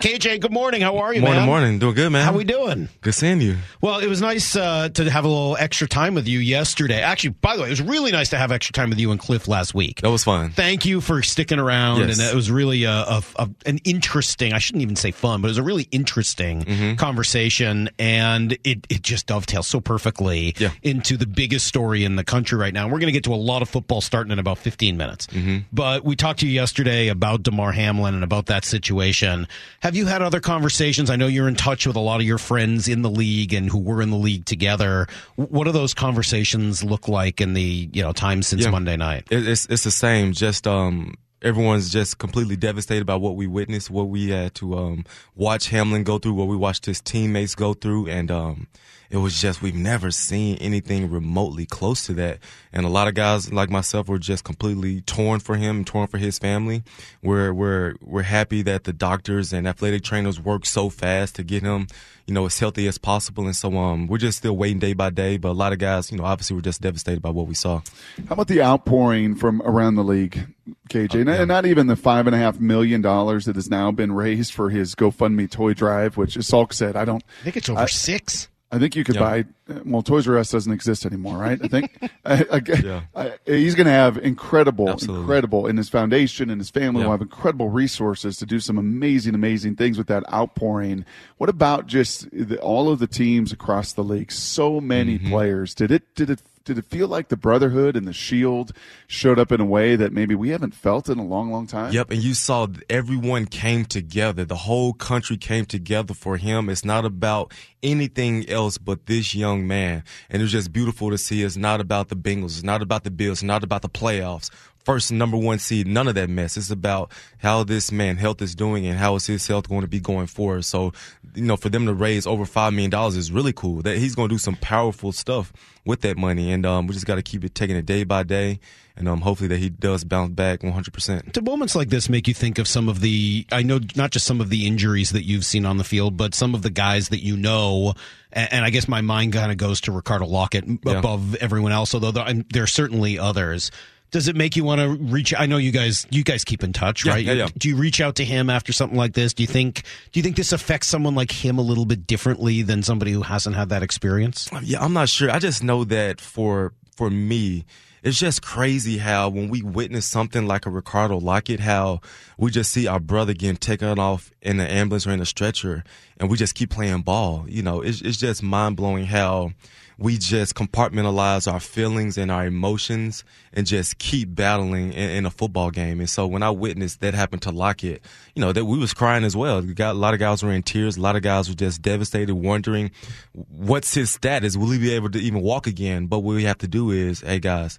KJ, 0.00 0.40
good 0.40 0.50
morning. 0.52 0.80
How 0.80 0.96
are 0.96 1.12
you, 1.12 1.20
morning, 1.20 1.40
man? 1.40 1.46
Morning, 1.46 1.78
Doing 1.78 1.94
good, 1.94 2.10
man. 2.10 2.24
How 2.24 2.32
we 2.32 2.42
doing? 2.44 2.88
Good 3.02 3.14
seeing 3.14 3.42
you. 3.42 3.58
Well, 3.82 3.98
it 3.98 4.06
was 4.06 4.22
nice 4.22 4.56
uh, 4.56 4.88
to 4.94 5.10
have 5.10 5.26
a 5.26 5.28
little 5.28 5.58
extra 5.58 5.86
time 5.86 6.14
with 6.14 6.26
you 6.26 6.38
yesterday. 6.38 7.02
Actually, 7.02 7.30
by 7.42 7.56
the 7.56 7.62
way, 7.62 7.68
it 7.68 7.72
was 7.72 7.82
really 7.82 8.10
nice 8.10 8.30
to 8.30 8.38
have 8.38 8.50
extra 8.50 8.72
time 8.72 8.88
with 8.88 8.98
you 8.98 9.10
and 9.10 9.20
Cliff 9.20 9.46
last 9.46 9.74
week. 9.74 10.00
That 10.00 10.10
was 10.10 10.24
fun. 10.24 10.52
Thank 10.52 10.86
you 10.86 11.02
for 11.02 11.22
sticking 11.22 11.58
around, 11.58 12.00
Yes. 12.08 12.18
and 12.18 12.26
it 12.30 12.34
was 12.34 12.50
really 12.50 12.84
a, 12.84 12.90
a, 12.92 13.22
a- 13.36 13.50
an 13.66 13.76
interesting. 13.84 14.54
I 14.54 14.58
shouldn't 14.58 14.80
even 14.80 14.96
say 14.96 15.10
fun, 15.10 15.42
but 15.42 15.48
it 15.48 15.50
was 15.50 15.58
a 15.58 15.62
really 15.62 15.86
interesting 15.90 16.62
Mm-hmm. 16.64 16.94
conversation, 16.94 17.90
and 17.98 18.52
it 18.64 18.86
it 18.88 19.02
just 19.02 19.26
dovetails 19.26 19.66
so 19.66 19.80
perfectly 19.80 20.54
Yeah. 20.56 20.70
into 20.82 21.18
the 21.18 21.26
biggest 21.26 21.66
story 21.66 22.04
in 22.04 22.16
the 22.16 22.24
country 22.24 22.56
right 22.58 22.72
now. 22.72 22.84
And 22.84 22.92
we're 22.92 23.00
going 23.00 23.08
to 23.08 23.12
get 23.12 23.24
to 23.24 23.34
a 23.34 23.36
lot 23.36 23.60
of 23.60 23.68
football 23.68 24.00
starting 24.00 24.32
in 24.32 24.38
about 24.38 24.56
fifteen 24.56 24.96
minutes. 24.96 25.26
Mm-hmm. 25.26 25.58
But 25.74 26.04
we 26.06 26.16
talked 26.16 26.40
to 26.40 26.46
you 26.46 26.52
yesterday 26.52 27.08
about 27.08 27.42
Damar 27.42 27.72
Hamlin 27.72 28.14
and 28.14 28.24
about 28.24 28.46
that 28.46 28.64
situation. 28.64 29.46
Have 29.80 29.89
you 29.96 30.06
had 30.06 30.22
other 30.22 30.40
conversations? 30.40 31.10
I 31.10 31.16
know 31.16 31.26
you're 31.26 31.48
in 31.48 31.54
touch 31.54 31.86
with 31.86 31.96
a 31.96 32.00
lot 32.00 32.20
of 32.20 32.26
your 32.26 32.38
friends 32.38 32.88
in 32.88 33.02
the 33.02 33.10
league 33.10 33.52
and 33.52 33.68
who 33.70 33.78
were 33.78 34.02
in 34.02 34.10
the 34.10 34.16
league 34.16 34.44
together. 34.44 35.06
What 35.36 35.64
do 35.64 35.72
those 35.72 35.94
conversations 35.94 36.82
look 36.84 37.08
like 37.08 37.40
in 37.40 37.54
the 37.54 37.88
you 37.92 38.02
know 38.02 38.12
time 38.12 38.42
since 38.42 38.64
Yeah. 38.64 38.70
Monday 38.70 38.96
night? 38.96 39.26
It's 39.30 39.66
it's 39.66 39.84
the 39.84 39.90
same. 39.90 40.32
Just 40.32 40.66
um, 40.66 41.14
everyone's 41.42 41.90
just 41.90 42.18
completely 42.18 42.56
devastated 42.56 43.06
by 43.06 43.16
what 43.16 43.36
we 43.36 43.46
witnessed, 43.46 43.90
what 43.90 44.08
we 44.08 44.30
had 44.30 44.54
to 44.56 44.76
um 44.76 45.04
watch 45.34 45.68
Hamlin 45.68 46.04
go 46.04 46.18
through, 46.18 46.34
what 46.34 46.48
we 46.48 46.56
watched 46.56 46.86
his 46.86 47.00
teammates 47.00 47.54
go 47.54 47.74
through, 47.74 48.08
and 48.08 48.30
um, 48.30 48.66
it 49.10 49.16
was 49.16 49.40
just 49.40 49.60
we've 49.60 49.74
never 49.74 50.12
seen 50.12 50.56
anything 50.58 51.10
remotely 51.10 51.66
close 51.66 52.06
to 52.06 52.14
that. 52.14 52.38
And 52.72 52.86
a 52.86 52.88
lot 52.88 53.08
of 53.08 53.14
guys 53.14 53.52
like 53.52 53.68
myself 53.68 54.08
were 54.08 54.20
just 54.20 54.44
completely 54.44 55.00
torn 55.00 55.40
for 55.40 55.56
him, 55.56 55.84
torn 55.84 56.06
for 56.06 56.18
his 56.18 56.38
family. 56.38 56.84
We're 57.22 57.52
we're 57.52 57.94
we're 58.00 58.22
happy 58.22 58.62
that 58.62 58.84
the 58.84 58.92
doctors 58.92 59.52
and 59.52 59.66
athletic 59.66 60.04
trainers 60.04 60.40
worked 60.40 60.68
so 60.68 60.90
fast 60.90 61.34
to 61.36 61.42
get 61.42 61.64
him, 61.64 61.88
you 62.26 62.34
know, 62.34 62.46
as 62.46 62.58
healthy 62.60 62.86
as 62.86 62.98
possible. 62.98 63.46
And 63.46 63.56
so 63.56 63.76
um, 63.76 64.06
we're 64.06 64.18
just 64.18 64.38
still 64.38 64.56
waiting 64.56 64.78
day 64.78 64.92
by 64.92 65.10
day. 65.10 65.38
But 65.38 65.50
a 65.50 65.58
lot 65.58 65.72
of 65.72 65.80
guys, 65.80 66.12
you 66.12 66.18
know, 66.18 66.24
obviously 66.24 66.54
were 66.54 66.62
just 66.62 66.80
devastated 66.80 67.20
by 67.20 67.30
what 67.30 67.48
we 67.48 67.54
saw. 67.54 67.80
How 68.28 68.34
about 68.34 68.46
the 68.46 68.62
outpouring 68.62 69.34
from 69.34 69.60
around 69.62 69.96
the 69.96 70.04
league, 70.04 70.46
KJ? 70.88 71.28
and 71.28 71.48
not 71.48 71.66
even 71.66 71.88
the 71.88 71.96
five 71.96 72.28
and 72.28 72.36
a 72.36 72.38
half 72.38 72.60
million 72.60 73.02
dollars 73.02 73.46
that 73.46 73.56
has 73.56 73.68
now 73.68 73.90
been 73.90 74.12
raised 74.12 74.52
for 74.52 74.70
his 74.70 74.94
GoFundMe 74.94 75.50
toy 75.50 75.74
drive, 75.74 76.16
which, 76.16 76.36
as 76.36 76.48
Salk 76.48 76.72
said, 76.72 76.94
I 76.94 77.04
don't. 77.04 77.24
I 77.40 77.44
think 77.44 77.56
it's 77.56 77.68
over 77.68 77.88
six. 77.88 78.48
I 78.72 78.78
think 78.78 78.94
you 78.94 79.02
could 79.02 79.16
Yeah. 79.16 79.20
buy. 79.20 79.44
Well, 79.84 80.02
Toys 80.02 80.28
R 80.28 80.38
Us 80.38 80.50
doesn't 80.50 80.72
exist 80.72 81.04
anymore, 81.04 81.36
right? 81.38 81.58
I 81.62 81.66
think 81.68 81.98
I, 82.24 82.44
I, 82.52 82.60
Yeah. 82.84 83.00
I, 83.16 83.32
he's 83.44 83.74
going 83.74 83.86
to 83.86 83.92
have 83.92 84.16
incredible, 84.18 84.88
Absolutely. 84.88 85.22
incredible, 85.22 85.66
and 85.66 85.76
his 85.76 85.88
foundation 85.88 86.50
and 86.50 86.60
his 86.60 86.70
family 86.70 87.00
Yeah. 87.00 87.06
will 87.06 87.12
have 87.12 87.20
incredible 87.22 87.68
resources 87.68 88.36
to 88.36 88.46
do 88.46 88.60
some 88.60 88.78
amazing, 88.78 89.34
amazing 89.34 89.74
things 89.76 89.98
with 89.98 90.06
that 90.06 90.22
outpouring. 90.32 91.04
What 91.38 91.50
about 91.50 91.86
just 91.88 92.28
the, 92.30 92.58
all 92.60 92.90
of 92.90 93.00
the 93.00 93.06
teams 93.08 93.52
across 93.52 93.92
the 93.92 94.04
league? 94.04 94.30
So 94.32 94.80
many 94.80 95.18
Mm-hmm. 95.18 95.30
players. 95.30 95.74
Did 95.74 95.90
it? 95.90 96.14
Did 96.14 96.30
it? 96.30 96.42
Did 96.64 96.76
it 96.76 96.84
feel 96.84 97.08
like 97.08 97.28
the 97.28 97.38
brotherhood 97.38 97.96
and 97.96 98.06
the 98.06 98.12
shield 98.12 98.72
showed 99.06 99.38
up 99.38 99.50
in 99.50 99.60
a 99.60 99.64
way 99.64 99.96
that 99.96 100.12
maybe 100.12 100.34
we 100.34 100.50
haven't 100.50 100.74
felt 100.74 101.08
in 101.08 101.18
a 101.18 101.24
long, 101.24 101.50
long 101.50 101.66
time? 101.66 101.90
Yep, 101.92 102.10
and 102.10 102.22
you 102.22 102.34
saw 102.34 102.66
everyone 102.90 103.46
came 103.46 103.86
together. 103.86 104.44
The 104.44 104.56
whole 104.56 104.92
country 104.92 105.38
came 105.38 105.64
together 105.64 106.12
for 106.12 106.36
him. 106.36 106.68
It's 106.68 106.84
not 106.84 107.06
about 107.06 107.54
anything 107.82 108.48
else 108.50 108.76
but 108.76 109.06
this 109.06 109.34
young 109.34 109.66
man. 109.66 110.04
And 110.28 110.42
it 110.42 110.44
was 110.44 110.52
just 110.52 110.70
beautiful 110.70 111.10
to 111.10 111.16
see. 111.16 111.42
It's 111.42 111.56
not 111.56 111.80
about 111.80 112.08
the 112.08 112.16
Bengals. 112.16 112.56
It's 112.56 112.62
not 112.62 112.82
about 112.82 113.04
the 113.04 113.10
Bills. 113.10 113.38
It's 113.38 113.42
not 113.42 113.64
about 113.64 113.80
the 113.80 113.88
playoffs. 113.88 114.50
First 114.84 115.12
number 115.12 115.36
one 115.36 115.58
seed, 115.58 115.86
none 115.86 116.08
of 116.08 116.14
that 116.14 116.30
mess. 116.30 116.56
It's 116.56 116.70
about 116.70 117.12
how 117.38 117.64
this 117.64 117.92
man 117.92 118.16
health 118.16 118.40
is 118.40 118.54
doing 118.54 118.86
and 118.86 118.98
how 118.98 119.14
is 119.14 119.26
his 119.26 119.46
health 119.46 119.68
going 119.68 119.82
to 119.82 119.86
be 119.88 120.00
going 120.00 120.26
forward. 120.26 120.64
So, 120.64 120.92
you 121.34 121.42
know, 121.42 121.56
for 121.56 121.68
them 121.68 121.84
to 121.84 121.92
raise 121.92 122.26
over 122.26 122.46
five 122.46 122.72
million 122.72 122.90
dollars 122.90 123.14
is 123.14 123.30
really 123.30 123.52
cool. 123.52 123.82
That 123.82 123.98
he's 123.98 124.14
going 124.14 124.30
to 124.30 124.34
do 124.34 124.38
some 124.38 124.56
powerful 124.56 125.12
stuff 125.12 125.52
with 125.84 126.00
that 126.00 126.16
money, 126.16 126.50
and 126.50 126.64
um, 126.64 126.86
we 126.86 126.94
just 126.94 127.04
got 127.06 127.16
to 127.16 127.22
keep 127.22 127.44
it 127.44 127.54
taking 127.54 127.76
it 127.76 127.84
day 127.84 128.04
by 128.04 128.22
day, 128.22 128.58
and 128.96 129.06
um, 129.06 129.20
hopefully 129.20 129.48
that 129.48 129.58
he 129.58 129.68
does 129.68 130.02
bounce 130.02 130.32
back 130.32 130.62
one 130.62 130.72
hundred 130.72 130.94
percent. 130.94 131.30
Do 131.32 131.42
moments 131.42 131.76
like 131.76 131.90
this 131.90 132.08
make 132.08 132.26
you 132.26 132.34
think 132.34 132.58
of 132.58 132.66
some 132.66 132.88
of 132.88 133.00
the? 133.00 133.46
I 133.52 133.62
know 133.62 133.80
not 133.96 134.12
just 134.12 134.26
some 134.26 134.40
of 134.40 134.48
the 134.48 134.66
injuries 134.66 135.10
that 135.10 135.24
you've 135.24 135.44
seen 135.44 135.66
on 135.66 135.76
the 135.76 135.84
field, 135.84 136.16
but 136.16 136.34
some 136.34 136.54
of 136.54 136.62
the 136.62 136.70
guys 136.70 137.10
that 137.10 137.22
you 137.22 137.36
know. 137.36 137.92
And, 138.32 138.52
and 138.54 138.64
I 138.64 138.70
guess 138.70 138.88
my 138.88 139.02
mind 139.02 139.34
kind 139.34 139.52
of 139.52 139.58
goes 139.58 139.82
to 139.82 139.92
Ricardo 139.92 140.26
Lockette 140.26 140.78
Yeah. 140.86 140.98
above 140.98 141.34
everyone 141.36 141.72
else, 141.72 141.92
although 141.94 142.12
there, 142.12 142.44
there 142.50 142.62
are 142.62 142.66
certainly 142.66 143.18
others. 143.18 143.70
Does 144.10 144.28
it 144.28 144.34
make 144.36 144.56
you 144.56 144.64
want 144.64 144.80
to 144.80 144.88
reach? 144.88 145.32
I 145.38 145.46
know 145.46 145.56
you 145.56 145.70
guys, 145.70 146.06
you 146.10 146.24
guys 146.24 146.44
keep 146.44 146.64
in 146.64 146.72
touch, 146.72 147.04
Yeah, 147.04 147.12
right? 147.12 147.24
yeah, 147.24 147.32
yeah. 147.32 147.48
Do 147.56 147.68
you 147.68 147.76
reach 147.76 148.00
out 148.00 148.16
to 148.16 148.24
him 148.24 148.50
after 148.50 148.72
something 148.72 148.98
like 148.98 149.12
this? 149.12 149.34
Do 149.34 149.42
you 149.42 149.46
think? 149.46 149.82
Do 150.12 150.18
you 150.18 150.22
think 150.22 150.36
this 150.36 150.52
affects 150.52 150.88
someone 150.88 151.14
like 151.14 151.30
him 151.30 151.58
a 151.58 151.62
little 151.62 151.84
bit 151.86 152.06
differently 152.06 152.62
than 152.62 152.82
somebody 152.82 153.12
who 153.12 153.22
hasn't 153.22 153.56
had 153.56 153.68
that 153.68 153.82
experience? 153.82 154.48
Uh, 154.52 154.60
yeah, 154.62 154.82
I'm 154.82 154.92
not 154.92 155.08
sure. 155.08 155.30
I 155.30 155.38
just 155.38 155.62
know 155.62 155.84
that 155.84 156.20
for 156.20 156.72
for 156.96 157.08
me, 157.10 157.64
it's 158.02 158.18
just 158.18 158.42
crazy 158.42 158.98
how 158.98 159.28
when 159.28 159.48
we 159.48 159.62
witness 159.62 160.06
something 160.06 160.46
like 160.46 160.66
a 160.66 160.70
Ricardo 160.70 161.20
Lockette, 161.20 161.60
how 161.60 162.00
we 162.38 162.50
just 162.50 162.72
see 162.72 162.86
our 162.86 162.98
brother 163.00 163.32
getting 163.34 163.56
taken 163.56 163.98
off 163.98 164.30
in 164.42 164.58
an 164.58 164.66
ambulance 164.66 165.06
or 165.06 165.12
in 165.12 165.20
a 165.20 165.26
stretcher, 165.26 165.84
and 166.20 166.30
we 166.30 166.36
just 166.36 166.54
keep 166.54 166.70
playing 166.70 167.00
ball. 167.00 167.46
You 167.48 167.62
know, 167.62 167.80
it's 167.80 168.02
it's 168.02 168.18
just 168.18 168.42
mind 168.42 168.76
blowing 168.76 169.06
how 169.06 169.52
we 169.98 170.16
just 170.16 170.54
compartmentalize 170.54 171.50
our 171.50 171.60
feelings 171.60 172.16
and 172.16 172.30
our 172.30 172.46
emotions 172.46 173.22
and 173.52 173.66
just 173.66 173.98
keep 173.98 174.34
battling 174.34 174.94
in, 174.94 175.10
in 175.10 175.26
a 175.26 175.30
football 175.30 175.70
game. 175.70 176.00
And 176.00 176.08
so 176.08 176.26
when 176.26 176.42
I 176.42 176.48
witnessed 176.48 177.00
that 177.00 177.12
happen 177.12 177.38
to 177.40 177.50
Lockette, 177.50 178.00
you 178.34 178.40
know, 178.40 178.50
that 178.52 178.64
we 178.64 178.78
was 178.78 178.94
crying 178.94 179.24
as 179.24 179.36
well. 179.36 179.60
We 179.60 179.74
got 179.74 179.94
a 179.94 179.98
lot 179.98 180.14
of 180.14 180.20
guys 180.20 180.42
were 180.42 180.52
in 180.52 180.62
tears. 180.62 180.96
A 180.96 181.02
lot 181.02 181.16
of 181.16 181.22
guys 181.22 181.50
were 181.50 181.54
just 181.54 181.82
devastated, 181.82 182.34
wondering 182.34 182.92
what's 183.32 183.92
his 183.92 184.10
status. 184.10 184.56
Will 184.56 184.70
he 184.70 184.78
be 184.78 184.92
able 184.94 185.10
to 185.10 185.18
even 185.18 185.42
walk 185.42 185.66
again? 185.66 186.06
But 186.06 186.20
what 186.20 186.34
we 186.34 186.44
have 186.44 186.58
to 186.58 186.68
do 186.68 186.90
is, 186.90 187.20
hey 187.20 187.38
guys, 187.38 187.78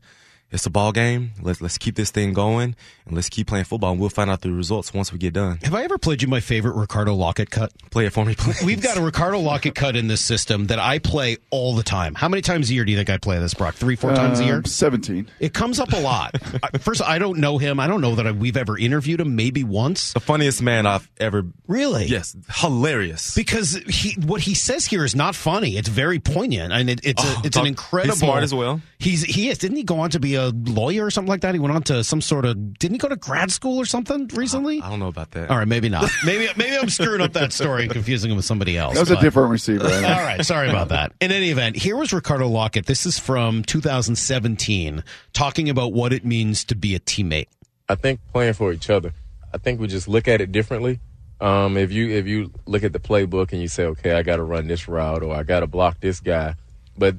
it's 0.51 0.65
a 0.65 0.69
ball 0.69 0.91
game. 0.91 1.31
Let's 1.41 1.61
let's 1.61 1.77
keep 1.77 1.95
this 1.95 2.11
thing 2.11 2.33
going 2.33 2.75
and 3.05 3.15
let's 3.15 3.29
keep 3.29 3.47
playing 3.47 3.65
football. 3.65 3.91
And 3.91 3.99
we'll 3.99 4.09
find 4.09 4.29
out 4.29 4.41
the 4.41 4.51
results 4.51 4.93
once 4.93 5.11
we 5.13 5.17
get 5.19 5.33
done. 5.33 5.59
Have 5.63 5.73
I 5.73 5.83
ever 5.83 5.97
played 5.97 6.21
you 6.21 6.27
my 6.27 6.39
favorite 6.39 6.75
Ricardo 6.75 7.15
Lockette 7.15 7.49
cut? 7.49 7.71
Play 7.89 8.05
it 8.05 8.13
for 8.13 8.25
me, 8.25 8.35
please. 8.35 8.61
We've 8.63 8.81
got 8.81 8.97
a 8.97 9.01
Ricardo 9.01 9.39
Lockette 9.41 9.75
cut 9.75 9.95
in 9.95 10.07
this 10.07 10.21
system 10.21 10.67
that 10.67 10.79
I 10.79 10.99
play 10.99 11.37
all 11.49 11.75
the 11.75 11.83
time. 11.83 12.15
How 12.15 12.27
many 12.29 12.41
times 12.41 12.69
a 12.69 12.73
year 12.73 12.85
do 12.85 12.91
you 12.91 12.97
think 12.97 13.09
I 13.09 13.17
play 13.17 13.39
this, 13.39 13.53
Brock? 13.53 13.75
Three, 13.75 13.95
four 13.95 14.13
times 14.13 14.39
a 14.39 14.45
year? 14.45 14.57
Um, 14.57 14.65
Seventeen. 14.65 15.29
It 15.39 15.53
comes 15.53 15.79
up 15.79 15.93
a 15.93 15.99
lot. 15.99 16.35
First, 16.81 17.01
I 17.01 17.17
don't 17.19 17.39
know 17.39 17.57
him. 17.57 17.79
I 17.79 17.87
don't 17.87 18.01
know 18.01 18.15
that 18.15 18.27
I, 18.27 18.31
we've 18.31 18.57
ever 18.57 18.77
interviewed 18.77 19.19
him. 19.21 19.35
Maybe 19.35 19.63
once. 19.63 20.13
the 20.13 20.19
funniest 20.19 20.61
man 20.61 20.85
I've 20.85 21.09
ever. 21.19 21.45
Really? 21.67 22.05
Yes, 22.05 22.35
hilarious. 22.55 23.35
Because 23.35 23.75
he, 23.87 24.19
what 24.21 24.41
he 24.41 24.53
says 24.53 24.85
here 24.85 25.03
is 25.05 25.15
not 25.15 25.35
funny. 25.35 25.77
It's 25.77 25.87
very 25.89 26.19
poignant, 26.19 26.73
and 26.73 26.89
it, 26.89 27.01
it's 27.03 27.23
a, 27.23 27.27
Oh, 27.27 27.41
it's 27.45 27.55
talk- 27.55 27.61
an 27.61 27.65
he's 27.67 27.71
incredible. 27.71 28.15
smart 28.17 28.43
as 28.43 28.53
well. 28.53 28.81
He's 28.99 29.23
he 29.23 29.49
is. 29.49 29.57
Didn't 29.57 29.77
he 29.77 29.83
go 29.83 29.99
on 30.01 30.09
to 30.11 30.19
be 30.19 30.35
a 30.35 30.40
lawyer 30.49 31.05
or 31.05 31.11
something 31.11 31.29
like 31.29 31.41
that? 31.41 31.53
He 31.53 31.59
went 31.59 31.75
on 31.75 31.83
to 31.83 32.03
some 32.03 32.21
sort 32.21 32.45
of. 32.45 32.79
Didn't 32.79 32.95
he 32.95 32.97
go 32.97 33.07
to 33.07 33.15
grad 33.15 33.51
school 33.51 33.77
or 33.77 33.85
something 33.85 34.27
recently? 34.33 34.81
I 34.81 34.89
don't 34.89 34.99
know 34.99 35.07
about 35.07 35.31
that. 35.31 35.51
All 35.51 35.57
right, 35.57 35.67
maybe 35.67 35.89
not. 35.89 36.09
Maybe 36.25 36.47
maybe 36.55 36.77
I'm 36.77 36.89
screwing 36.89 37.21
up 37.21 37.33
that 37.33 37.53
story 37.53 37.83
and 37.83 37.91
confusing 37.91 38.31
him 38.31 38.37
with 38.37 38.45
somebody 38.45 38.77
else. 38.77 38.95
That 38.95 39.01
was 39.01 39.11
a 39.11 39.19
different 39.19 39.51
receiver. 39.51 39.85
I. 39.85 39.95
All 39.95 40.23
right, 40.25 40.45
sorry 40.45 40.69
about 40.69 40.89
that. 40.89 41.13
In 41.21 41.31
any 41.31 41.49
event, 41.49 41.75
here 41.75 41.95
was 41.95 42.11
Ricardo 42.13 42.49
Lockette. 42.49 42.85
This 42.85 43.05
is 43.05 43.19
from 43.19 43.63
2017, 43.63 45.03
talking 45.33 45.69
about 45.69 45.93
what 45.93 46.13
it 46.13 46.25
means 46.25 46.63
to 46.65 46.75
be 46.75 46.95
a 46.95 46.99
teammate. 46.99 47.47
I 47.89 47.95
think 47.95 48.19
playing 48.31 48.53
for 48.53 48.71
each 48.71 48.89
other. 48.89 49.13
I 49.53 49.57
think 49.57 49.79
we 49.79 49.87
just 49.87 50.07
look 50.07 50.27
at 50.27 50.41
it 50.41 50.51
differently. 50.51 50.99
Um, 51.41 51.75
if 51.75 51.91
you 51.91 52.09
if 52.09 52.27
you 52.27 52.51
look 52.67 52.83
at 52.83 52.93
the 52.93 52.99
playbook 52.99 53.51
and 53.51 53.61
you 53.61 53.67
say, 53.67 53.85
okay, 53.85 54.13
I 54.13 54.21
got 54.21 54.35
to 54.35 54.43
run 54.43 54.67
this 54.67 54.87
route 54.87 55.23
or 55.23 55.35
I 55.35 55.43
got 55.43 55.61
to 55.61 55.67
block 55.67 55.99
this 55.99 56.19
guy, 56.19 56.55
but 56.97 57.15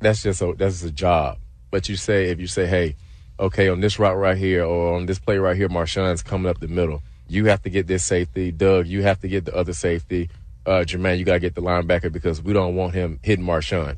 that's 0.00 0.22
just 0.22 0.40
a 0.40 0.54
that's 0.56 0.82
a 0.82 0.90
job. 0.90 1.38
But 1.70 1.88
you 1.88 1.96
say 1.96 2.30
if 2.30 2.40
you 2.40 2.46
say, 2.46 2.66
hey, 2.66 2.96
okay, 3.38 3.68
on 3.68 3.80
this 3.80 3.98
route 3.98 4.16
right 4.16 4.36
here 4.36 4.64
or 4.64 4.94
on 4.96 5.06
this 5.06 5.18
play 5.18 5.38
right 5.38 5.56
here, 5.56 5.68
Marshawn's 5.68 6.22
coming 6.22 6.48
up 6.50 6.60
the 6.60 6.68
middle. 6.68 7.02
You 7.28 7.46
have 7.46 7.62
to 7.62 7.70
get 7.70 7.86
this 7.86 8.04
safety, 8.04 8.50
Doug. 8.50 8.86
You 8.86 9.02
have 9.02 9.20
to 9.20 9.28
get 9.28 9.44
the 9.44 9.54
other 9.54 9.74
safety. 9.74 10.30
Uh, 10.64 10.84
Jermaine, 10.84 11.18
you 11.18 11.24
got 11.24 11.34
to 11.34 11.40
get 11.40 11.54
the 11.54 11.62
linebacker 11.62 12.10
because 12.12 12.42
we 12.42 12.52
don't 12.52 12.74
want 12.74 12.94
him 12.94 13.20
hitting 13.22 13.44
Marshawn. 13.44 13.96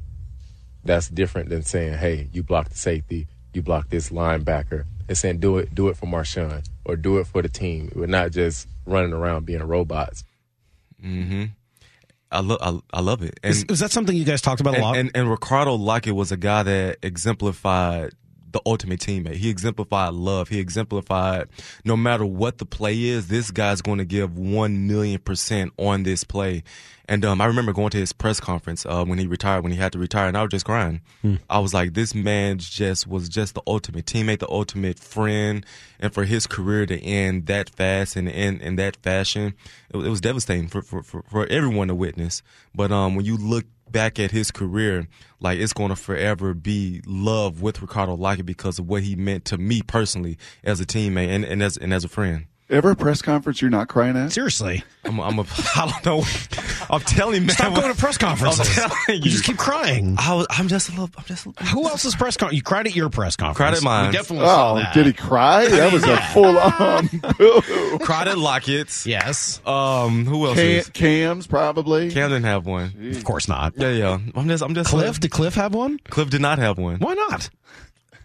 That's 0.85 1.09
different 1.09 1.49
than 1.49 1.63
saying, 1.63 1.99
"Hey, 1.99 2.29
you 2.33 2.43
block 2.43 2.69
the 2.71 2.79
safety, 2.79 3.27
you 3.53 3.63
block 3.63 3.89
this 3.91 4.11
linebacker." 4.11 4.85
It's 5.09 5.21
saying, 5.21 5.39
"Do 5.39 5.59
it, 5.59 5.75
do 5.75 5.89
it 5.89 5.97
for 5.97 6.07
Marshawn, 6.07 6.65
or 6.85 6.97
do 6.97 7.19
it 7.19 7.27
for 7.27 7.43
the 7.43 7.49
team." 7.49 7.91
We're 7.95 8.07
not 8.07 8.33
just 8.33 8.67
running 8.87 9.13
around 9.13 9.47
being 9.47 9.63
robots. 9.63 10.25
I 12.31 12.41
love 12.41 12.59
I, 12.61 12.99
I 12.99 13.01
love 13.01 13.23
it. 13.23 13.41
And 13.43 13.53
Is, 13.53 13.65
is 13.65 13.81
that 13.81 13.91
something 13.91 14.17
you 14.17 14.25
guys 14.25 14.41
talked 14.41 14.61
about 14.61 14.77
a 14.77 14.81
lot? 14.81 14.97
and, 14.97 15.11
and 15.15 15.31
Ricardo 15.31 15.77
Lockette 15.77 16.13
was 16.13 16.33
a 16.33 16.37
guy 16.37 16.63
that 16.63 16.99
exemplified 17.03 18.13
the 18.53 18.61
ultimate 18.67 19.01
teammate. 19.01 19.37
He 19.37 19.49
exemplified 19.49 20.13
love. 20.13 20.49
He 20.49 20.59
exemplified 20.59 21.49
no 21.85 21.97
matter 21.97 22.25
what 22.27 22.59
the 22.59 22.67
play 22.67 23.01
is, 23.03 23.29
this 23.29 23.51
guy's 23.51 23.81
going 23.83 23.99
to 23.99 24.05
give 24.05 24.39
one 24.39 24.87
million 24.87 25.21
percent 25.21 25.73
on 25.77 26.03
this 26.03 26.25
play. 26.25 26.63
And 27.11 27.25
um, 27.25 27.41
I 27.41 27.47
remember 27.47 27.73
going 27.73 27.91
to 27.91 27.99
his 27.99 28.13
press 28.13 28.39
conference 28.39 28.87
uh, 28.87 29.05
when 29.05 29.19
he 29.19 29.27
retired, 29.27 29.65
when 29.65 29.73
he 29.73 29.79
had 29.79 29.91
to 29.95 29.99
retire, 29.99 30.29
and 30.29 30.39
I 30.39 30.43
was 30.43 30.53
just 30.53 30.65
crying. 30.65 31.01
Hmm. 31.23 31.35
I 31.51 31.59
was 31.59 31.75
like, 31.75 31.95
this 31.95 32.15
man 32.15 32.59
just 32.59 33.05
was 33.05 33.29
just 33.29 33.55
the 33.57 33.63
ultimate 33.67 34.07
teammate, 34.07 34.39
the 34.39 34.49
ultimate 34.49 34.97
friend, 35.01 35.67
and 35.99 36.15
for 36.15 36.23
his 36.23 36.47
career 36.47 36.87
to 36.87 36.97
end 37.03 37.47
that 37.47 37.69
fast 37.69 38.15
and 38.15 38.29
end 38.29 38.63
in 38.63 38.77
that 38.77 38.95
fashion, 38.95 39.55
it, 39.93 39.97
it 39.97 40.09
was 40.09 40.21
devastating 40.21 40.69
for, 40.69 40.83
for, 40.83 41.03
for, 41.03 41.25
for 41.29 41.49
everyone 41.49 41.89
to 41.89 41.97
witness. 41.97 42.45
But 42.77 42.93
um, 42.93 43.17
when 43.17 43.25
you 43.25 43.37
look 43.37 43.65
back 43.91 44.21
at 44.21 44.31
his 44.31 44.53
career, 44.53 45.09
like 45.41 45.59
it's 45.59 45.73
going 45.73 45.89
to 45.89 45.97
forever 45.97 46.55
be 46.55 47.03
love 47.07 47.61
with 47.61 47.83
Ricardo 47.83 48.17
Lockette 48.17 48.47
because 48.47 48.79
of 48.79 48.87
what 48.87 49.03
he 49.03 49.17
meant 49.17 49.45
to 49.47 49.59
me 49.59 49.83
personally 49.83 50.39
as 50.63 50.81
a 50.81 50.87
teammate 50.87 51.29
and, 51.29 51.45
and 51.45 51.61
as 51.61 51.77
and 51.77 51.93
as 51.93 52.05
a 52.05 52.09
friend. 52.09 52.47
Ever 52.71 52.93
a 52.93 52.97
press 52.97 53.21
conference 53.21 53.61
you're 53.61 53.71
not 53.71 53.89
crying 53.89 54.17
at? 54.17 54.31
Seriously. 54.31 54.85
I'm, 55.05 55.19
I'm 55.19 55.41
a, 55.41 55.43
I 55.77 55.91
don't 55.91 56.07
know. 56.07 56.25
I'm 56.89 57.01
telling 57.01 57.35
you, 57.35 57.41
man. 57.41 57.57
Stop 57.57 57.75
going 57.75 57.93
to 57.93 57.99
press 57.99 58.17
conferences. 58.17 58.61
I'm 58.61 58.91
telling 58.91 58.97
You. 59.09 59.15
you. 59.15 59.31
just 59.31 59.45
keep 59.45 59.57
crying. 59.57 60.15
I 60.17 60.45
am 60.57 60.69
just 60.69 60.89
a 60.89 60.93
little. 60.93 61.11
I'm 61.19 61.25
just. 61.25 61.47
A 61.47 61.49
little, 61.49 61.67
Who 61.67 61.89
else's 61.89 62.15
press 62.15 62.37
conference? 62.37 62.57
You 62.57 62.63
cried 62.63 62.87
at 62.87 62.95
your 62.95 63.11
press 63.11 63.35
conference. 63.35 63.57
Cried 63.57 63.75
at 63.75 63.83
mine. 63.83 64.07
We 64.07 64.13
definitely 64.13 64.47
oh, 64.49 64.77
that. 64.77 64.95
did 64.95 65.07
he 65.07 65.13
cry? 65.13 65.67
That 65.67 65.93
was 65.93 66.07
yeah. 66.07 66.31
a 66.31 66.33
full 66.33 66.59
on. 66.59 67.09
cried 67.99 68.29
at 68.29 68.39
Lockette's. 68.39 69.05
Yes. 69.05 69.61
Um. 69.67 70.25
Who 70.27 70.47
else? 70.47 70.57
Kam, 70.57 70.85
Kam's 70.93 71.49
probably. 71.49 72.13
Kam 72.13 72.31
didn't 72.31 72.45
have 72.45 72.67
one. 72.67 72.91
Jeez. 72.91 73.17
Of 73.17 73.25
course 73.25 73.49
not. 73.49 73.75
Yeah, 73.77 73.91
yeah. 73.91 74.19
I'm 74.37 74.47
just. 74.49 74.63
I'm 74.63 74.77
just. 74.77 74.91
Cliff. 74.91 75.19
Did 75.19 75.33
Cliff 75.33 75.55
have 75.55 75.75
one? 75.75 75.99
Cliff 76.09 76.31
did 76.31 76.41
not 76.41 76.61
have 76.61 76.79
one. 76.79 77.01
Why 77.01 77.15
not? 77.15 77.51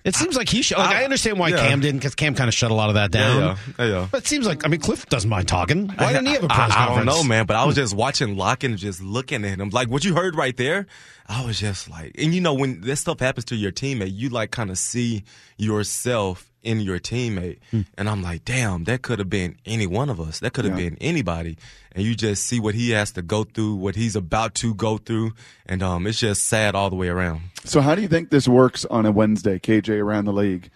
It 0.05 0.15
seems 0.15 0.37
like 0.37 0.47
he 0.47 0.61
should. 0.61 0.77
Like, 0.77 0.95
I, 0.95 1.01
I 1.01 1.03
understand 1.03 1.39
why 1.39 1.49
yeah. 1.49 1.67
Kam 1.67 1.79
didn't, 1.79 1.97
because 1.97 2.13
Kam 2.13 2.35
kind 2.35 2.47
of 2.47 2.53
shut 2.53 2.69
a 2.69 2.75
lot 2.75 2.89
of 2.89 2.95
that 2.95 3.09
down. 3.09 3.41
Yeah, 3.41 3.57
yeah, 3.79 3.85
yeah. 3.85 4.07
But 4.11 4.21
it 4.21 4.27
seems 4.27 4.45
like 4.45 4.63
I 4.63 4.69
mean 4.69 4.79
Cliff 4.79 5.07
doesn't 5.07 5.29
mind 5.29 5.47
talking. 5.47 5.87
Why 5.89 6.13
didn't 6.13 6.27
he 6.27 6.33
have 6.33 6.43
a 6.43 6.47
press 6.47 6.71
I, 6.71 6.85
I, 6.85 6.91
I 6.91 6.95
don't 6.95 7.05
know, 7.07 7.23
man. 7.23 7.47
But 7.47 7.55
I 7.55 7.65
was 7.65 7.75
just 7.75 7.95
watching 7.95 8.35
Lockette 8.35 8.65
and 8.65 8.77
just 8.77 9.01
looking 9.01 9.43
at 9.43 9.59
him, 9.59 9.69
like 9.69 9.89
what 9.89 10.05
you 10.05 10.13
heard 10.13 10.35
right 10.35 10.55
there. 10.55 10.85
I 11.27 11.43
was 11.43 11.59
just 11.59 11.89
like, 11.89 12.15
and 12.19 12.35
you 12.35 12.41
know, 12.41 12.53
when 12.53 12.81
this 12.81 12.99
stuff 12.99 13.19
happens 13.19 13.45
to 13.45 13.55
your 13.55 13.71
teammate, 13.71 14.13
you 14.13 14.29
like 14.29 14.51
kind 14.51 14.69
of 14.69 14.77
see 14.77 15.23
yourself 15.57 16.51
in 16.65 16.79
your 16.79 16.99
teammate. 16.99 17.59
Hmm. 17.71 17.81
And 17.97 18.09
I'm 18.09 18.21
like, 18.21 18.43
damn, 18.43 18.83
that 18.85 19.01
could 19.01 19.19
have 19.19 19.29
been 19.29 19.57
any 19.65 19.87
one 19.87 20.09
of 20.09 20.19
us. 20.19 20.39
That 20.39 20.53
could 20.53 20.65
have 20.65 20.79
yeah. 20.79 20.89
been 20.89 20.97
anybody. 20.99 21.57
And 21.91 22.03
you 22.03 22.15
just 22.15 22.45
see 22.45 22.59
what 22.59 22.75
he 22.75 22.89
has 22.91 23.11
to 23.13 23.21
go 23.21 23.43
through, 23.43 23.75
what 23.75 23.95
he's 23.95 24.15
about 24.15 24.55
to 24.55 24.73
go 24.73 24.97
through. 24.97 25.33
And 25.65 25.81
um, 25.81 26.07
it's 26.07 26.19
just 26.19 26.43
sad 26.43 26.75
all 26.75 26.89
the 26.89 26.95
way 26.95 27.07
around. 27.07 27.43
So, 27.63 27.81
how 27.81 27.95
do 27.95 28.01
you 28.01 28.07
think 28.07 28.29
this 28.31 28.47
works 28.47 28.83
on 28.85 29.05
a 29.05 29.11
Wednesday, 29.11 29.59
KJ, 29.59 29.99
around 29.99 30.25
the 30.25 30.33
league? 30.33 30.69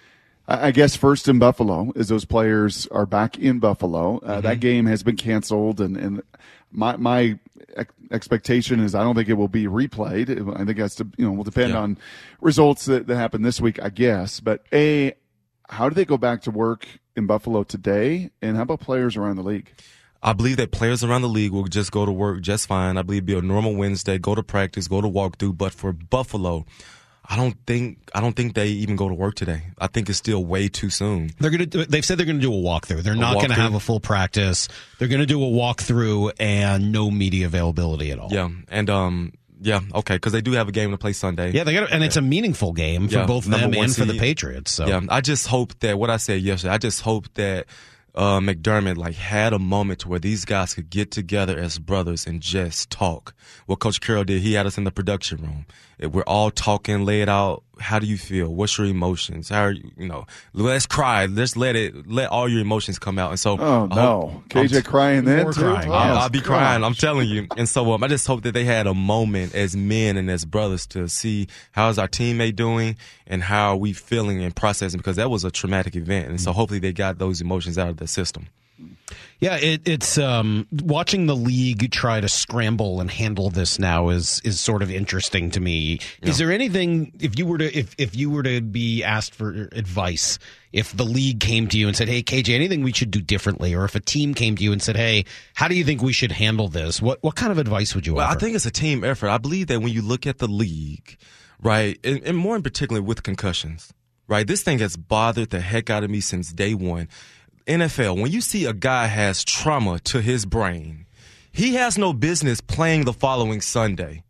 I 0.47 0.71
guess 0.71 0.95
first 0.95 1.27
in 1.27 1.37
Buffalo, 1.37 1.91
as 1.95 2.07
those 2.07 2.25
players 2.25 2.87
are 2.87 3.05
back 3.05 3.37
in 3.37 3.59
Buffalo. 3.59 4.17
Uh, 4.17 4.19
mm-hmm. 4.19 4.41
That 4.41 4.59
game 4.59 4.87
has 4.87 5.03
been 5.03 5.15
canceled, 5.15 5.79
and, 5.79 5.95
and 5.95 6.23
my 6.71 6.97
my 6.97 7.37
expectation 8.11 8.79
is 8.79 8.95
I 8.95 9.03
don't 9.03 9.15
think 9.15 9.29
it 9.29 9.33
will 9.33 9.47
be 9.47 9.65
replayed. 9.65 10.29
I 10.59 10.65
think 10.65 10.77
that's 10.77 10.95
to, 10.95 11.07
you 11.17 11.25
know 11.25 11.31
will 11.33 11.43
depend 11.43 11.73
yeah. 11.73 11.79
on 11.79 11.97
results 12.41 12.85
that, 12.85 13.07
that 13.07 13.15
happen 13.15 13.41
this 13.41 13.61
week, 13.61 13.81
I 13.81 13.89
guess. 13.89 14.39
But 14.39 14.65
a 14.73 15.13
how 15.69 15.87
do 15.87 15.95
they 15.95 16.05
go 16.05 16.17
back 16.17 16.41
to 16.43 16.51
work 16.51 16.87
in 17.15 17.27
Buffalo 17.27 17.63
today? 17.63 18.31
And 18.41 18.57
how 18.57 18.63
about 18.63 18.79
players 18.81 19.15
around 19.15 19.37
the 19.37 19.43
league? 19.43 19.71
I 20.21 20.33
believe 20.33 20.57
that 20.57 20.71
players 20.71 21.03
around 21.03 21.21
the 21.21 21.29
league 21.29 21.51
will 21.51 21.63
just 21.65 21.91
go 21.91 22.05
to 22.05 22.11
work 22.11 22.41
just 22.41 22.67
fine. 22.67 22.97
I 22.97 23.03
believe 23.03 23.29
it'll 23.29 23.41
be 23.41 23.47
a 23.47 23.47
normal 23.47 23.75
Wednesday, 23.75 24.17
go 24.17 24.35
to 24.35 24.43
practice, 24.43 24.87
go 24.87 24.99
to 24.99 25.07
walkthrough. 25.07 25.57
But 25.57 25.73
for 25.73 25.93
Buffalo, 25.93 26.65
I 27.23 27.37
don't 27.37 27.55
think 27.65 27.99
I 28.13 28.19
don't 28.19 28.35
think 28.35 28.55
they 28.55 28.67
even 28.67 28.95
go 28.95 29.07
to 29.07 29.13
work 29.13 29.35
today. 29.35 29.61
I 29.77 29.87
think 29.87 30.09
it's 30.09 30.17
still 30.17 30.43
way 30.43 30.67
too 30.67 30.89
soon. 30.89 31.29
They're 31.39 31.51
gonna. 31.51 31.67
Do, 31.67 31.85
they've 31.85 32.03
said 32.03 32.17
they're 32.17 32.25
gonna 32.25 32.39
do 32.39 32.51
a 32.51 32.57
walkthrough. 32.57 33.03
They're 33.03 33.13
a 33.13 33.17
not 33.17 33.39
gonna 33.39 33.53
have 33.53 33.75
a 33.75 33.79
full 33.79 33.99
practice. 33.99 34.67
They're 34.97 35.07
gonna 35.07 35.27
do 35.27 35.41
a 35.41 35.47
walkthrough 35.47 36.33
and 36.39 36.91
no 36.91 37.11
media 37.11 37.45
availability 37.45 38.11
at 38.11 38.19
all. 38.19 38.29
Yeah, 38.31 38.49
and 38.67 38.89
um, 38.89 39.33
yeah, 39.61 39.81
okay, 39.93 40.15
because 40.15 40.31
they 40.31 40.41
do 40.41 40.53
have 40.53 40.67
a 40.69 40.71
game 40.71 40.91
to 40.91 40.97
play 40.97 41.13
Sunday. 41.13 41.51
Yeah, 41.51 41.63
they 41.63 41.73
got, 41.73 41.91
and 41.91 42.03
it's 42.03 42.15
a 42.15 42.21
meaningful 42.21 42.73
game 42.73 43.07
for 43.07 43.15
yeah, 43.15 43.25
both 43.25 43.45
them 43.45 43.73
and 43.73 43.95
for 43.95 44.05
the 44.05 44.17
Patriots. 44.17 44.71
So 44.71 44.87
yeah, 44.87 45.01
I 45.09 45.21
just 45.21 45.47
hope 45.47 45.77
that 45.79 45.99
what 45.99 46.09
I 46.09 46.17
said 46.17 46.41
yesterday. 46.41 46.73
I 46.73 46.77
just 46.77 47.01
hope 47.01 47.33
that 47.33 47.65
uh, 48.15 48.39
McDermott 48.39 48.97
like 48.97 49.15
had 49.15 49.53
a 49.53 49.59
moment 49.59 50.05
where 50.05 50.19
these 50.19 50.45
guys 50.45 50.73
could 50.73 50.89
get 50.89 51.11
together 51.11 51.57
as 51.57 51.79
brothers 51.79 52.25
and 52.25 52.41
just 52.41 52.89
talk. 52.89 53.33
What 53.65 53.79
Coach 53.79 54.01
Carroll 54.01 54.23
did, 54.23 54.41
he 54.41 54.53
had 54.53 54.65
us 54.65 54.77
in 54.77 54.83
the 54.83 54.91
production 54.91 55.37
room. 55.41 55.65
We're 56.11 56.23
all 56.23 56.51
talking, 56.51 57.05
lay 57.05 57.21
it 57.21 57.29
out. 57.29 57.63
How 57.79 57.99
do 57.99 58.07
you 58.07 58.17
feel? 58.17 58.53
What's 58.53 58.77
your 58.77 58.87
emotions? 58.87 59.49
How 59.49 59.63
are 59.63 59.71
you? 59.71 59.91
You 59.97 60.07
know, 60.07 60.25
let's 60.53 60.85
cry. 60.85 61.25
Let's 61.25 61.55
let 61.55 61.75
it, 61.75 62.09
let 62.09 62.29
all 62.29 62.47
your 62.49 62.61
emotions 62.61 62.99
come 62.99 63.17
out. 63.17 63.31
And 63.31 63.39
so, 63.39 63.57
oh 63.59 63.85
no, 63.87 64.43
KJ 64.49 64.77
I'm, 64.77 64.83
crying 64.83 65.25
then 65.25 65.45
too. 65.51 65.61
Crying. 65.61 65.91
I'll, 65.91 66.17
I'll, 66.17 66.29
be 66.29 66.41
crying. 66.41 66.83
I'm 66.83 66.93
telling 66.93 67.27
you. 67.27 67.47
And 67.57 67.67
so, 67.67 67.91
um, 67.93 68.03
I 68.03 68.07
just 68.07 68.27
hope 68.27 68.43
that 68.43 68.53
they 68.53 68.65
had 68.65 68.87
a 68.87 68.93
moment 68.93 69.55
as 69.55 69.75
men 69.75 70.17
and 70.17 70.29
as 70.29 70.45
brothers 70.45 70.85
to 70.87 71.07
see 71.07 71.47
how's 71.71 71.97
our 71.97 72.07
teammate 72.07 72.55
doing 72.55 72.97
and 73.27 73.43
how 73.43 73.71
are 73.71 73.77
we 73.77 73.93
feeling 73.93 74.43
and 74.43 74.55
processing 74.55 74.97
because 74.97 75.15
that 75.15 75.29
was 75.29 75.43
a 75.43 75.51
traumatic 75.51 75.95
event. 75.95 76.29
And 76.29 76.41
so, 76.41 76.51
hopefully, 76.51 76.79
they 76.79 76.93
got 76.93 77.17
those 77.17 77.41
emotions 77.41 77.77
out 77.77 77.89
of 77.89 77.97
the 77.97 78.07
system. 78.07 78.47
Yeah, 79.39 79.55
it, 79.55 79.87
it's 79.87 80.17
um, 80.17 80.67
watching 80.71 81.25
the 81.25 81.35
league 81.35 81.91
try 81.91 82.19
to 82.19 82.27
scramble 82.27 82.99
and 82.99 83.09
handle 83.09 83.49
this 83.49 83.79
now 83.79 84.09
is 84.09 84.41
is 84.43 84.59
sort 84.59 84.81
of 84.81 84.91
interesting 84.91 85.49
to 85.51 85.61
me. 85.61 85.99
Yeah. 86.21 86.29
Is 86.29 86.37
there 86.37 86.51
anything 86.51 87.13
if 87.19 87.39
you 87.39 87.45
were 87.45 87.57
to 87.57 87.77
if 87.77 87.95
if 87.97 88.17
you 88.17 88.29
were 88.29 88.43
to 88.43 88.59
be 88.59 89.01
asked 89.01 89.33
for 89.33 89.69
advice, 89.71 90.39
if 90.73 90.95
the 90.95 91.05
league 91.05 91.39
came 91.39 91.67
to 91.69 91.77
you 91.77 91.87
and 91.87 91.95
said, 91.95 92.09
"Hey, 92.09 92.21
KJ, 92.21 92.53
anything 92.53 92.83
we 92.83 92.91
should 92.91 93.11
do 93.11 93.21
differently," 93.21 93.73
or 93.73 93.85
if 93.85 93.95
a 93.95 94.01
team 94.01 94.33
came 94.33 94.57
to 94.57 94.63
you 94.63 94.73
and 94.73 94.81
said, 94.81 94.97
"Hey, 94.97 95.23
how 95.53 95.69
do 95.69 95.75
you 95.75 95.85
think 95.85 96.01
we 96.01 96.11
should 96.13 96.33
handle 96.33 96.67
this?" 96.67 97.01
What 97.01 97.23
what 97.23 97.35
kind 97.35 97.51
of 97.51 97.57
advice 97.57 97.95
would 97.95 98.05
you 98.05 98.15
well, 98.15 98.27
offer? 98.27 98.35
I 98.35 98.39
think 98.39 98.55
it's 98.55 98.65
a 98.65 98.71
team 98.71 99.05
effort. 99.05 99.29
I 99.29 99.37
believe 99.37 99.67
that 99.67 99.79
when 99.79 99.93
you 99.93 100.01
look 100.01 100.27
at 100.27 100.39
the 100.39 100.47
league, 100.49 101.17
right, 101.61 101.97
and, 102.03 102.21
and 102.23 102.37
more 102.37 102.57
in 102.57 102.61
particular 102.61 103.01
with 103.01 103.23
concussions, 103.23 103.93
right, 104.27 104.45
this 104.45 104.63
thing 104.63 104.79
has 104.79 104.97
bothered 104.97 105.51
the 105.51 105.61
heck 105.61 105.89
out 105.89 106.03
of 106.03 106.09
me 106.09 106.19
since 106.19 106.51
day 106.51 106.73
one 106.73 107.07
NFL, 107.69 108.19
when 108.19 108.31
you 108.31 108.41
see 108.41 108.65
a 108.65 108.73
guy 108.73 109.05
has 109.05 109.43
trauma 109.43 109.99
to 109.99 110.21
his 110.21 110.43
brain, 110.43 111.05
he 111.51 111.75
has 111.75 111.99
no 111.99 112.13
business 112.13 112.61
playing 112.61 113.05
the 113.05 113.13
following 113.13 113.61
Sunday. 113.61 114.23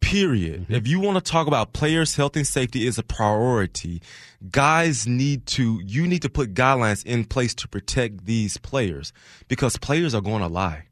Period. 0.00 0.62
Mm-hmm. 0.62 0.74
If 0.74 0.88
you 0.88 0.98
want 0.98 1.22
to 1.22 1.30
talk 1.32 1.46
about 1.46 1.74
players' 1.74 2.16
health 2.16 2.34
and 2.34 2.46
safety 2.46 2.86
is 2.86 2.96
a 2.96 3.02
priority, 3.02 4.00
guys 4.50 5.06
need 5.06 5.44
to, 5.48 5.82
you 5.84 6.06
need 6.06 6.22
to 6.22 6.30
put 6.30 6.54
guidelines 6.54 7.04
in 7.04 7.26
place 7.26 7.54
to 7.56 7.68
protect 7.68 8.24
these 8.24 8.56
players 8.56 9.12
because 9.48 9.76
players 9.76 10.14
are 10.14 10.22
going 10.22 10.40
to 10.40 10.48
lie, 10.48 10.84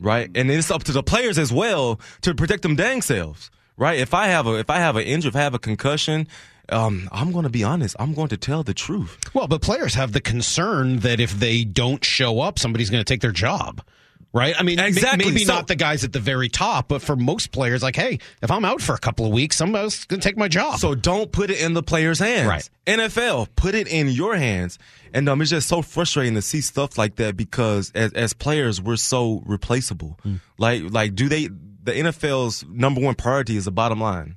right? 0.00 0.30
And 0.34 0.50
it's 0.50 0.70
up 0.70 0.84
to 0.84 0.92
the 0.92 1.02
players 1.02 1.36
as 1.36 1.52
well 1.52 2.00
to 2.22 2.34
protect 2.34 2.62
them 2.62 2.74
dang 2.74 3.02
selves, 3.02 3.50
right? 3.76 3.98
If 3.98 4.14
I 4.14 4.28
have 4.28 4.46
a, 4.46 4.54
if 4.54 4.70
I 4.70 4.78
have 4.78 4.96
an 4.96 5.02
injury, 5.02 5.28
if 5.28 5.36
I 5.36 5.40
have 5.40 5.54
a 5.54 5.58
concussion, 5.58 6.26
um, 6.70 7.08
I'm 7.12 7.32
going 7.32 7.44
to 7.44 7.50
be 7.50 7.64
honest. 7.64 7.96
I'm 7.98 8.14
going 8.14 8.28
to 8.28 8.36
tell 8.36 8.62
the 8.62 8.74
truth. 8.74 9.18
Well, 9.34 9.48
but 9.48 9.62
players 9.62 9.94
have 9.94 10.12
the 10.12 10.20
concern 10.20 10.98
that 11.00 11.20
if 11.20 11.32
they 11.32 11.64
don't 11.64 12.04
show 12.04 12.40
up, 12.40 12.58
somebody's 12.58 12.90
going 12.90 13.00
to 13.02 13.10
take 13.10 13.20
their 13.20 13.32
job. 13.32 13.82
Right? 14.34 14.54
I 14.58 14.62
mean, 14.62 14.78
exactly. 14.78 15.24
maybe 15.24 15.44
so, 15.44 15.54
not 15.54 15.68
the 15.68 15.74
guys 15.74 16.04
at 16.04 16.12
the 16.12 16.20
very 16.20 16.50
top, 16.50 16.88
but 16.88 17.00
for 17.00 17.16
most 17.16 17.50
players, 17.50 17.82
like, 17.82 17.96
hey, 17.96 18.18
if 18.42 18.50
I'm 18.50 18.62
out 18.62 18.82
for 18.82 18.94
a 18.94 18.98
couple 18.98 19.24
of 19.24 19.32
weeks, 19.32 19.56
somebody's 19.56 20.04
going 20.04 20.20
to 20.20 20.28
take 20.28 20.36
my 20.36 20.48
job. 20.48 20.78
So 20.78 20.94
don't 20.94 21.32
put 21.32 21.50
it 21.50 21.60
in 21.62 21.72
the 21.72 21.82
player's 21.82 22.18
hands. 22.18 22.46
Right. 22.46 22.70
NFL, 22.86 23.48
put 23.56 23.74
it 23.74 23.88
in 23.88 24.08
your 24.08 24.36
hands. 24.36 24.78
And 25.14 25.26
um, 25.30 25.40
it's 25.40 25.50
just 25.50 25.66
so 25.66 25.80
frustrating 25.80 26.34
to 26.34 26.42
see 26.42 26.60
stuff 26.60 26.98
like 26.98 27.16
that 27.16 27.38
because 27.38 27.90
as, 27.94 28.12
as 28.12 28.34
players, 28.34 28.82
we're 28.82 28.96
so 28.96 29.42
replaceable. 29.46 30.20
Mm. 30.26 30.40
Like, 30.58 30.82
like, 30.90 31.14
do 31.14 31.30
they, 31.30 31.46
the 31.46 31.92
NFL's 31.92 32.66
number 32.68 33.00
one 33.00 33.14
priority 33.14 33.56
is 33.56 33.64
the 33.64 33.72
bottom 33.72 33.98
line 33.98 34.36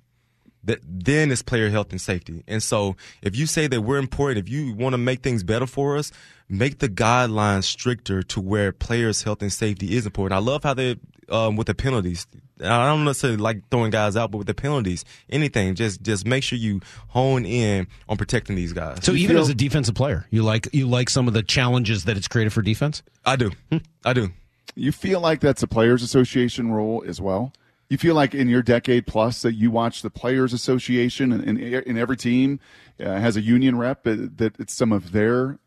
that 0.63 0.79
then 0.83 1.31
it's 1.31 1.41
player 1.41 1.69
health 1.69 1.91
and 1.91 1.99
safety. 1.99 2.43
And 2.47 2.61
so 2.61 2.95
if 3.21 3.35
you 3.35 3.45
say 3.45 3.67
that 3.67 3.81
we're 3.81 3.97
important, 3.97 4.45
if 4.45 4.51
you 4.51 4.73
want 4.73 4.93
to 4.93 4.97
make 4.97 5.21
things 5.21 5.43
better 5.43 5.65
for 5.65 5.97
us, 5.97 6.11
make 6.49 6.79
the 6.79 6.89
guidelines 6.89 7.63
stricter 7.63 8.21
to 8.23 8.41
where 8.41 8.71
players 8.71 9.23
health 9.23 9.41
and 9.41 9.51
safety 9.51 9.95
is 9.95 10.05
important. 10.05 10.37
I 10.37 10.43
love 10.43 10.63
how 10.63 10.73
they 10.73 10.97
um, 11.29 11.55
with 11.55 11.67
the 11.67 11.73
penalties. 11.73 12.27
I 12.59 12.85
don't 12.85 13.05
necessarily 13.05 13.37
like 13.37 13.69
throwing 13.71 13.89
guys 13.89 14.15
out, 14.15 14.29
but 14.29 14.37
with 14.37 14.47
the 14.47 14.53
penalties, 14.53 15.03
anything, 15.29 15.73
just 15.73 16.03
just 16.03 16.27
make 16.27 16.43
sure 16.43 16.59
you 16.59 16.81
hone 17.07 17.45
in 17.45 17.87
on 18.07 18.17
protecting 18.17 18.55
these 18.55 18.73
guys. 18.73 18.99
So 19.01 19.13
you 19.13 19.23
even 19.23 19.37
feel, 19.37 19.41
as 19.41 19.49
a 19.49 19.55
defensive 19.55 19.95
player, 19.95 20.27
you 20.29 20.43
like 20.43 20.67
you 20.71 20.87
like 20.87 21.09
some 21.09 21.27
of 21.27 21.33
the 21.33 21.41
challenges 21.41 22.03
that 22.03 22.17
it's 22.17 22.27
created 22.27 22.53
for 22.53 22.61
defense. 22.61 23.01
I 23.25 23.35
do, 23.35 23.51
hmm. 23.71 23.77
I 24.05 24.13
do. 24.13 24.29
You 24.75 24.91
feel 24.91 25.19
like 25.19 25.39
that's 25.39 25.63
a 25.63 25.67
players' 25.67 26.03
association 26.03 26.71
role 26.71 27.03
as 27.07 27.19
well 27.19 27.51
you 27.91 27.97
feel 27.97 28.15
like 28.15 28.33
in 28.33 28.47
your 28.47 28.61
decade 28.61 29.05
plus 29.05 29.41
that 29.41 29.53
you 29.53 29.69
watch 29.69 30.01
the 30.01 30.09
players 30.09 30.53
association 30.53 31.33
and, 31.33 31.59
in 31.59 31.97
every 31.97 32.15
team 32.15 32.59
uh, 33.01 33.17
has 33.17 33.35
a 33.35 33.41
union 33.41 33.77
rep 33.77 34.07
uh, 34.07 34.15
that 34.37 34.53
it's 34.57 34.73
some 34.73 34.93
of 34.93 35.11
their 35.11 35.59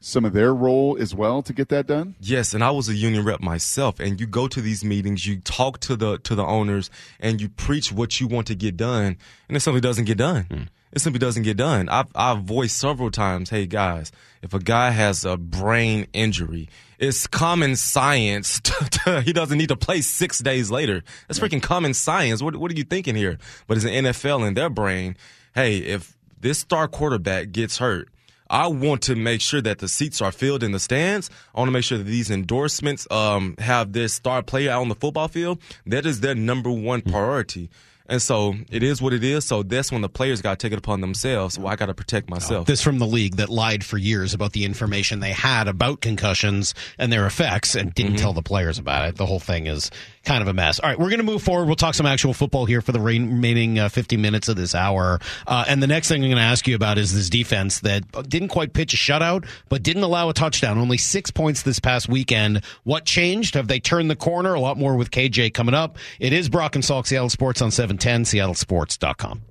some 0.00 0.24
of 0.24 0.32
their 0.32 0.52
role 0.54 0.96
as 1.00 1.14
well 1.14 1.40
to 1.40 1.52
get 1.52 1.68
that 1.68 1.86
done 1.86 2.16
yes 2.20 2.52
and 2.52 2.64
i 2.64 2.70
was 2.70 2.88
a 2.88 2.94
union 2.94 3.24
rep 3.24 3.40
myself 3.40 4.00
and 4.00 4.20
you 4.20 4.26
go 4.26 4.48
to 4.48 4.60
these 4.60 4.84
meetings 4.84 5.24
you 5.24 5.40
talk 5.40 5.78
to 5.78 5.94
the 5.94 6.18
to 6.18 6.34
the 6.34 6.44
owners 6.44 6.90
and 7.20 7.40
you 7.40 7.48
preach 7.48 7.92
what 7.92 8.20
you 8.20 8.26
want 8.26 8.46
to 8.48 8.56
get 8.56 8.76
done 8.76 9.16
and 9.48 9.50
then 9.50 9.60
something 9.60 9.80
doesn't 9.80 10.04
get 10.04 10.18
done 10.18 10.46
mm. 10.50 10.68
it 10.92 11.00
simply 11.00 11.18
doesn't 11.18 11.42
get 11.42 11.56
done. 11.56 11.88
I've, 11.90 12.10
I've 12.14 12.44
voiced 12.44 12.78
several 12.78 13.10
times, 13.10 13.50
hey 13.50 13.66
guys, 13.66 14.10
if 14.42 14.54
a 14.54 14.58
guy 14.58 14.90
has 14.90 15.24
a 15.24 15.36
brain 15.36 16.06
injury, 16.14 16.68
it's 16.98 17.26
common 17.26 17.76
science. 17.76 18.60
To, 18.68 18.90
to, 18.90 19.22
he 19.22 19.32
doesn't 19.32 19.56
need 19.56 19.70
to 19.70 19.76
play 19.76 20.02
six 20.02 20.40
days 20.40 20.70
later. 20.70 21.02
That's 21.26 21.40
freaking 21.40 21.62
common 21.62 21.94
science. 21.94 22.42
What, 22.42 22.56
what 22.56 22.70
are 22.70 22.74
you 22.74 22.84
thinking 22.84 23.14
here? 23.14 23.38
But 23.66 23.76
it's 23.76 23.86
an 23.86 24.04
NFL 24.04 24.46
in 24.46 24.54
their 24.54 24.68
brain, 24.68 25.16
hey, 25.54 25.78
if 25.78 26.16
this 26.38 26.58
star 26.58 26.86
quarterback 26.86 27.50
gets 27.50 27.78
hurt, 27.78 28.08
I 28.50 28.66
want 28.68 29.02
to 29.02 29.16
make 29.16 29.40
sure 29.40 29.60
that 29.60 29.78
the 29.78 29.88
seats 29.88 30.20
are 30.22 30.32
filled 30.32 30.62
in 30.62 30.72
the 30.72 30.78
stands. 30.78 31.30
I 31.54 31.60
want 31.60 31.68
to 31.68 31.72
make 31.72 31.84
sure 31.84 31.98
that 31.98 32.04
these 32.04 32.30
endorsements 32.30 33.06
um, 33.10 33.56
have 33.58 33.92
this 33.92 34.14
star 34.14 34.42
player 34.42 34.70
out 34.70 34.82
on 34.82 34.88
the 34.88 34.94
football 34.94 35.28
field. 35.28 35.60
That 35.86 36.06
is 36.06 36.20
their 36.20 36.34
number 36.34 36.70
one 36.70 37.02
priority. 37.02 37.70
And 38.08 38.22
so 38.22 38.54
it 38.70 38.82
is 38.82 39.02
what 39.02 39.12
it 39.12 39.22
is. 39.22 39.44
So 39.44 39.62
that's 39.62 39.92
when 39.92 40.00
the 40.00 40.08
players 40.08 40.40
got 40.40 40.58
to 40.58 40.66
take 40.66 40.72
it 40.72 40.78
upon 40.78 41.00
themselves. 41.02 41.58
Well, 41.58 41.68
I 41.68 41.76
got 41.76 41.86
to 41.86 41.94
protect 41.94 42.30
myself. 42.30 42.66
This 42.66 42.82
from 42.82 42.98
the 42.98 43.06
league 43.06 43.36
that 43.36 43.48
lied 43.50 43.84
for 43.84 43.98
years 43.98 44.32
about 44.34 44.52
the 44.52 44.64
information 44.64 45.20
they 45.20 45.32
had 45.32 45.68
about 45.68 46.00
concussions 46.00 46.74
and 46.98 47.12
their 47.12 47.26
effects 47.26 47.74
and 47.74 47.92
didn't 47.94 48.08
Mm-hmm. 48.08 48.22
tell 48.22 48.32
the 48.32 48.42
players 48.42 48.78
about 48.78 49.06
it. 49.08 49.16
The 49.16 49.26
whole 49.26 49.40
thing 49.40 49.66
is 49.66 49.90
kind 50.28 50.42
of 50.42 50.48
a 50.48 50.52
mess. 50.52 50.78
All 50.78 50.88
right, 50.88 50.98
we're 50.98 51.08
going 51.08 51.20
to 51.20 51.24
move 51.24 51.42
forward. 51.42 51.64
We'll 51.66 51.76
talk 51.76 51.94
some 51.94 52.06
actual 52.06 52.34
football 52.34 52.66
here 52.66 52.82
for 52.82 52.92
the 52.92 53.00
remaining 53.00 53.78
uh, 53.78 53.88
50 53.88 54.18
minutes 54.18 54.48
of 54.48 54.56
this 54.56 54.74
hour. 54.74 55.18
Uh, 55.46 55.64
and 55.66 55.82
the 55.82 55.86
next 55.86 56.08
thing 56.08 56.22
I'm 56.22 56.28
going 56.28 56.36
to 56.36 56.42
ask 56.42 56.68
you 56.68 56.76
about 56.76 56.98
is 56.98 57.14
this 57.14 57.30
defense 57.30 57.80
that 57.80 58.28
didn't 58.28 58.48
quite 58.48 58.74
pitch 58.74 58.92
a 58.92 58.96
shutout, 58.98 59.48
but 59.70 59.82
didn't 59.82 60.02
allow 60.02 60.28
a 60.28 60.34
touchdown. 60.34 60.76
Only 60.76 60.98
six 60.98 61.30
points 61.30 61.62
this 61.62 61.80
past 61.80 62.08
weekend. 62.08 62.62
What 62.84 63.06
changed? 63.06 63.54
Have 63.54 63.68
they 63.68 63.80
turned 63.80 64.10
the 64.10 64.16
corner? 64.16 64.52
A 64.52 64.60
lot 64.60 64.76
more 64.76 64.96
with 64.96 65.10
KJ 65.10 65.54
coming 65.54 65.74
up. 65.74 65.96
It 66.20 66.34
is 66.34 66.50
Brock 66.50 66.74
and 66.74 66.84
Salk, 66.84 67.06
Seattle 67.06 67.30
Sports 67.30 67.62
on 67.62 67.70
710, 67.70 68.24
seattlesports.com. 68.24 69.42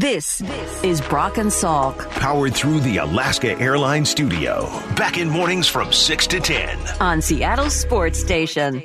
This 0.00 0.40
is 0.84 1.00
Brock 1.00 1.36
and 1.36 1.50
Salk. 1.50 2.08
Powered 2.10 2.54
through 2.54 2.78
the 2.78 2.98
Alaska 2.98 3.58
Airlines 3.58 4.08
studio. 4.08 4.66
Back 4.94 5.18
in 5.18 5.28
mornings 5.28 5.66
from 5.66 5.92
6 5.92 6.28
to 6.28 6.38
10. 6.38 6.78
on 7.00 7.20
Seattle 7.20 7.68
Sports 7.70 8.20
Station. 8.20 8.84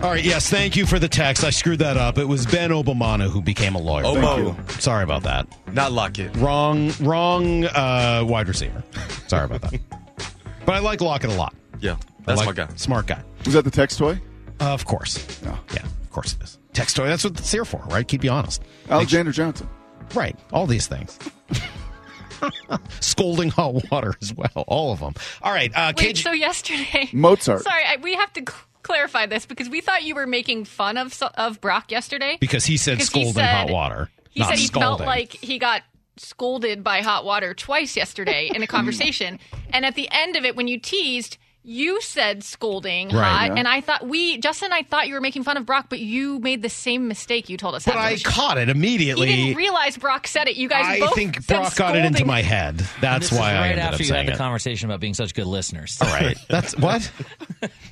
All 0.00 0.10
right, 0.10 0.22
yes, 0.22 0.48
thank 0.48 0.76
you 0.76 0.86
for 0.86 1.00
the 1.00 1.08
text. 1.08 1.42
I 1.42 1.50
screwed 1.50 1.80
that 1.80 1.96
up. 1.96 2.18
It 2.18 2.24
was 2.26 2.46
Ben 2.46 2.70
Obomanu 2.70 3.28
who 3.28 3.42
became 3.42 3.74
a 3.74 3.80
lawyer. 3.80 4.04
Obo. 4.06 4.56
Sorry 4.78 5.02
about 5.02 5.24
that. 5.24 5.48
Not 5.72 5.90
Lockette. 5.90 6.40
Wrong, 6.40 6.92
wrong 7.00 7.64
uh, 7.64 8.22
wide 8.24 8.46
receiver. 8.46 8.84
Sorry 9.26 9.44
about 9.44 9.62
that. 9.62 9.80
But 10.64 10.76
I 10.76 10.78
like 10.78 11.00
Lockette 11.00 11.32
a 11.34 11.36
lot. 11.36 11.52
Yeah, 11.80 11.96
that's 12.26 12.38
like- 12.38 12.46
my 12.46 12.52
guy. 12.52 12.68
Smart 12.76 13.08
guy. 13.08 13.20
Was 13.44 13.54
that 13.54 13.64
the 13.64 13.72
text 13.72 13.98
toy? 13.98 14.20
Uh, 14.60 14.66
of 14.72 14.84
course. 14.84 15.42
No. 15.42 15.58
Yeah, 15.74 15.82
of 15.82 16.10
course 16.12 16.34
it 16.34 16.44
is. 16.44 16.58
Text 16.74 16.94
toy. 16.94 17.08
That's 17.08 17.24
what 17.24 17.36
it's 17.36 17.50
here 17.50 17.64
for, 17.64 17.82
right? 17.88 18.06
Keep 18.06 18.22
you 18.22 18.30
honest. 18.30 18.62
Alexander 18.88 19.32
Johnson. 19.32 19.68
Right. 20.14 20.36
All 20.52 20.66
these 20.66 20.86
things. 20.86 21.18
Scolding 23.00 23.50
hot 23.50 23.90
water 23.90 24.14
as 24.22 24.32
well. 24.32 24.64
All 24.68 24.92
of 24.92 25.00
them. 25.00 25.14
All 25.42 25.52
right. 25.52 25.72
Uh, 25.74 25.92
Wait, 25.96 26.16
KJ 26.16 26.22
so 26.22 26.32
yesterday, 26.32 27.08
Mozart. 27.12 27.62
Sorry, 27.62 27.82
I, 27.84 27.96
we 28.00 28.14
have 28.14 28.32
to 28.34 28.40
cl- 28.48 28.60
clarify 28.82 29.26
this 29.26 29.44
because 29.46 29.68
we 29.68 29.80
thought 29.80 30.04
you 30.04 30.14
were 30.14 30.26
making 30.26 30.64
fun 30.64 30.96
of 30.96 31.20
of 31.36 31.60
Brock 31.60 31.90
yesterday. 31.90 32.38
because 32.40 32.64
he 32.64 32.76
said 32.76 32.98
Because 32.98 33.08
he 33.08 33.10
scolding 33.22 33.32
said- 33.34 33.54
hot 33.66 33.70
water. 33.70 34.10
He 34.30 34.40
not 34.40 34.50
said 34.50 34.58
he 34.58 34.66
scalding. 34.66 34.98
felt 34.98 35.00
like 35.06 35.32
he 35.32 35.58
got 35.58 35.82
scolded 36.16 36.84
by 36.84 37.00
hot 37.00 37.24
water 37.24 37.54
twice 37.54 37.96
yesterday 37.96 38.50
in 38.54 38.62
a 38.62 38.66
conversation, 38.76 39.38
and 39.72 39.84
at 39.84 39.94
the 39.96 40.08
end 40.12 40.36
of 40.36 40.44
it, 40.44 40.54
when 40.56 40.68
you 40.68 40.78
teased. 40.78 41.38
You 41.64 42.00
said 42.00 42.44
scolding 42.44 43.08
Right, 43.08 43.28
hot, 43.28 43.46
yeah. 43.48 43.54
and 43.56 43.68
I 43.68 43.82
thought 43.82 44.06
we 44.08 44.38
Justin 44.38 44.72
I 44.72 44.84
thought 44.84 45.06
you 45.06 45.12
were 45.14 45.20
making 45.20 45.42
fun 45.42 45.58
of 45.58 45.66
Brock, 45.66 45.86
but 45.90 45.98
you 45.98 46.38
made 46.38 46.62
the 46.62 46.70
same 46.70 47.08
mistake. 47.08 47.50
You 47.50 47.58
told 47.58 47.74
us, 47.74 47.84
But 47.84 47.96
after 47.96 48.06
I 48.06 48.12
the 48.14 48.20
show. 48.20 48.30
caught 48.30 48.56
it 48.58 48.68
He 48.68 48.72
immediately. 48.72 49.26
didn't 49.28 49.56
realize 49.56 49.98
Brock 49.98 50.26
said 50.28 50.48
it. 50.48 50.56
You 50.56 50.66
guys 50.68 50.86
I 50.86 51.00
both 51.00 51.14
think 51.14 51.42
said 51.42 51.46
Brock 51.60 51.76
got 51.76 51.94
it 51.96 52.06
into 52.06 52.24
my 52.24 52.40
head. 52.40 52.78
That's 53.02 53.28
This 53.28 53.38
why 53.38 53.50
is 53.52 53.56
I 53.56 53.60
right 53.60 53.66
ended 53.72 53.78
after 53.80 53.94
up 53.96 54.00
you 54.00 54.06
saying 54.06 54.24
had 54.24 54.32
the 54.32 54.36
it. 54.36 54.38
conversation 54.38 54.88
about 54.88 55.00
being 55.00 55.12
such 55.12 55.34
good 55.34 55.46
listeners. 55.46 55.98
Right. 56.00 56.38
That's 56.48 56.74
what? 56.78 57.10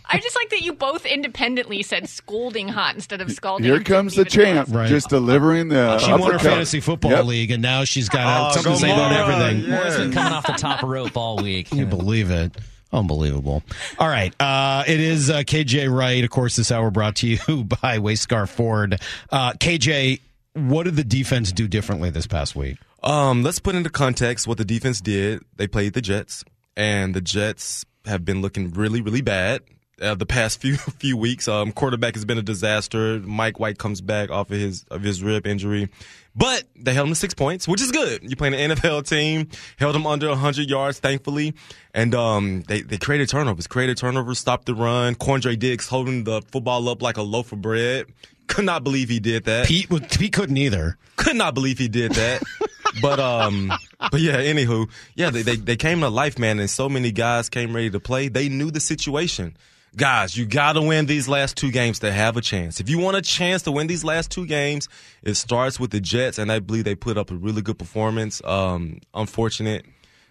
I 0.08 0.18
just 0.20 0.36
like 0.36 0.48
that 0.50 0.62
you 0.62 0.72
both 0.72 1.04
independently 1.04 1.82
said 1.82 2.08
scolding 2.08 2.68
hot 2.68 2.94
instead 2.94 3.20
of 3.20 3.30
scalding. 3.30 3.66
Here 3.66 3.80
comes 3.82 4.14
the 4.14 4.24
champ, 4.24 4.68
Right. 4.72 4.88
just 4.88 5.10
delivering 5.10 5.68
the. 5.68 5.98
She 5.98 6.10
uh, 6.12 6.16
won 6.16 6.30
her 6.30 6.36
uppercut. 6.36 6.52
fantasy 6.52 6.80
football 6.80 7.10
Yep. 7.10 7.24
league, 7.26 7.50
and 7.50 7.60
now 7.62 7.84
she's 7.84 8.08
got 8.08 8.52
Oh, 8.52 8.54
something 8.54 8.72
to 8.72 8.78
say 8.78 8.90
about 8.90 9.12
everything. 9.12 9.64
yeah. 9.70 9.76
Moore's 9.76 9.96
been 9.98 10.12
coming 10.12 10.32
off 10.32 10.46
the 10.46 10.52
top 10.54 10.82
rope 10.82 11.14
all 11.16 11.36
week. 11.42 11.68
Can 11.68 11.78
you 11.78 11.86
believe 11.86 12.30
it? 12.30 12.52
Unbelievable. 12.96 13.62
All 13.98 14.08
right. 14.08 14.34
Uh, 14.40 14.82
it 14.86 14.98
is 15.00 15.28
uh, 15.28 15.40
KJ 15.40 15.94
Wright. 15.94 16.24
Of 16.24 16.30
course, 16.30 16.56
this 16.56 16.72
hour 16.72 16.90
brought 16.90 17.16
to 17.16 17.28
you 17.28 17.64
by 17.64 17.98
Wayscar 17.98 18.48
Ford. 18.48 18.98
Uh, 19.30 19.52
KJ, 19.52 20.20
what 20.54 20.84
did 20.84 20.96
the 20.96 21.04
defense 21.04 21.52
do 21.52 21.68
differently 21.68 22.08
this 22.08 22.26
past 22.26 22.56
week? 22.56 22.78
Um, 23.02 23.42
let's 23.42 23.58
put 23.58 23.74
into 23.74 23.90
context 23.90 24.48
what 24.48 24.56
the 24.56 24.64
defense 24.64 25.02
did. 25.02 25.42
They 25.56 25.66
played 25.66 25.92
the 25.92 26.00
Jets, 26.00 26.42
and 26.74 27.14
the 27.14 27.20
Jets 27.20 27.84
have 28.06 28.24
been 28.24 28.40
looking 28.40 28.72
really, 28.72 29.02
really 29.02 29.20
bad. 29.20 29.60
Uh, 30.00 30.14
the 30.14 30.26
past 30.26 30.60
few 30.62 30.76
few 30.76 31.16
weeks, 31.18 31.48
um, 31.48 31.72
quarterback 31.72 32.14
has 32.14 32.24
been 32.24 32.38
a 32.38 32.42
disaster. 32.42 33.20
Mike 33.20 33.60
White 33.60 33.78
comes 33.78 34.00
back 34.00 34.30
off 34.30 34.50
of 34.50 34.58
his 34.58 34.84
of 34.90 35.02
his 35.02 35.22
rib 35.22 35.46
injury, 35.46 35.90
but 36.36 36.64
they 36.76 36.92
held 36.92 37.08
him 37.08 37.12
to 37.12 37.18
six 37.18 37.34
points, 37.34 37.66
which 37.66 37.80
is 37.80 37.90
good. 37.90 38.28
You 38.28 38.36
playing 38.36 38.54
an 38.54 38.70
NFL 38.72 39.08
team, 39.08 39.48
held 39.78 39.96
him 39.96 40.06
under 40.06 40.34
hundred 40.34 40.68
yards, 40.68 40.98
thankfully, 40.98 41.54
and 41.94 42.14
um, 42.14 42.62
they 42.68 42.82
they 42.82 42.98
created 42.98 43.28
turnovers, 43.28 43.66
created 43.66 43.96
turnovers, 43.96 44.38
stopped 44.38 44.66
the 44.66 44.74
run. 44.74 45.14
Quandre 45.14 45.58
Diggs 45.58 45.88
holding 45.88 46.24
the 46.24 46.42
football 46.42 46.88
up 46.88 47.02
like 47.02 47.16
a 47.16 47.22
loaf 47.22 47.52
of 47.52 47.62
bread. 47.62 48.06
Could 48.48 48.64
not 48.64 48.84
believe 48.84 49.08
he 49.08 49.18
did 49.18 49.44
that 49.44 49.66
Pete, 49.66 49.88
Pete 50.10 50.32
couldn't 50.32 50.56
either. 50.56 50.96
could 51.16 51.34
not 51.34 51.54
believe 51.54 51.78
he 51.78 51.88
did 51.88 52.12
that. 52.12 52.42
but 53.02 53.18
um, 53.18 53.72
but 53.98 54.20
yeah. 54.20 54.36
Anywho, 54.36 54.88
yeah, 55.14 55.30
they, 55.30 55.42
they 55.42 55.56
they 55.56 55.76
came 55.76 56.00
to 56.00 56.08
life, 56.08 56.38
man, 56.38 56.60
and 56.60 56.70
so 56.70 56.88
many 56.88 57.12
guys 57.12 57.48
came 57.48 57.74
ready 57.74 57.90
to 57.90 58.00
play. 58.00 58.28
They 58.28 58.48
knew 58.48 58.70
the 58.70 58.80
situation. 58.80 59.56
Guys, 59.96 60.36
you 60.36 60.44
got 60.44 60.74
to 60.74 60.82
win 60.82 61.06
these 61.06 61.26
last 61.26 61.56
two 61.56 61.70
games 61.70 62.00
to 62.00 62.12
have 62.12 62.36
a 62.36 62.42
chance. 62.42 62.80
If 62.80 62.90
you 62.90 62.98
want 62.98 63.16
a 63.16 63.22
chance 63.22 63.62
to 63.62 63.72
win 63.72 63.86
these 63.86 64.04
last 64.04 64.30
two 64.30 64.44
games, 64.46 64.90
it 65.22 65.34
starts 65.34 65.80
with 65.80 65.90
the 65.90 66.00
Jets, 66.00 66.36
and 66.38 66.52
I 66.52 66.58
believe 66.58 66.84
they 66.84 66.94
put 66.94 67.16
up 67.16 67.30
a 67.30 67.34
really 67.34 67.62
good 67.62 67.78
performance. 67.78 68.42
Um, 68.44 69.00
unfortunate 69.14 69.86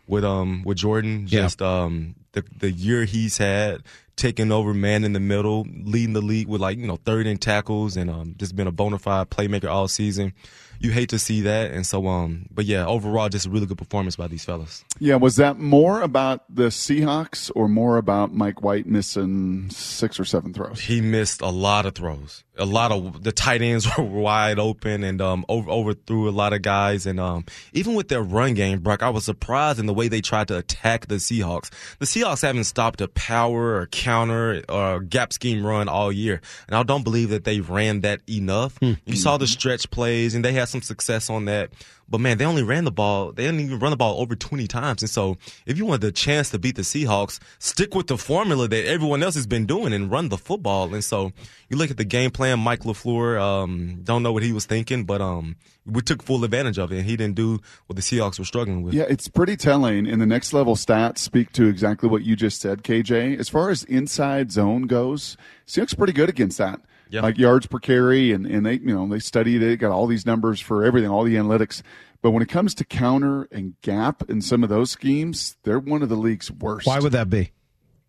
with 0.08 0.24
um 0.24 0.62
with 0.64 0.78
Jordan, 0.78 1.26
Yeah. 1.28 1.42
just 1.42 1.64
um 1.64 2.14
the 2.34 2.44
the 2.60 2.70
year 2.72 3.06
he's 3.06 3.40
had 3.40 3.82
taking 4.16 4.52
over 4.52 4.74
man 4.74 5.04
in 5.04 5.14
the 5.14 5.20
middle, 5.20 5.66
leading 5.84 6.14
the 6.14 6.22
league 6.22 6.48
with 6.48 6.62
like 6.62 6.78
you 6.78 6.88
know 6.88 6.98
third 7.06 7.28
in 7.28 7.38
tackles, 7.38 7.98
and 7.98 8.10
um 8.10 8.36
just 8.38 8.56
been 8.56 8.68
a 8.68 8.72
bona 8.72 9.00
fide 9.00 9.30
playmaker 9.30 9.70
all 9.70 9.88
season. 9.88 10.34
You 10.78 10.92
hate 10.92 11.10
to 11.10 11.20
see 11.20 11.42
that, 11.42 11.72
and 11.72 11.86
so 11.86 12.08
um 12.08 12.48
but 12.52 12.66
yeah, 12.66 12.86
overall 12.86 13.30
just 13.30 13.46
a 13.46 13.50
really 13.50 13.66
good 13.66 13.78
performance 13.78 14.16
by 14.16 14.28
these 14.28 14.46
fellas. 14.46 14.84
Yeah, 15.00 15.16
was 15.16 15.36
that 15.38 15.60
more 15.60 16.02
about 16.02 16.44
the 16.54 16.68
Seahawks 16.68 17.52
or 17.56 17.68
more 17.68 17.98
about 17.98 18.34
Mike 18.34 18.62
White 18.62 18.86
missing 18.86 19.70
six 19.70 20.20
or 20.20 20.26
seven 20.26 20.54
throws? 20.54 20.80
He 20.80 21.02
missed 21.02 21.42
a 21.42 21.50
lot 21.50 21.86
of 21.86 21.96
throws. 21.96 22.44
A 22.58 22.66
lot 22.66 22.92
of 22.94 23.24
the 23.24 23.34
tight 23.34 23.62
ends 23.62 23.86
were 23.98 24.04
wide 24.04 24.60
open 24.60 25.04
and 25.04 25.22
um, 25.22 25.46
over, 25.50 25.70
overthrew 25.70 26.30
a 26.30 26.32
lot 26.32 26.54
of 26.54 26.62
guys. 26.62 27.06
And 27.06 27.20
um, 27.20 27.46
even 27.74 27.96
with 27.96 28.08
their 28.08 28.24
run 28.24 28.54
game, 28.54 28.80
Brock, 28.80 29.04
I 29.04 29.10
was 29.10 29.26
surprised 29.26 29.80
in 29.80 29.86
the 29.86 29.94
way 29.94 30.08
they 30.08 30.22
tried 30.22 30.48
to 30.48 30.58
attack 30.58 31.08
the 31.08 31.16
Seahawks. 31.16 31.70
The 32.00 32.06
Seahawks 32.06 32.44
haven't 32.44 32.64
stopped 32.66 33.02
a 33.02 33.10
power 33.10 33.76
or 33.76 33.88
counter 34.06 34.64
or 34.70 34.76
uh, 34.76 35.00
gap 35.00 35.34
scheme 35.34 35.66
run 35.66 35.90
all 35.90 36.12
year, 36.12 36.40
and 36.68 36.76
I 36.76 36.84
don't 36.84 37.04
believe 37.04 37.30
that 37.30 37.44
they 37.44 37.60
ran 37.60 38.02
that 38.02 38.22
enough. 38.30 38.78
Hmm. 38.78 38.94
You 39.06 39.16
saw 39.16 39.38
the 39.38 39.48
stretch 39.48 39.90
plays, 39.90 40.36
and 40.36 40.46
they 40.46 40.54
had 40.54 40.70
some 40.70 40.84
success 40.84 41.30
on 41.30 41.46
that. 41.46 41.72
But 42.08 42.22
man, 42.22 42.38
they 42.38 42.46
only 42.46 42.64
ran 42.64 42.86
the 42.86 42.92
ball. 42.92 43.32
They 43.32 43.44
didn't 43.44 43.62
even 43.62 43.80
run 43.80 43.90
the 43.90 43.98
ball 43.98 44.22
over 44.22 44.36
20 44.36 44.68
times. 44.68 45.02
And 45.02 45.10
so 45.10 45.38
if 45.66 45.78
you 45.78 45.86
want 45.86 46.02
the 46.02 46.12
chance 46.12 46.50
to 46.52 46.60
beat 46.60 46.76
the 46.76 46.84
Seahawks, 46.84 47.40
stick 47.60 47.96
with 47.96 48.08
the 48.08 48.18
formula 48.18 48.68
that 48.68 48.86
everyone 48.86 49.24
else 49.24 49.36
has 49.36 49.48
been 49.48 49.66
doing 49.66 49.94
and 49.94 50.12
run 50.12 50.30
the 50.30 50.38
football. 50.38 50.94
And 50.94 51.04
so 51.04 51.32
you 51.70 51.78
look 51.78 51.90
at 51.92 51.98
the 51.98 52.06
game 52.06 52.32
plan, 52.32 52.60
Mike 52.60 52.82
LaFleur, 52.82 53.40
um, 53.40 54.02
don't 54.04 54.22
know 54.24 54.32
what 54.32 54.44
he 54.44 54.54
was 54.54 54.66
thinking, 54.66 55.06
but, 55.06 55.22
um, 55.22 55.56
we 55.86 56.02
took 56.02 56.24
full 56.24 56.44
advantage 56.44 56.80
of 56.80 56.92
it 56.92 56.98
and 56.98 57.06
he 57.06 57.16
didn't 57.16 57.36
do 57.36 57.60
what 57.86 57.96
the 57.96 58.02
Seahawks 58.02 58.40
were 58.40 58.46
struggling 58.46 58.82
with. 58.82 58.94
Yeah, 58.94 59.06
it's 59.08 59.28
pretty 59.28 59.56
telling. 59.56 60.08
And 60.08 60.20
the 60.20 60.26
next 60.26 60.52
level 60.52 60.76
stats 60.76 61.20
speak 61.20 61.52
to 61.54 61.68
exactly 61.68 62.10
what 62.10 62.24
you 62.24 62.36
just 62.36 62.60
said, 62.60 62.84
KJ. 62.84 63.38
As 63.40 63.50
far 63.50 63.70
as 63.70 63.84
inside 63.84 64.52
zone 64.52 64.84
goes, 64.84 65.38
Seahawks 65.68 65.96
pretty 65.96 66.14
good 66.14 66.30
against 66.30 66.58
that. 66.58 66.82
Yeah. 67.10 67.22
Like 67.22 67.38
yards 67.38 67.68
per 67.68 67.80
carry, 67.80 68.32
and, 68.32 68.46
and 68.46 68.66
they 68.66 68.74
you 68.74 68.94
know 68.94 69.08
they 69.08 69.20
studied 69.20 69.62
it, 69.62 69.78
got 69.78 69.92
all 69.92 70.08
these 70.08 70.26
numbers 70.26 70.60
for 70.60 70.84
everything, 70.84 71.10
all 71.10 71.24
the 71.24 71.36
analytics. 71.36 71.82
But 72.22 72.32
when 72.32 72.42
it 72.42 72.50
comes 72.50 72.74
to 72.76 72.86
counter 72.86 73.48
and 73.52 73.80
gap 73.82 74.28
and 74.30 74.44
some 74.44 74.64
of 74.64 74.70
those 74.70 74.90
schemes, 74.90 75.58
they're 75.64 75.80
one 75.80 76.02
of 76.02 76.10
the 76.10 76.16
league's 76.16 76.52
worst. 76.52 76.88
Why 76.88 77.00
would 77.00 77.12
that 77.12 77.30
be? 77.30 77.52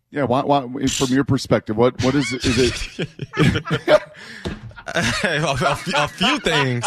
Yeah, 0.09 0.23
why, 0.23 0.41
why, 0.43 0.61
from 0.87 1.07
your 1.13 1.25
perspective, 1.25 1.77
what 1.77 2.01
what 2.03 2.15
is 2.15 2.33
it? 2.33 2.45
Is 2.45 2.99
it 2.99 3.07
a, 4.95 5.77
a 5.95 6.07
few- 6.07 6.39
things. 6.39 6.85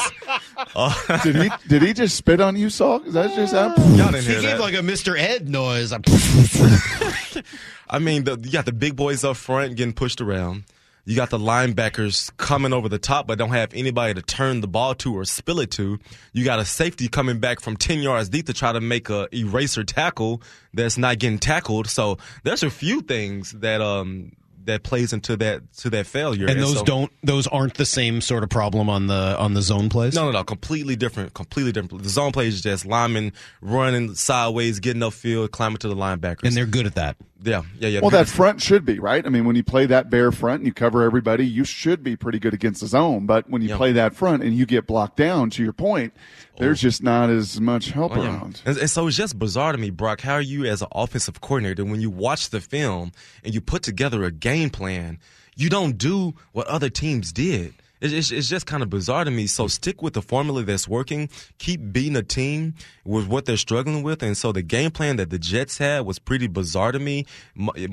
did 1.22 1.36
he 1.36 1.50
did 1.68 1.82
he 1.82 1.92
just 1.92 2.16
spit 2.16 2.40
on 2.40 2.56
you, 2.56 2.68
Salk? 2.68 3.06
Is 3.06 3.14
that 3.14 3.34
just 3.34 3.52
happened? 3.52 3.96
Y'all 3.96 4.10
didn't 4.10 4.24
He 4.24 4.32
hear 4.32 4.40
gave 4.40 4.58
like 4.60 4.74
a 4.74 4.78
Mr. 4.78 5.18
Ed 5.18 5.48
noise. 5.48 5.92
I 7.90 7.98
mean, 7.98 8.24
the, 8.24 8.38
you 8.42 8.50
got 8.52 8.66
the 8.66 8.72
big 8.72 8.96
boys 8.96 9.24
up 9.24 9.36
front 9.36 9.76
getting 9.76 9.92
pushed 9.92 10.20
around. 10.20 10.64
You 11.10 11.16
got 11.16 11.30
the 11.30 11.38
linebackers 11.38 12.30
coming 12.36 12.72
over 12.72 12.88
the 12.88 13.00
top, 13.00 13.26
but 13.26 13.36
don't 13.36 13.50
have 13.50 13.74
anybody 13.74 14.14
to 14.14 14.22
turn 14.22 14.60
the 14.60 14.68
ball 14.68 14.94
to 14.94 15.12
or 15.18 15.24
spill 15.24 15.58
it 15.58 15.72
to. 15.72 15.98
You 16.32 16.44
got 16.44 16.60
a 16.60 16.64
safety 16.64 17.08
coming 17.08 17.40
back 17.40 17.58
from 17.58 17.76
10 17.76 17.98
yards 17.98 18.28
deep 18.28 18.46
to 18.46 18.52
try 18.52 18.72
to 18.72 18.80
make 18.80 19.10
a 19.10 19.26
eraser 19.34 19.82
tackle 19.82 20.40
that's 20.72 20.96
not 20.96 21.18
getting 21.18 21.40
tackled. 21.40 21.88
So 21.88 22.18
there's 22.44 22.62
a 22.62 22.70
few 22.70 23.00
things 23.00 23.50
that, 23.58 23.80
um, 23.80 24.36
that 24.66 24.84
plays 24.84 25.12
into 25.12 25.36
that 25.38 25.72
to 25.78 25.90
that 25.90 26.06
failure. 26.06 26.46
And 26.46 26.60
those 26.60 26.78
so- 26.78 26.84
don't 26.84 27.10
those 27.24 27.48
aren't 27.48 27.74
the 27.74 27.86
same 27.86 28.20
sort 28.20 28.44
of 28.44 28.50
problem 28.50 28.88
on 28.88 29.08
the 29.08 29.36
on 29.36 29.54
the 29.54 29.62
zone 29.62 29.88
plays. 29.88 30.14
No, 30.14 30.26
no, 30.26 30.30
no. 30.30 30.44
Completely 30.44 30.94
different. 30.94 31.34
Completely 31.34 31.72
different. 31.72 32.04
The 32.04 32.08
zone 32.08 32.30
plays 32.30 32.54
is 32.54 32.60
just 32.60 32.86
linemen 32.86 33.32
running 33.62 34.14
sideways, 34.14 34.78
getting 34.78 35.02
upfield, 35.02 35.50
climbing 35.50 35.78
to 35.78 35.88
the 35.88 35.96
linebackers. 35.96 36.44
and 36.44 36.54
they're 36.54 36.66
good 36.66 36.86
at 36.86 36.94
that. 36.94 37.16
Yeah, 37.42 37.62
yeah, 37.78 37.88
yeah. 37.88 38.00
Well, 38.00 38.10
that 38.10 38.28
front 38.28 38.60
should 38.62 38.84
be 38.84 38.98
right. 38.98 39.24
I 39.24 39.28
mean, 39.28 39.44
when 39.44 39.56
you 39.56 39.62
play 39.62 39.86
that 39.86 40.10
bare 40.10 40.30
front 40.32 40.60
and 40.60 40.66
you 40.66 40.72
cover 40.72 41.02
everybody, 41.02 41.46
you 41.46 41.64
should 41.64 42.02
be 42.02 42.16
pretty 42.16 42.38
good 42.38 42.54
against 42.54 42.80
the 42.80 42.86
zone. 42.86 43.26
But 43.26 43.48
when 43.48 43.62
you 43.62 43.68
Yeah. 43.70 43.76
play 43.76 43.92
that 43.92 44.14
front 44.14 44.42
and 44.42 44.54
you 44.54 44.66
get 44.66 44.86
blocked 44.86 45.16
down, 45.16 45.50
to 45.50 45.62
your 45.62 45.72
point, 45.72 46.12
there's 46.58 46.80
oh. 46.80 46.82
just 46.82 47.02
not 47.02 47.30
as 47.30 47.60
much 47.60 47.90
help 47.90 48.16
Oh, 48.16 48.22
yeah. 48.22 48.28
around. 48.28 48.62
And, 48.64 48.76
and 48.76 48.90
so 48.90 49.06
it's 49.06 49.16
just 49.16 49.38
bizarre 49.38 49.72
to 49.72 49.78
me, 49.78 49.90
Brock. 49.90 50.20
How 50.20 50.34
are 50.34 50.42
you 50.42 50.64
as 50.64 50.82
an 50.82 50.88
offensive 50.92 51.40
coordinator 51.40 51.84
when 51.84 52.00
you 52.00 52.10
watch 52.10 52.50
the 52.50 52.60
film 52.60 53.12
and 53.44 53.54
you 53.54 53.60
put 53.60 53.82
together 53.82 54.24
a 54.24 54.30
game 54.30 54.70
plan, 54.70 55.18
you 55.56 55.68
don't 55.70 55.96
do 55.98 56.34
what 56.52 56.66
other 56.66 56.88
teams 56.90 57.32
did? 57.32 57.74
It's, 58.00 58.12
it's, 58.12 58.30
it's 58.30 58.48
just 58.48 58.66
kind 58.66 58.82
of 58.82 58.90
bizarre 58.90 59.24
to 59.24 59.30
me. 59.30 59.46
So 59.46 59.68
stick 59.68 60.02
with 60.02 60.14
the 60.14 60.22
formula 60.22 60.62
that's 60.62 60.88
working. 60.88 61.28
Keep 61.58 61.92
beating 61.92 62.16
a 62.16 62.22
team 62.22 62.74
with 63.04 63.26
what 63.26 63.44
they're 63.44 63.56
struggling 63.56 64.02
with. 64.02 64.22
And 64.22 64.36
so 64.36 64.52
the 64.52 64.62
game 64.62 64.90
plan 64.90 65.16
that 65.16 65.30
the 65.30 65.38
Jets 65.38 65.78
had 65.78 66.06
was 66.06 66.18
pretty 66.18 66.46
bizarre 66.46 66.92
to 66.92 66.98
me. 66.98 67.26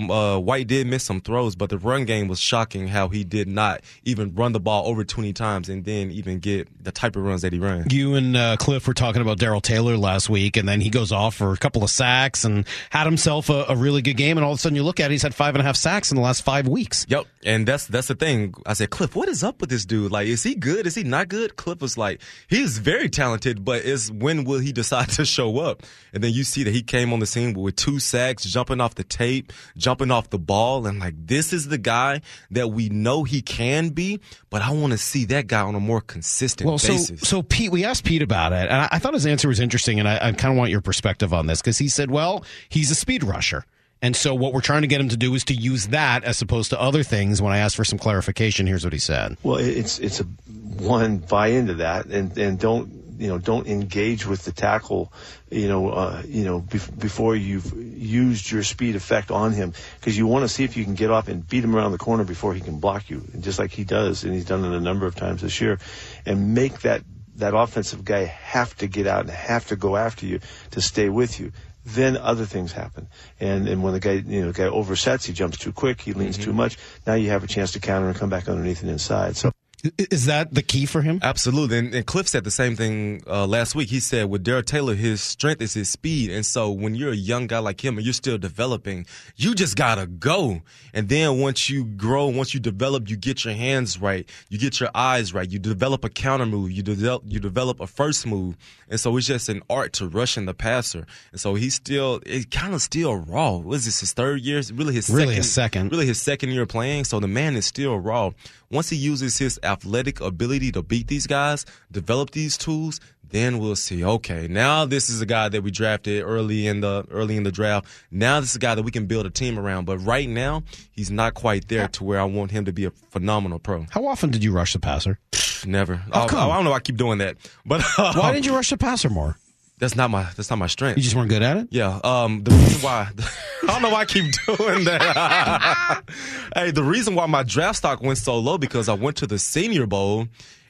Uh, 0.10 0.40
White 0.40 0.68
did 0.68 0.88
miss 0.88 1.04
some 1.04 1.20
throws, 1.20 1.56
but 1.56 1.70
the 1.70 1.78
run 1.78 2.06
game 2.06 2.28
was 2.28 2.40
shocking 2.40 2.88
how 2.88 3.10
he 3.10 3.24
did 3.24 3.48
not 3.48 3.82
even 4.04 4.34
run 4.34 4.54
the 4.54 4.60
ball 4.60 4.88
over 4.88 5.04
20 5.04 5.34
times 5.34 5.70
and 5.70 5.84
then 5.84 6.12
even 6.12 6.40
get 6.40 6.68
the 6.84 6.92
type 6.92 7.16
of 7.16 7.24
runs 7.24 7.42
that 7.42 7.52
he 7.52 7.60
ran. 7.60 7.86
You 7.90 8.16
and 8.16 8.38
uh, 8.38 8.58
Cliff 8.58 8.88
were 8.88 8.94
talking 8.94 9.22
about 9.22 9.40
Darrell 9.40 9.62
Taylor 9.62 9.98
last 9.98 10.30
week, 10.30 10.56
and 10.56 10.68
then 10.68 10.80
he 10.80 10.90
goes 10.90 11.12
off 11.12 11.36
for 11.36 11.52
a 11.52 11.58
couple 11.58 11.84
of 11.84 11.90
sacks 11.90 12.46
and 12.46 12.66
had 12.90 13.06
himself 13.06 13.50
a, 13.50 13.66
a 13.70 13.76
really 13.76 14.02
good 14.02 14.18
game. 14.18 14.38
And 14.38 14.46
all 14.46 14.54
of 14.54 14.60
a 14.60 14.62
sudden, 14.62 14.76
you 14.76 14.84
look 14.84 15.00
at 15.00 15.12
it, 15.12 15.16
he's 15.16 15.24
had 15.24 15.36
five 15.36 15.56
and 15.56 15.62
a 15.62 15.66
half 15.66 15.76
sacks 15.76 16.12
in 16.12 16.16
the 16.16 16.22
last 16.22 16.44
five 16.44 16.68
weeks. 16.68 17.06
Yep, 17.10 17.26
and 17.46 17.68
that's 17.68 17.88
that's 17.88 18.08
the 18.08 18.16
thing. 18.16 18.54
I 18.66 18.74
said, 18.74 18.90
Cliff, 18.90 19.16
what 19.16 19.28
is 19.28 19.44
up 19.44 19.60
with 19.62 19.70
this 19.70 19.86
dude? 19.86 19.97
Like, 20.08 20.28
is 20.28 20.44
he 20.44 20.56
good? 20.56 20.86
Is 20.88 20.96
he 20.96 21.04
not 21.04 21.28
good? 21.28 21.56
Cliff 21.56 21.82
was 21.82 21.98
like, 21.98 22.22
he's 22.48 22.78
very 22.78 23.10
talented, 23.10 23.66
but 23.66 23.86
it's 23.86 24.12
when 24.12 24.44
will 24.44 24.60
he 24.60 24.72
decide 24.82 25.10
to 25.12 25.26
show 25.26 25.60
up? 25.60 25.84
And 26.14 26.24
then 26.24 26.34
you 26.34 26.44
see 26.44 26.64
that 26.64 26.74
he 26.74 26.82
came 26.84 27.14
on 27.14 27.20
the 27.20 27.26
scene 27.26 27.54
with 27.54 27.76
two 27.76 28.00
sacks, 28.00 28.44
jumping 28.44 28.82
off 28.82 28.96
the 28.96 29.04
tape, 29.04 29.52
jumping 29.76 30.12
off 30.12 30.30
the 30.30 30.40
ball, 30.40 30.86
and 30.88 31.00
like 31.00 31.16
this 31.18 31.54
is 31.54 31.68
the 31.68 31.78
guy 31.78 32.22
that 32.52 32.70
we 32.70 32.90
know 32.90 33.24
he 33.24 33.42
can 33.42 33.90
be. 33.90 34.20
But 34.50 34.62
I 34.62 34.72
want 34.72 34.92
to 34.94 34.98
see 34.98 35.26
that 35.26 35.48
guy 35.48 35.62
on 35.62 35.76
a 35.76 35.80
more 35.80 36.02
consistent 36.02 36.68
Well, 36.68 36.78
so 36.78 36.94
basis. 36.94 37.22
so 37.22 37.42
Pete, 37.42 37.72
we 37.72 37.84
asked 37.86 38.04
Pete 38.04 38.22
about 38.22 38.54
it, 38.54 38.70
and 38.70 38.82
I, 38.82 38.90
I 38.94 39.00
thought 39.00 39.14
his 39.14 39.26
answer 39.26 39.48
was 39.48 39.60
interesting, 39.60 40.00
and 40.00 40.08
I, 40.08 40.16
I 40.16 40.32
kind 40.32 40.54
of 40.54 40.58
want 40.58 40.72
your 40.72 40.82
perspective 40.82 41.34
on 41.34 41.48
this 41.48 41.62
because 41.62 41.78
he 41.78 41.88
said, 41.90 42.12
"Well, 42.12 42.44
he's 42.70 42.92
a 42.92 42.96
speed 42.96 43.24
rusher." 43.24 43.66
And 44.02 44.16
so, 44.16 44.36
what 44.36 44.54
we're 44.54 44.62
trying 44.62 44.84
to 44.84 44.88
get 44.88 45.02
him 45.02 45.10
to 45.10 45.18
do 45.18 45.34
is 45.34 45.44
to 45.46 45.54
use 45.54 45.88
that 45.88 46.24
as 46.24 46.42
opposed 46.42 46.70
to 46.70 46.80
other 46.80 47.04
things. 47.04 47.42
When 47.42 47.52
I 47.52 47.58
asked 47.58 47.76
for 47.76 47.84
some 47.84 47.98
clarification, 47.98 48.68
here's 48.68 48.84
what 48.84 48.94
he 48.94 49.00
said. 49.00 49.38
Well, 49.44 49.58
it's 49.58 50.00
it's 50.00 50.20
a 50.20 50.24
one 50.24 51.18
buy 51.18 51.48
into 51.48 51.76
that 51.76 52.06
and 52.06 52.38
and 52.38 52.60
don't 52.60 52.98
you 53.18 53.28
know 53.28 53.38
don't 53.40 53.68
engage 53.68 54.26
with 54.28 54.46
the 54.46 54.52
tackle, 54.52 55.12
you 55.50 55.68
know 55.68 55.90
uh, 55.90 56.22
you 56.28 56.46
know 56.46 56.62
bef- 56.62 56.98
before 57.00 57.36
you've 57.36 57.74
used 57.76 58.52
your 58.52 58.64
speed 58.64 58.96
effect 58.96 59.32
on 59.32 59.54
him 59.54 59.74
because 60.00 60.18
you 60.18 60.28
want 60.28 60.44
to 60.44 60.50
see 60.50 60.64
if 60.64 60.78
you 60.78 60.84
can 60.84 60.96
get 60.96 61.10
off 61.10 61.28
and 61.28 61.48
beat 61.48 61.64
him 61.64 61.76
around 61.76 61.92
the 61.92 61.98
corner 61.98 62.24
before 62.24 62.54
he 62.54 62.62
can 62.62 62.80
block 62.80 63.10
you, 63.10 63.24
and 63.34 63.44
just 63.44 63.60
like 63.60 63.72
he 63.72 63.84
does, 63.84 64.24
and 64.24 64.34
he's 64.34 64.46
done 64.46 64.64
it 64.64 64.76
a 64.76 64.80
number 64.80 65.06
of 65.06 65.16
times 65.16 65.42
this 65.42 65.60
year, 65.60 65.80
and 66.26 66.54
make 66.54 66.82
that 66.82 67.02
that 67.38 67.56
offensive 67.56 68.04
guy 68.04 68.26
have 68.26 68.76
to 68.78 68.88
get 68.88 69.08
out 69.08 69.22
and 69.22 69.30
have 69.30 69.68
to 69.68 69.76
go 69.76 69.96
after 69.96 70.26
you 70.26 70.40
to 70.72 70.82
stay 70.82 71.10
with 71.10 71.40
you. 71.40 71.52
Then 71.88 72.18
other 72.18 72.46
things 72.46 72.74
happen, 72.74 73.08
and 73.40 73.66
and 73.70 73.82
when 73.82 73.94
the 73.94 74.02
guy 74.02 74.12
you 74.12 74.42
know 74.42 74.52
the 74.52 74.58
guy 74.62 74.68
oversets, 74.68 75.26
he 75.26 75.32
jumps 75.32 75.58
too 75.58 75.72
quick, 75.72 76.02
he 76.02 76.12
leans 76.12 76.36
mm-hmm. 76.36 76.44
too 76.44 76.54
much. 76.54 76.78
Now 77.06 77.14
you 77.14 77.30
have 77.30 77.46
a 77.46 77.48
chance 77.48 77.72
to 77.72 77.80
counter 77.80 78.10
and 78.10 78.16
come 78.18 78.30
back 78.30 78.50
underneath 78.50 78.82
and 78.82 78.92
inside. 78.92 79.38
So. 79.38 79.54
Is 79.98 80.26
that 80.26 80.56
the 80.56 80.64
key 80.64 80.88
for 80.88 81.04
him? 81.04 81.20
Absolutely. 81.22 81.78
And, 81.78 81.94
and 81.94 82.06
Cliff 82.06 82.28
said 82.28 82.44
the 82.44 82.50
same 82.52 82.76
thing 82.76 83.22
uh, 83.28 83.46
last 83.46 83.76
week. 83.76 83.90
He 83.90 84.00
said 84.00 84.28
with 84.28 84.44
Darrell 84.44 84.64
Taylor, 84.64 84.96
his 84.96 85.22
strength 85.22 85.62
is 85.62 85.76
his 85.76 85.88
speed. 85.88 86.32
And 86.32 86.44
so 86.44 86.72
when 86.72 86.96
you're 86.96 87.12
a 87.12 87.16
young 87.16 87.46
guy 87.46 87.60
like 87.60 87.86
him 87.86 87.96
and 87.98 88.04
you're 88.06 88.14
still 88.14 88.40
developing, 88.40 89.06
you 89.36 89.54
just 89.54 89.76
got 89.76 89.96
to 89.96 90.08
go. 90.08 90.62
And 90.96 91.10
then 91.10 91.40
once 91.40 91.70
you 91.70 91.86
grow, 91.86 92.26
once 92.26 92.56
you 92.56 92.60
develop, 92.60 93.08
you 93.08 93.18
get 93.18 93.46
your 93.46 93.54
hands 93.54 94.02
right, 94.02 94.28
you 94.50 94.58
get 94.58 94.80
your 94.80 94.90
eyes 94.96 95.32
right, 95.32 95.48
you 95.50 95.60
develop 95.60 96.04
a 96.04 96.10
counter 96.10 96.48
move, 96.48 96.72
you 96.72 96.82
develop, 96.82 97.22
you 97.28 97.40
develop 97.40 97.80
a 97.80 97.86
first 97.86 98.26
move. 98.26 98.58
And 98.90 99.00
so 99.00 99.16
it's 99.16 99.28
just 99.28 99.48
an 99.48 99.62
art 99.70 99.94
to 99.94 100.08
rushing 100.08 100.46
the 100.46 100.56
passer. 100.56 101.06
And 101.32 101.40
so 101.40 101.54
he's 101.54 101.76
still, 101.76 102.20
it's 102.26 102.46
kind 102.48 102.74
of 102.74 102.82
still 102.82 103.16
raw. 103.16 103.58
What 103.58 103.76
is 103.76 103.86
this, 103.86 104.00
his 104.00 104.14
third 104.14 104.42
year? 104.42 104.60
Really 104.74 104.96
his 104.96 105.08
Really 105.08 105.26
second, 105.28 105.36
his 105.36 105.52
second. 105.54 105.92
really 105.92 106.08
his 106.08 106.20
second 106.20 106.50
year 106.50 106.66
playing. 106.66 107.04
So 107.04 107.20
the 107.20 107.28
man 107.28 107.56
is 107.56 107.68
still 107.68 108.00
raw. 108.00 108.32
Once 108.70 108.90
he 108.90 108.98
uses 108.98 109.38
his 109.38 109.60
athletic 109.64 110.20
ability 110.20 110.72
to 110.72 110.82
beat 110.84 111.08
these 111.08 111.26
guys, 111.26 111.66
develop 111.92 112.32
these 112.32 112.58
tools, 112.58 113.00
then 113.30 113.60
we'll 113.60 113.76
see. 113.76 114.04
Okay, 114.04 114.48
now 114.48 114.86
this 114.86 115.10
is 115.10 115.22
a 115.22 115.26
guy 115.26 115.50
that 115.50 115.64
we 115.64 115.72
drafted 115.72 116.24
early 116.24 116.68
in 116.68 116.82
the 116.82 117.06
early 117.10 117.38
in 117.38 117.44
the 117.44 117.52
draft. 117.52 117.88
Now 118.12 118.40
this 118.40 118.52
is 118.52 118.56
a 118.56 118.60
guy 118.60 118.76
that 118.76 118.84
we 118.84 118.92
can 118.92 119.06
build 119.06 119.26
a 119.26 119.30
team 119.30 119.58
around. 119.58 119.86
But 119.86 120.00
right 120.00 120.28
now, 120.28 120.64
he's 120.92 121.12
not 121.12 121.34
quite 121.34 121.68
there 121.68 121.88
to 121.90 122.04
where 122.04 122.20
I 122.20 122.24
want 122.24 122.52
him 122.52 122.66
to 122.66 122.74
be 122.74 122.86
a 122.86 122.92
phenomenal 122.92 123.60
pro. 123.60 123.86
How 123.90 124.06
often 124.08 124.32
did 124.32 124.44
you 124.44 124.52
rush 124.52 124.74
the 124.74 124.80
passer? 124.80 125.20
Never. 125.66 125.96
How 125.96 126.22
I? 126.22 126.24
I 126.26 126.28
don't 126.28 126.64
know. 126.66 126.72
why 126.72 126.78
I 126.78 126.80
keep 126.80 126.98
doing 126.98 127.18
that, 127.20 127.38
but 127.66 127.82
uh, 127.98 128.14
Why 128.16 128.34
didn't 128.34 128.46
you 128.46 128.56
rush 128.56 128.70
the 128.70 128.78
passer 128.78 129.10
more? 129.10 129.38
That's 129.80 129.96
not 129.96 130.10
my. 130.10 130.24
That's 130.36 130.50
not 130.50 130.58
my 130.58 130.66
strength. 130.68 130.98
You 130.98 131.04
just 131.04 131.16
weren't 131.16 131.30
good 131.30 131.44
at 131.44 131.58
it. 131.58 131.68
Yeah. 131.72 132.00
Um. 132.04 132.44
The 132.44 132.52
reason 132.52 132.82
why 132.82 133.10
I 133.64 133.66
don't 133.68 133.82
know 133.84 133.90
why 133.90 134.02
I 134.02 134.06
keep 134.06 134.26
doing 134.48 134.86
that. 134.86 136.02
hey, 136.56 136.72
the 136.72 136.84
reason 136.84 137.14
why 137.16 137.26
my 137.28 137.44
draft 137.44 137.78
stock 137.78 138.02
went 138.02 138.18
so 138.18 138.38
low 138.40 138.58
because 138.58 138.90
I 138.90 138.94
went 138.94 139.18
to 139.18 139.28
the 139.28 139.38
Senior 139.38 139.86
Bowl, 139.86 140.28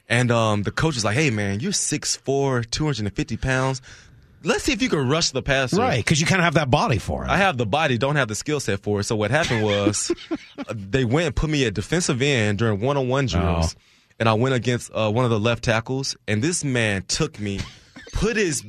and 0.08 0.30
um, 0.30 0.62
the 0.62 0.70
coach 0.70 0.94
was 0.94 1.04
like, 1.06 1.14
"Hey, 1.16 1.30
man, 1.30 1.60
you're 1.60 1.72
6'4", 1.72 2.70
250 2.70 3.36
pounds. 3.38 3.80
Let's 4.44 4.64
see 4.64 4.72
if 4.72 4.82
you 4.82 4.88
can 4.90 5.08
rush 5.08 5.30
the 5.30 5.42
passer." 5.42 5.78
Right, 5.78 5.96
because 6.04 6.20
you 6.20 6.26
kind 6.26 6.40
of 6.40 6.44
have 6.44 6.54
that 6.54 6.70
body 6.70 6.98
for 6.98 7.24
it. 7.24 7.30
I 7.30 7.38
have 7.38 7.56
the 7.56 7.66
body, 7.66 7.96
don't 7.98 8.16
have 8.16 8.28
the 8.28 8.34
skill 8.34 8.60
set 8.60 8.80
for 8.82 9.00
it. 9.00 9.04
So 9.04 9.16
what 9.16 9.30
happened 9.30 9.64
was, 9.64 10.12
uh, 10.58 10.64
they 10.74 11.04
went 11.06 11.26
and 11.28 11.34
put 11.36 11.48
me 11.48 11.64
at 11.64 11.72
defensive 11.74 12.20
end 12.20 12.58
during 12.58 12.80
one-on-one 12.80 13.24
drills, 13.26 13.74
Oh. 13.74 13.80
and 14.20 14.28
I 14.28 14.34
went 14.34 14.54
against 14.54 14.90
uh, 14.92 15.10
one 15.10 15.24
of 15.24 15.30
the 15.30 15.40
left 15.40 15.64
tackles, 15.64 16.14
and 16.28 16.42
this 16.42 16.62
man 16.62 17.02
took 17.08 17.40
me, 17.40 17.58
put 18.12 18.36
his 18.36 18.62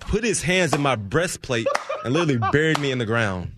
put 0.00 0.24
his 0.24 0.42
hands 0.42 0.72
in 0.74 0.80
my 0.80 0.96
breastplate, 0.96 1.66
and 2.04 2.12
literally 2.14 2.38
buried 2.52 2.78
me 2.78 2.90
in 2.90 2.98
the 2.98 3.06
ground. 3.06 3.52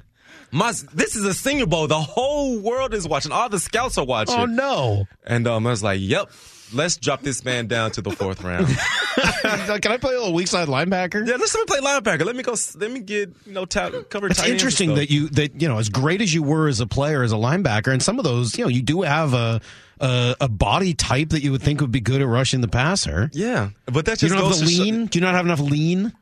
My 0.52 0.72
this 0.92 1.14
is 1.14 1.24
a 1.24 1.32
Senior 1.34 1.66
Bowl. 1.66 1.86
The 1.86 2.00
whole 2.00 2.58
world 2.58 2.92
is 2.94 3.06
watching. 3.06 3.30
All 3.32 3.48
the 3.48 3.60
scouts 3.60 3.98
are 3.98 4.04
watching. 4.04 4.34
oh 4.38 4.46
no! 4.46 5.04
And 5.24 5.46
um, 5.46 5.66
I 5.66 5.70
was 5.70 5.82
like, 5.82 6.00
"Yep, 6.02 6.30
let's 6.72 6.96
drop 6.96 7.22
this 7.22 7.44
man 7.44 7.66
down 7.68 7.92
to 7.92 8.02
the 8.02 8.10
fourth 8.10 8.42
round." 8.42 8.66
Can 9.80 9.92
I 9.92 9.96
play 9.96 10.14
a 10.14 10.18
little 10.18 10.34
weak 10.34 10.48
side 10.48 10.68
linebacker? 10.68 11.26
yeah, 11.26 11.36
let's 11.36 11.54
let 11.54 11.60
me 11.60 11.66
play 11.66 11.80
linebacker. 11.80 12.24
Let 12.24 12.36
me 12.36 12.42
go. 12.42 12.54
Let 12.76 12.90
me 12.90 13.00
get 13.00 13.30
you 13.46 13.52
know 13.52 13.64
ta- 13.64 13.90
cover. 14.08 14.28
It's 14.28 14.38
tight 14.38 14.50
ends 14.50 14.50
and 14.50 14.52
interesting 14.52 14.94
that 14.94 15.10
you 15.10 15.28
that 15.30 15.60
you 15.60 15.68
know 15.68 15.78
as 15.78 15.88
great 15.88 16.20
as 16.20 16.32
you 16.32 16.42
were 16.42 16.68
as 16.68 16.80
a 16.80 16.86
player 16.86 17.22
as 17.22 17.32
a 17.32 17.36
linebacker, 17.36 17.92
and 17.92 18.02
some 18.02 18.18
of 18.18 18.24
those 18.24 18.56
you 18.56 18.64
know 18.64 18.68
you 18.70 18.82
do 18.82 19.02
have 19.02 19.34
a 19.34 19.60
a, 20.00 20.36
a 20.40 20.48
body 20.48 20.94
type 20.94 21.30
that 21.30 21.42
you 21.42 21.52
would 21.52 21.62
think 21.62 21.80
would 21.80 21.92
be 21.92 22.00
good 22.00 22.20
at 22.20 22.26
rushing 22.26 22.60
the 22.60 22.68
passer. 22.68 23.30
Yeah, 23.32 23.70
but 23.86 24.06
that 24.06 24.22
You 24.22 24.28
just 24.28 24.40
don't 24.40 24.50
have 24.50 24.60
the 24.60 24.66
lean. 24.66 25.06
Do 25.06 25.18
you 25.18 25.24
not 25.24 25.34
have 25.34 25.46
enough 25.46 25.60
lean? 25.60 26.12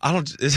I 0.00 0.12
don't. 0.12 0.30
It's, 0.40 0.54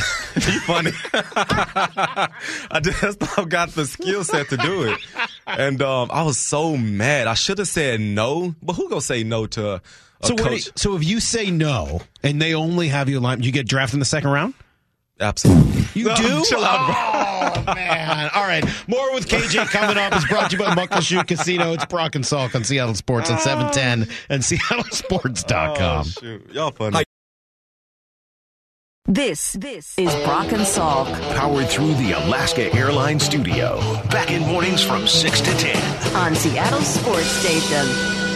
you 0.48 0.60
funny. 0.62 0.91
I 1.13 2.80
just 2.82 3.20
don't 3.20 3.50
got 3.50 3.70
the 3.70 3.86
skill 3.86 4.24
set 4.24 4.50
to 4.50 4.58
do 4.58 4.84
it, 4.84 5.00
and 5.46 5.82
um, 5.82 6.10
I 6.12 6.24
was 6.24 6.38
so 6.38 6.78
mad. 6.78 7.28
I 7.28 7.34
should 7.34 7.58
have 7.58 7.67
said 7.67 8.00
no, 8.00 8.56
but 8.62 8.74
who 8.74 8.88
gonna 8.88 9.02
say 9.02 9.24
no 9.24 9.48
to 9.48 9.82
So 10.23 10.34
what, 10.36 10.43
coach? 10.43 10.69
so 10.75 10.95
if 10.95 11.03
you 11.03 11.19
say 11.19 11.49
no 11.51 12.01
and 12.23 12.41
they 12.41 12.53
only 12.53 12.88
have 12.89 13.10
you 13.10 13.19
line, 13.19 13.41
you 13.43 13.51
get 13.51 13.67
drafted 13.67 13.95
in 13.95 13.99
the 13.99 14.05
second 14.05 14.29
round. 14.31 14.53
Absolutely, 15.19 15.84
You 15.93 16.07
No, 16.07 16.15
do? 16.15 16.43
Chill 16.45 16.63
out, 16.63 16.88
bro. 16.88 17.71
Oh 17.71 17.75
man! 17.75 18.29
All 18.34 18.43
right, 18.43 18.63
more 18.88 19.13
with 19.13 19.27
KJ 19.27 19.67
coming 19.67 19.97
up 19.97 20.15
is 20.15 20.25
brought 20.25 20.49
to 20.49 20.57
you 20.57 20.63
by 20.63 20.73
Muckleshoot 20.73 21.27
Casino. 21.27 21.73
It's 21.73 21.86
Brock 21.86 22.15
and 22.15 22.23
Salk 22.23 22.55
on 22.55 22.63
Seattle 22.63 22.95
Sports 22.95 23.29
on 23.29 23.38
seven 23.39 23.71
ten 23.71 24.07
and 24.29 24.41
SeattleSports.com. 24.41 25.99
Oh, 25.99 26.03
shoot. 26.03 26.51
Y'all 26.53 26.71
funny. 26.71 27.03
This 29.05 29.53
this 29.53 29.93
is 29.97 30.13
Brock 30.23 30.51
and 30.53 30.62
Salk. 30.62 31.05
Powered 31.36 31.67
through 31.67 31.93
the 31.95 32.13
Alaska 32.13 32.73
Airlines 32.73 33.23
studio. 33.23 33.79
Back 34.10 34.31
in 34.31 34.41
mornings 34.43 34.84
from 34.84 35.07
6 35.07 35.41
to 35.41 35.51
10. 35.57 36.15
on 36.15 36.36
Seattle 36.36 36.81
Sports 36.81 37.25
Station. 37.27 38.31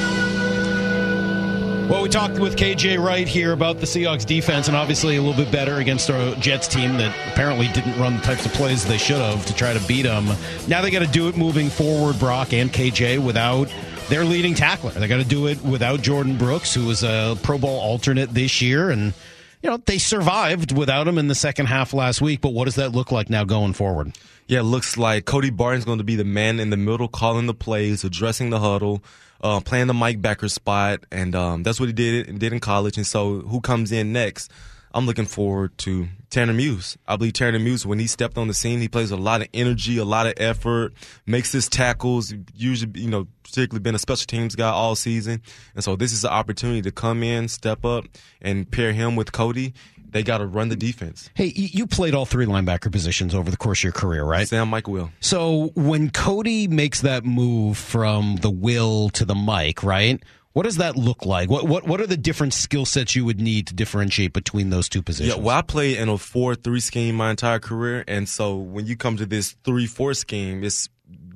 Well, 1.88 2.02
we 2.02 2.10
talked 2.10 2.39
with 2.39 2.56
KJ 2.56 2.98
Wright 2.98 3.28
here 3.28 3.52
about 3.52 3.80
the 3.80 3.86
Seahawks 3.86 4.26
defense, 4.26 4.67
and 4.67 4.76
obviously 4.76 5.17
a 5.17 5.21
little 5.21 5.43
bit 5.43 5.52
better 5.52 5.76
against 5.76 6.10
a 6.10 6.36
Jets 6.39 6.67
team 6.67 6.98
that 6.98 7.15
apparently 7.32 7.67
didn't 7.67 8.00
run 8.00 8.15
the 8.17 8.24
types 8.24 8.43
of 8.43 8.54
plays 8.54 8.84
they 8.84 8.98
should 8.98 9.17
have 9.19 9.45
to 9.45 9.54
try 9.54 9.71
to 9.71 9.88
beat 9.88 10.02
them. 10.02 10.26
Now 10.67 10.82
they 10.82 10.89
got 10.89 11.06
to 11.06 11.08
do 11.08 11.28
it 11.28 11.38
moving 11.38 11.69
forward, 11.69 12.17
Brock 12.17 12.54
and 12.54 12.74
KJ, 12.74 13.24
without 13.24 13.71
their 14.10 14.26
leading 14.26 14.56
tackler. 14.56 14.89
They 14.91 15.08
got 15.08 15.17
to 15.17 15.24
do 15.24 15.45
it 15.45 15.62
without 15.62 16.00
Jordyn 16.00 16.39
Brooks, 16.39 16.74
who 16.74 16.88
was 16.88 17.04
a 17.04 17.38
Pro 17.43 17.60
Bowl 17.60 17.80
alternate 17.80 18.34
this 18.34 18.63
year, 18.63 18.89
and 18.89 19.13
you 19.62 19.69
know 19.69 19.78
they 19.78 20.00
survived 20.00 20.76
without 20.76 21.08
him 21.08 21.19
in 21.19 21.28
the 21.28 21.36
second 21.36 21.67
half 21.67 21.93
last 21.93 22.19
week. 22.19 22.41
But 22.41 22.54
what 22.54 22.65
does 22.65 22.76
that 22.76 22.93
look 22.93 23.12
like 23.12 23.30
now 23.30 23.43
going 23.43 23.74
forward? 23.74 24.17
Yeah, 24.48 24.62
it 24.62 24.63
looks 24.63 24.98
like 24.98 25.26
Cody 25.26 25.52
Barton's 25.52 25.86
going 25.86 26.00
to 26.00 26.04
be 26.04 26.15
the 26.15 26.24
man 26.24 26.60
in 26.60 26.71
the 26.71 26.78
middle, 26.78 27.08
calling 27.08 27.45
the 27.45 27.54
plays, 27.54 28.04
addressing 28.04 28.50
the 28.50 28.60
huddle, 28.60 29.04
uh, 29.46 29.60
playing 29.60 29.86
the 29.86 29.94
Mike 29.94 30.24
backer 30.24 30.50
spot, 30.50 31.06
and 31.12 31.36
um, 31.36 31.62
that's 31.62 31.80
what 31.80 31.88
he 31.88 31.94
did 31.94 32.40
did 32.40 32.52
in 32.52 32.60
college. 32.60 32.98
And 32.98 33.06
so, 33.06 33.42
who 33.42 33.62
comes 33.62 33.92
in 33.92 34.12
next? 34.12 34.52
I'm 34.92 35.06
looking 35.06 35.26
forward 35.26 35.78
to 35.80 36.08
Tanner 36.32 36.54
Muse. 36.54 36.98
I 37.08 37.16
believe 37.18 37.34
Tanner 37.34 37.60
Muse, 37.60 37.86
when 37.86 38.00
he 38.00 38.08
stepped 38.08 38.38
on 38.38 38.48
the 38.48 38.54
scene, 38.56 38.80
he 38.80 38.88
plays 38.88 39.12
a 39.12 39.18
lot 39.18 39.42
of 39.42 39.50
energy, 39.54 39.98
a 39.98 40.06
lot 40.06 40.26
of 40.26 40.34
effort, 40.38 40.94
makes 41.28 41.52
his 41.52 41.70
tackles. 41.70 42.34
Usually, 42.56 43.02
you 43.02 43.10
know, 43.10 43.28
particularly 43.44 43.82
been 43.82 43.94
a 43.94 44.00
special 44.00 44.26
teams 44.26 44.56
guy 44.56 44.70
all 44.70 44.96
season, 44.96 45.44
and 45.76 45.84
so 45.84 45.96
this 45.96 46.12
is 46.12 46.24
an 46.24 46.32
opportunity 46.32 46.82
to 46.82 46.92
come 46.92 47.22
in, 47.22 47.48
step 47.48 47.86
up, 47.86 48.06
and 48.42 48.70
pair 48.72 48.94
him 48.94 49.16
with 49.16 49.32
Cody 49.32 49.76
they 50.15 50.23
got 50.23 50.38
to 50.38 50.45
run 50.45 50.69
the 50.69 50.78
defense. 50.78 51.30
Hey, 51.34 51.51
you 51.54 51.86
played 51.86 52.15
all 52.15 52.25
three 52.25 52.45
linebacker 52.45 52.89
positions 52.89 53.36
over 53.36 53.51
the 53.51 53.58
course 53.58 53.80
of 53.80 53.84
your 53.84 53.91
career, 53.91 54.23
right? 54.23 54.47
Sam 54.47 54.69
Mike 54.69 54.88
Will. 54.88 55.12
So 55.19 55.73
when 55.75 56.10
Cody 56.10 56.69
makes 56.69 57.01
that 57.01 57.25
move 57.25 57.78
from 57.78 58.38
the 58.38 58.49
will 58.49 59.10
to 59.10 59.25
the 59.25 59.36
Mike, 59.36 59.84
right? 59.84 60.23
What 60.54 60.63
does 60.63 60.78
that 60.78 60.95
look 60.95 61.25
like? 61.25 61.49
What 61.49 61.67
what 61.67 61.86
what 61.86 61.99
are 61.99 62.08
the 62.08 62.15
different 62.15 62.54
skill 62.54 62.86
sets 62.86 63.13
you 63.13 63.25
would 63.25 63.41
need 63.41 63.67
to 63.67 63.73
differentiate 63.73 64.32
between 64.32 64.69
those 64.69 64.88
two 64.88 65.01
positions? 65.01 65.36
Yeah, 65.36 65.43
well, 65.43 65.58
I 65.58 65.62
played 65.62 65.97
in 65.97 66.08
a 66.08 66.17
four-three 66.17 66.80
scheme 66.80 67.15
my 67.15 67.30
entire 67.30 67.60
career, 67.60 68.06
and 68.08 68.30
so 68.30 68.56
when 68.56 68.88
you 68.88 68.95
come 68.95 69.17
to 69.17 69.25
this 69.25 69.58
three-four 69.65 70.13
scheme, 70.13 70.63
it's 70.63 70.88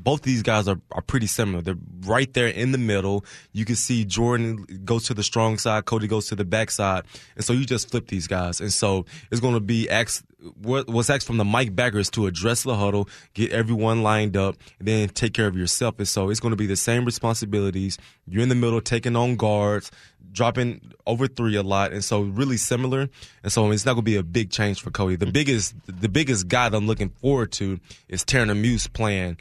both 0.03 0.21
of 0.21 0.25
these 0.25 0.43
guys 0.43 0.67
are, 0.67 0.79
are 0.91 1.01
pretty 1.01 1.27
similar. 1.27 1.61
They're 1.61 1.77
right 2.01 2.33
there 2.33 2.47
in 2.47 2.71
the 2.71 2.77
middle. 2.77 3.25
You 3.51 3.65
can 3.65 3.75
see 3.75 4.05
Jordan 4.05 4.65
goes 4.85 5.03
to 5.05 5.13
the 5.13 5.23
strong 5.23 5.57
side, 5.57 5.85
Cody 5.85 6.07
goes 6.07 6.27
to 6.27 6.35
the 6.35 6.45
back 6.45 6.71
side, 6.71 7.03
and 7.35 7.43
so 7.43 7.53
you 7.53 7.65
just 7.65 7.91
flip 7.91 8.07
these 8.07 8.27
guys. 8.27 8.61
And 8.61 8.71
so 8.71 9.05
it's 9.29 9.41
going 9.41 9.55
to 9.55 9.59
be 9.59 9.89
asked, 9.89 10.23
what's 10.61 11.09
asked 11.09 11.27
from 11.27 11.37
the 11.37 11.45
Mike 11.45 11.75
backers 11.75 12.09
to 12.11 12.27
address 12.27 12.63
the 12.63 12.75
huddle, 12.75 13.09
get 13.33 13.51
everyone 13.51 14.01
lined 14.01 14.37
up, 14.37 14.55
and 14.79 14.87
then 14.87 15.09
take 15.09 15.33
care 15.33 15.47
of 15.47 15.57
yourself. 15.57 15.95
And 15.97 16.07
so 16.07 16.29
it's 16.29 16.39
going 16.39 16.53
to 16.53 16.57
be 16.57 16.67
the 16.67 16.77
same 16.77 17.03
responsibilities. 17.03 17.97
You're 18.25 18.43
in 18.43 18.49
the 18.49 18.55
middle, 18.55 18.79
taking 18.79 19.17
on 19.17 19.35
guards, 19.35 19.91
dropping 20.31 20.93
over 21.05 21.27
three 21.27 21.55
a 21.55 21.63
lot, 21.63 21.91
and 21.91 22.03
so 22.03 22.21
really 22.21 22.57
similar. 22.57 23.09
And 23.43 23.51
so 23.51 23.69
it's 23.71 23.85
not 23.85 23.93
going 23.93 24.05
to 24.05 24.11
be 24.11 24.15
a 24.15 24.23
big 24.23 24.49
change 24.49 24.81
for 24.81 24.91
Cody. 24.91 25.17
The 25.17 25.25
mm. 25.25 25.33
biggest, 25.33 25.75
the 25.87 26.09
biggest 26.09 26.47
guy 26.47 26.69
that 26.69 26.77
I'm 26.77 26.87
looking 26.87 27.09
forward 27.09 27.51
to 27.53 27.79
is 28.07 28.23
Tanner 28.23 28.55
Muse 28.55 28.87
playing 28.87 29.37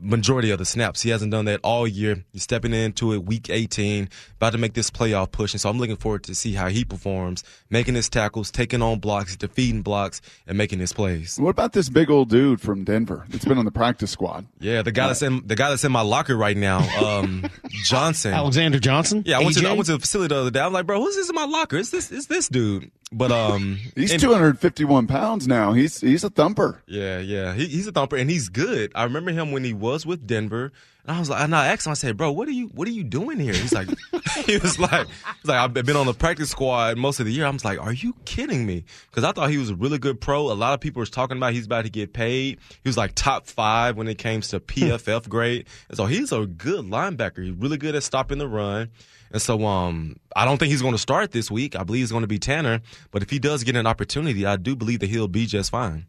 majority 0.00 0.50
of 0.50 0.58
the 0.58 0.64
snaps. 0.64 1.02
He 1.02 1.10
hasn't 1.10 1.32
done 1.32 1.44
that 1.46 1.60
all 1.62 1.86
year. 1.86 2.24
He's 2.32 2.42
stepping 2.42 2.72
into 2.72 3.12
it 3.12 3.24
week 3.24 3.50
18, 3.50 4.08
about 4.36 4.52
to 4.52 4.58
make 4.58 4.74
this 4.74 4.90
playoff 4.90 5.32
push. 5.32 5.54
And 5.54 5.60
so 5.60 5.70
I'm 5.70 5.78
looking 5.78 5.96
forward 5.96 6.24
to 6.24 6.34
see 6.34 6.54
how 6.54 6.68
he 6.68 6.84
performs, 6.84 7.44
making 7.70 7.94
his 7.94 8.08
tackles, 8.08 8.50
taking 8.50 8.82
on 8.82 8.98
blocks, 8.98 9.36
defeating 9.36 9.82
blocks, 9.82 10.20
and 10.46 10.58
making 10.58 10.78
his 10.78 10.92
plays. 10.92 11.38
What 11.38 11.50
about 11.50 11.72
this 11.72 11.88
big 11.88 12.10
old 12.10 12.28
dude 12.28 12.60
from 12.60 12.84
Denver 12.84 13.24
that's 13.28 13.44
been 13.44 13.58
on 13.58 13.64
the 13.64 13.70
practice 13.70 14.10
squad? 14.10 14.46
Yeah, 14.60 14.82
the 14.82 14.92
guy 14.92 15.04
uh, 15.04 15.08
that's 15.08 15.22
in 15.22 15.46
the 15.46 15.56
guy 15.56 15.70
that's 15.70 15.84
in 15.84 15.92
my 15.92 16.02
locker 16.02 16.36
right 16.36 16.56
now, 16.56 16.78
um, 17.04 17.44
Johnson. 17.84 18.32
Alexander 18.34 18.78
Johnson? 18.78 19.22
Yeah, 19.26 19.38
I 19.38 19.42
went, 19.42 19.56
to, 19.56 19.68
I 19.68 19.72
went 19.72 19.86
to 19.86 19.92
the 19.92 19.98
facility 19.98 20.34
the 20.34 20.40
other 20.40 20.50
day. 20.50 20.60
I'm 20.60 20.72
like, 20.72 20.86
bro, 20.86 21.00
who's 21.00 21.16
this 21.16 21.28
in 21.28 21.34
my 21.34 21.44
locker? 21.44 21.76
It's 21.76 21.90
this 21.90 22.10
it's 22.10 22.26
this 22.26 22.48
dude. 22.48 22.90
But 23.10 23.32
um, 23.32 23.78
he's 23.94 24.12
and, 24.12 24.20
251 24.20 25.06
pounds 25.06 25.48
now. 25.48 25.72
He's 25.72 26.00
he's 26.00 26.24
a 26.24 26.30
thumper. 26.30 26.82
Yeah, 26.86 27.18
yeah, 27.18 27.54
he, 27.54 27.66
he's 27.66 27.86
a 27.86 27.92
thumper, 27.92 28.16
and 28.16 28.30
he's 28.30 28.48
good. 28.48 28.92
I 28.94 29.04
remember 29.04 29.30
him 29.30 29.52
when 29.52 29.64
he 29.64 29.72
was 29.72 29.87
with 30.06 30.26
Denver, 30.26 30.72
and 31.08 31.16
I 31.16 31.20
was 31.20 31.30
like, 31.30 31.40
and 31.40 31.54
I 31.54 31.68
asked 31.68 31.86
him, 31.86 31.92
I 31.92 31.94
said, 31.94 32.16
bro, 32.16 32.30
what 32.32 32.48
are 32.48 32.52
you 32.52 32.66
what 32.68 32.86
are 32.86 32.92
you 32.92 33.02
doing 33.02 33.38
here? 33.38 33.54
He's 33.54 33.72
like, 33.72 33.88
he 34.46 34.58
was 34.58 34.78
like, 34.78 35.06
he's 35.06 35.44
like, 35.44 35.56
I've 35.56 35.72
been 35.72 35.96
on 35.96 36.06
the 36.06 36.12
practice 36.12 36.50
squad 36.50 36.98
most 36.98 37.18
of 37.18 37.26
the 37.26 37.32
year. 37.32 37.46
I 37.46 37.50
was 37.50 37.64
like, 37.64 37.80
are 37.80 37.92
you 37.92 38.14
kidding 38.26 38.66
me? 38.66 38.84
Because 39.08 39.24
I 39.24 39.32
thought 39.32 39.50
he 39.50 39.56
was 39.56 39.70
a 39.70 39.74
really 39.74 39.98
good 39.98 40.20
pro. 40.20 40.50
A 40.50 40.52
lot 40.52 40.74
of 40.74 40.80
people 40.80 41.00
were 41.00 41.06
talking 41.06 41.38
about 41.38 41.54
he's 41.54 41.66
about 41.66 41.84
to 41.84 41.90
get 41.90 42.12
paid. 42.12 42.58
He 42.82 42.88
was 42.88 42.96
like 42.96 43.12
top 43.14 43.46
five 43.46 43.96
when 43.96 44.06
it 44.06 44.18
came 44.18 44.42
to 44.42 44.60
PFF 44.60 45.28
grade, 45.28 45.66
and 45.88 45.96
so 45.96 46.04
he's 46.04 46.30
a 46.30 46.44
good 46.44 46.84
linebacker. 46.84 47.42
He's 47.42 47.54
really 47.54 47.78
good 47.78 47.94
at 47.94 48.02
stopping 48.02 48.38
the 48.38 48.48
run. 48.48 48.90
And 49.30 49.42
so 49.42 49.64
um, 49.64 50.16
I 50.34 50.44
don't 50.44 50.58
think 50.58 50.70
he's 50.70 50.82
going 50.82 50.94
to 50.94 50.98
start 50.98 51.32
this 51.32 51.50
week. 51.50 51.76
I 51.76 51.84
believe 51.84 52.00
he's 52.00 52.10
going 52.10 52.22
to 52.22 52.28
be 52.28 52.38
Tanner. 52.38 52.80
But 53.10 53.22
if 53.22 53.30
he 53.30 53.38
does 53.38 53.64
get 53.64 53.76
an 53.76 53.86
opportunity, 53.86 54.46
I 54.46 54.56
do 54.56 54.74
believe 54.74 55.00
that 55.00 55.10
he'll 55.10 55.28
be 55.28 55.46
just 55.46 55.70
fine. 55.70 56.06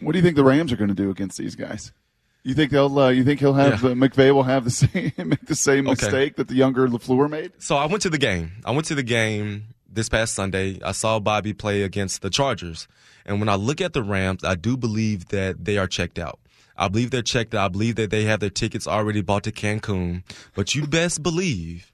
What 0.00 0.12
do 0.12 0.18
you 0.18 0.22
think 0.22 0.36
the 0.36 0.44
Rams 0.44 0.72
are 0.72 0.76
going 0.76 0.88
to 0.88 0.94
do 0.94 1.10
against 1.10 1.38
these 1.38 1.54
guys? 1.54 1.92
You 2.42 2.54
think 2.54 2.70
they'll? 2.70 2.98
Uh, 2.98 3.10
you 3.10 3.24
think 3.24 3.40
he'll 3.40 3.54
have 3.54 3.82
yeah. 3.82 3.90
uh, 3.90 3.94
McVay 3.94 4.34
will 4.34 4.42
have 4.42 4.64
the 4.64 4.70
same 4.70 5.12
make 5.18 5.46
the 5.46 5.54
same 5.54 5.88
okay. 5.88 6.06
mistake 6.06 6.36
that 6.36 6.48
the 6.48 6.54
younger 6.54 6.88
Lafleur 6.88 7.28
made? 7.28 7.52
So 7.58 7.76
I 7.76 7.86
went 7.86 8.02
to 8.02 8.10
the 8.10 8.18
game. 8.18 8.52
I 8.64 8.70
went 8.70 8.86
to 8.86 8.94
the 8.94 9.02
game 9.02 9.74
this 9.90 10.08
past 10.08 10.34
Sunday. 10.34 10.78
I 10.84 10.92
saw 10.92 11.18
Bobby 11.18 11.52
play 11.52 11.82
against 11.82 12.22
the 12.22 12.30
Chargers, 12.30 12.88
and 13.26 13.40
when 13.40 13.48
I 13.48 13.56
look 13.56 13.80
at 13.80 13.92
the 13.92 14.02
Rams, 14.02 14.44
I 14.44 14.54
do 14.54 14.76
believe 14.76 15.28
that 15.28 15.64
they 15.64 15.76
are 15.78 15.86
checked 15.86 16.18
out. 16.18 16.38
I 16.76 16.88
believe 16.88 17.10
they're 17.10 17.20
checked 17.20 17.54
out. 17.54 17.64
I 17.66 17.68
believe 17.68 17.96
that 17.96 18.10
they 18.10 18.24
have 18.24 18.40
their 18.40 18.48
tickets 18.48 18.86
already 18.86 19.20
bought 19.20 19.42
to 19.44 19.52
Cancun. 19.52 20.22
But 20.54 20.74
you 20.74 20.86
best 20.86 21.22
believe 21.22 21.92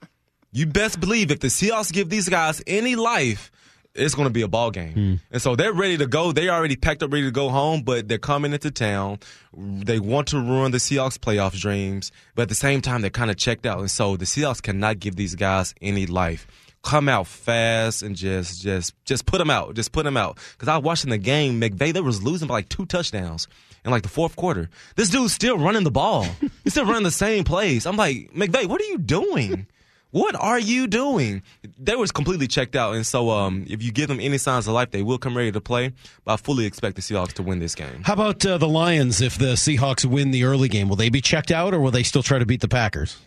you 0.57 0.65
best 0.65 1.01
believe 1.01 1.31
if 1.31 1.41
the 1.41 1.49
Seahawks 1.49 1.93
give 1.93 2.09
these 2.09 2.31
guys 2.31 2.63
any 2.67 2.97
life, 2.97 3.51
it's 3.97 4.15
going 4.15 4.29
to 4.29 4.33
be 4.33 4.43
a 4.43 4.49
ball 4.49 4.71
game. 4.71 4.95
Mm. 4.95 5.21
And 5.31 5.43
so 5.43 5.57
they're 5.57 5.73
ready 5.73 5.97
to 5.99 6.07
go. 6.07 6.33
They 6.33 6.49
already 6.49 6.77
packed 6.77 7.03
up, 7.03 7.13
ready 7.13 7.25
to 7.25 7.31
go 7.31 7.49
home, 7.49 7.83
but 7.83 8.09
they're 8.09 8.19
coming 8.19 8.53
into 8.53 8.71
town. 8.71 9.19
They 9.55 9.99
want 9.99 10.29
to 10.29 10.39
ruin 10.39 10.73
the 10.73 10.79
Seahawks 10.79 11.19
playoff 11.19 11.59
dreams, 11.59 12.13
but 12.35 12.43
at 12.43 12.49
the 12.49 12.55
same 12.55 12.81
time, 12.81 13.01
they're 13.01 13.11
kind 13.11 13.31
of 13.31 13.37
checked 13.37 13.67
out. 13.67 13.81
And 13.81 13.91
so 13.91 14.17
the 14.17 14.25
Seahawks 14.25 14.63
cannot 14.63 14.99
give 14.99 15.17
these 15.17 15.35
guys 15.35 15.75
any 15.81 16.07
life. 16.07 16.47
Come 16.83 17.09
out 17.09 17.27
fast 17.27 18.03
and 18.03 18.15
just, 18.15 18.63
just, 18.63 18.95
just 19.05 19.27
put 19.27 19.39
them 19.39 19.51
out. 19.51 19.75
Just 19.75 19.93
put 19.93 20.05
them 20.05 20.17
out. 20.17 20.39
Because 20.53 20.69
I 20.69 20.77
was 20.77 20.85
watching 20.85 21.11
the 21.11 21.19
game, 21.19 21.61
McVay, 21.61 21.93
they 21.93 22.01
was 22.01 22.23
losing 22.23 22.47
by 22.47 22.55
like 22.55 22.69
two 22.69 22.87
touchdowns 22.87 23.49
in 23.85 23.91
like 23.91 24.03
the 24.03 24.09
fourth 24.09 24.37
quarter. 24.37 24.69
This 24.95 25.11
dude's 25.11 25.33
still 25.33 25.59
running 25.59 25.85
the 25.85 25.91
ball. 25.91 26.27
He's 26.65 26.75
still 26.75 26.87
running 26.87 27.03
the 27.03 27.11
same 27.11 27.45
plays. 27.45 27.87
I'm 27.87 27.97
like, 27.97 28.31
McVay, 28.35 28.67
what 28.67 28.81
are 28.81 28.85
you 28.85 28.99
doing? 28.99 29.67
What 30.13 30.35
are 30.37 30.59
you 30.59 30.87
doing? 30.87 31.43
They 31.79 31.97
was 31.97 32.13
completely 32.13 32.47
checked 32.47 32.77
out, 32.77 32.95
and 32.95 33.07
so 33.07 33.31
um, 33.31 33.67
if 33.69 33.83
you 33.83 33.93
give 33.93 34.09
them 34.09 34.21
any 34.21 34.39
signs 34.39 34.67
of 34.67 34.73
life, 34.75 34.91
they 34.91 35.03
will 35.03 35.19
come 35.19 35.37
ready 35.37 35.53
to 35.53 35.61
play. 35.61 35.93
But 36.25 36.35
I 36.35 36.37
fully 36.37 36.65
expect 36.65 36.97
the 36.97 37.03
Seahawks 37.03 37.33
to 37.35 37.43
win 37.43 37.59
this 37.59 37.75
game. 37.75 38.03
How 38.05 38.15
about 38.15 38.47
uh, 38.47 38.57
the 38.57 38.69
Lions? 38.69 39.21
If 39.21 39.37
the 39.37 39.55
Seahawks 39.55 40.05
win 40.05 40.31
the 40.31 40.45
early 40.45 40.69
game, 40.69 40.89
will 40.89 40.97
they 40.97 41.11
be 41.11 41.21
checked 41.21 41.51
out, 41.51 41.75
or 41.75 41.81
will 41.81 41.91
they 41.91 42.03
still 42.03 42.23
try 42.23 42.39
to 42.39 42.47
beat 42.47 42.61
the 42.61 42.69
Packers? 42.69 43.19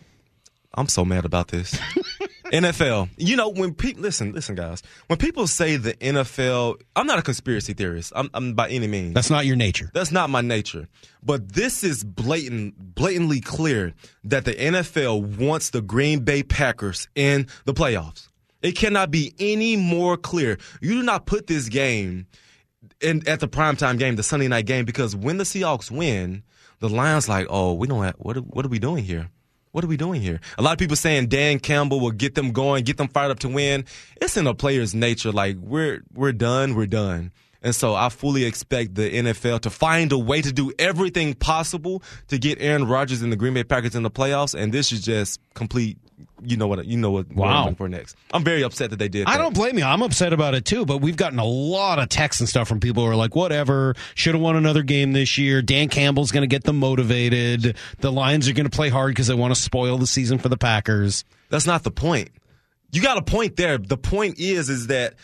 I'm 0.74 0.88
so 0.88 1.04
mad 1.04 1.24
about 1.24 1.48
this. 1.48 1.78
NFL. 2.50 3.10
You 3.16 3.36
know, 3.36 3.48
when 3.48 3.74
people 3.74 4.02
listen, 4.02 4.32
listen, 4.32 4.54
guys. 4.54 4.82
When 5.06 5.18
people 5.18 5.46
say 5.46 5.76
the 5.76 5.94
NFL, 5.94 6.80
I'm 6.96 7.06
not 7.06 7.18
a 7.18 7.22
conspiracy 7.22 7.72
theorist. 7.72 8.12
I'm, 8.14 8.30
I'm, 8.34 8.54
by 8.54 8.68
any 8.68 8.86
means. 8.86 9.14
That's 9.14 9.30
not 9.30 9.46
your 9.46 9.56
nature. 9.56 9.90
That's 9.94 10.12
not 10.12 10.30
my 10.30 10.40
nature. 10.40 10.88
But 11.22 11.52
this 11.52 11.84
is 11.84 12.02
blatant, 12.04 12.94
blatantly 12.94 13.40
clear 13.40 13.94
that 14.24 14.44
the 14.44 14.54
NFL 14.54 15.38
wants 15.38 15.70
the 15.70 15.80
Green 15.80 16.20
Bay 16.20 16.42
Packers 16.42 17.08
in 17.14 17.46
the 17.64 17.74
playoffs. 17.74 18.28
It 18.62 18.72
cannot 18.72 19.10
be 19.10 19.34
any 19.38 19.76
more 19.76 20.16
clear. 20.16 20.58
You 20.80 20.94
do 20.94 21.02
not 21.02 21.26
put 21.26 21.46
this 21.46 21.68
game 21.68 22.26
in 23.00 23.26
at 23.28 23.40
the 23.40 23.48
primetime 23.48 23.98
game, 23.98 24.16
the 24.16 24.22
Sunday 24.22 24.48
night 24.48 24.66
game, 24.66 24.84
because 24.84 25.16
when 25.16 25.38
the 25.38 25.44
Seahawks 25.44 25.90
win, 25.90 26.42
the 26.80 26.88
Lions 26.88 27.28
like, 27.28 27.46
oh, 27.48 27.74
we 27.74 27.86
don't 27.86 28.02
have 28.02 28.16
what. 28.18 28.36
What 28.38 28.64
are 28.64 28.68
we 28.68 28.78
doing 28.78 29.04
here? 29.04 29.30
What 29.72 29.84
are 29.84 29.88
we 29.88 29.96
doing 29.96 30.20
here? 30.20 30.40
A 30.58 30.62
lot 30.62 30.72
of 30.72 30.78
people 30.78 30.96
saying 30.96 31.28
Dan 31.28 31.60
Campbell 31.60 32.00
will 32.00 32.10
get 32.10 32.34
them 32.34 32.50
going, 32.52 32.82
get 32.84 32.96
them 32.96 33.08
fired 33.08 33.30
up 33.30 33.38
to 33.40 33.48
win. 33.48 33.84
It's 34.20 34.36
in 34.36 34.46
a 34.46 34.54
player's 34.54 34.94
nature. 34.94 35.30
Like 35.30 35.56
we're 35.56 36.02
we're 36.12 36.32
done, 36.32 36.74
we're 36.74 36.86
done. 36.86 37.30
And 37.62 37.74
so 37.74 37.94
I 37.94 38.08
fully 38.08 38.44
expect 38.44 38.94
the 38.94 39.10
NFL 39.10 39.60
to 39.60 39.70
find 39.70 40.12
a 40.12 40.18
way 40.18 40.40
to 40.40 40.52
do 40.52 40.72
everything 40.78 41.34
possible 41.34 42.02
to 42.28 42.38
get 42.38 42.58
Aaron 42.60 42.86
Rodgers 42.86 43.22
and 43.22 43.30
the 43.30 43.36
Green 43.36 43.54
Bay 43.54 43.64
Packers 43.64 43.94
in 43.94 44.02
the 44.02 44.10
playoffs. 44.10 44.58
And 44.58 44.72
this 44.72 44.92
is 44.92 45.02
just 45.02 45.40
complete 45.54 45.98
you 46.42 46.56
know 46.56 46.66
what 46.66 46.84
you 46.86 46.96
know 46.96 47.10
what 47.10 47.32
wow. 47.34 47.66
I'm 47.66 47.74
for 47.74 47.88
next. 47.88 48.16
I'm 48.32 48.44
very 48.44 48.62
upset 48.62 48.90
that 48.90 48.98
they 48.98 49.08
did. 49.08 49.26
I 49.26 49.36
that. 49.36 49.42
don't 49.42 49.54
blame 49.54 49.78
you. 49.78 49.84
I'm 49.84 50.02
upset 50.02 50.32
about 50.32 50.54
it 50.54 50.64
too. 50.64 50.84
But 50.84 50.98
we've 50.98 51.16
gotten 51.16 51.38
a 51.38 51.44
lot 51.44 51.98
of 51.98 52.08
texts 52.08 52.40
and 52.40 52.48
stuff 52.48 52.68
from 52.68 52.80
people 52.80 53.04
who 53.04 53.10
are 53.10 53.16
like, 53.16 53.34
"Whatever, 53.34 53.94
should 54.14 54.34
have 54.34 54.42
won 54.42 54.56
another 54.56 54.82
game 54.82 55.12
this 55.12 55.38
year." 55.38 55.62
Dan 55.62 55.88
Campbell's 55.88 56.32
going 56.32 56.42
to 56.42 56.46
get 56.48 56.64
them 56.64 56.78
motivated. 56.78 57.76
The 57.98 58.12
Lions 58.12 58.48
are 58.48 58.52
going 58.52 58.68
to 58.68 58.74
play 58.74 58.88
hard 58.88 59.10
because 59.10 59.26
they 59.26 59.34
want 59.34 59.54
to 59.54 59.60
spoil 59.60 59.98
the 59.98 60.06
season 60.06 60.38
for 60.38 60.48
the 60.48 60.56
Packers. 60.56 61.24
That's 61.50 61.66
not 61.66 61.82
the 61.82 61.90
point. 61.90 62.30
You 62.92 63.02
got 63.02 63.18
a 63.18 63.22
point 63.22 63.56
there. 63.56 63.78
The 63.78 63.96
point 63.96 64.38
is, 64.38 64.68
is 64.68 64.88
that 64.88 65.14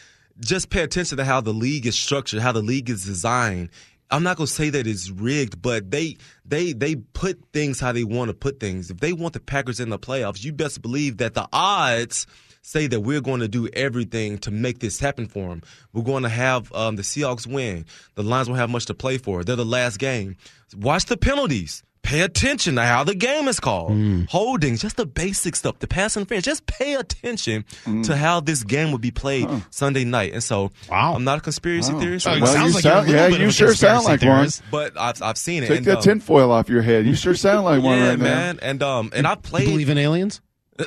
just 0.41 0.71
pay 0.71 0.83
attention 0.83 1.19
to 1.19 1.25
how 1.25 1.41
the 1.41 1.53
league 1.53 1.87
is 1.87 1.99
structured, 1.99 2.41
how 2.41 2.53
the 2.53 2.63
league 2.63 2.91
is 2.91 3.05
designed 3.05 3.71
I'm 4.11 4.23
not 4.23 4.37
gonna 4.37 4.47
say 4.47 4.71
that 4.71 4.87
it's 4.87 5.11
rigged, 5.11 5.61
but 5.61 5.91
they 5.91 6.17
they 6.45 6.73
they 6.73 6.97
put 6.97 7.41
things 7.53 7.81
how 7.81 7.93
they 7.93 8.05
want 8.05 8.29
to 8.29 8.35
put 8.35 8.61
things. 8.61 8.91
If 8.91 8.99
they 8.99 9.13
want 9.13 9.35
the 9.35 9.41
Packers 9.41 9.81
in 9.81 9.89
the 9.89 9.99
playoffs, 9.99 10.45
you 10.45 10.53
best 10.53 10.81
believe 10.81 11.17
that 11.19 11.35
the 11.35 11.49
odds 11.53 12.27
say 12.63 12.87
that 12.89 13.01
we're 13.01 13.21
going 13.21 13.41
to 13.41 13.49
do 13.49 13.69
everything 13.75 14.39
to 14.39 14.51
make 14.51 14.81
this 14.81 14.99
happen 14.99 15.27
for 15.27 15.49
them. 15.51 15.63
We're 15.93 16.03
going 16.03 16.25
to 16.25 16.29
have 16.29 16.73
um, 16.73 16.97
the 16.97 17.03
Seahawks 17.03 17.47
win. 17.47 17.87
The 18.17 18.25
Lions 18.25 18.49
won't 18.49 18.59
have 18.59 18.71
much 18.71 18.87
to 18.87 18.95
play 18.95 19.19
for. 19.19 19.45
They're 19.45 19.55
the 19.55 19.65
last 19.65 19.99
game. 20.01 20.37
Watch 20.77 21.05
the 21.05 21.17
penalties. 21.17 21.85
Pay 22.07 22.21
attention 22.21 22.77
to 22.77 22.83
how 22.83 23.03
the 23.03 23.17
game 23.17 23.49
is 23.49 23.59
called. 23.59 23.91
Holdings, 24.29 24.81
just 24.81 24.97
the 24.97 25.07
basic 25.07 25.57
stuff, 25.57 25.81
the 25.81 25.89
pass 25.89 26.17
interference. 26.17 26.45
Just 26.45 26.65
pay 26.67 26.95
attention 26.95 27.65
to 28.05 28.15
how 28.17 28.39
this 28.39 28.63
game 28.63 28.93
will 28.93 28.99
be 28.99 29.11
played 29.11 29.49
Sunday 29.71 30.05
night. 30.05 30.33
And 30.33 30.43
so, 30.43 30.71
Wow. 30.89 31.15
I'm 31.17 31.25
not 31.25 31.39
a 31.39 31.41
conspiracy 31.41 31.93
Wow. 31.93 31.99
theorist. 32.01 32.27
It 32.29 32.41
Well, 32.43 32.47
sounds 32.53 32.69
you 32.69 32.75
like 32.77 32.85
you're 32.85 32.93
a 32.93 32.97
sound- 32.97 33.09
yeah, 33.11 33.29
bit 33.29 33.41
you 33.41 33.47
of 33.49 33.55
sure 33.55 33.75
sound 33.75 34.05
conspiracy 34.07 34.07
like 34.07 34.21
one. 34.23 34.37
theorist. 34.39 34.63
but 34.71 34.93
I've, 35.01 35.21
I've 35.23 35.37
seen 35.39 35.65
it. 35.65 35.67
Take 35.67 35.79
and, 35.79 35.87
that 35.87 35.97
um, 35.97 36.03
tinfoil 36.03 36.53
off 36.53 36.69
your 36.69 36.83
head. 36.83 37.07
You 37.07 37.15
sure 37.17 37.35
sound 37.35 37.65
like 37.65 37.83
one 37.83 37.99
yeah, 37.99 38.09
right 38.11 38.19
man. 38.19 38.59
And 38.63 38.83
um, 38.85 39.11
and 39.13 39.27
I 39.27 39.35
played. 39.35 39.67
Believe 39.67 39.91
in 39.91 39.99
aliens? 39.99 40.41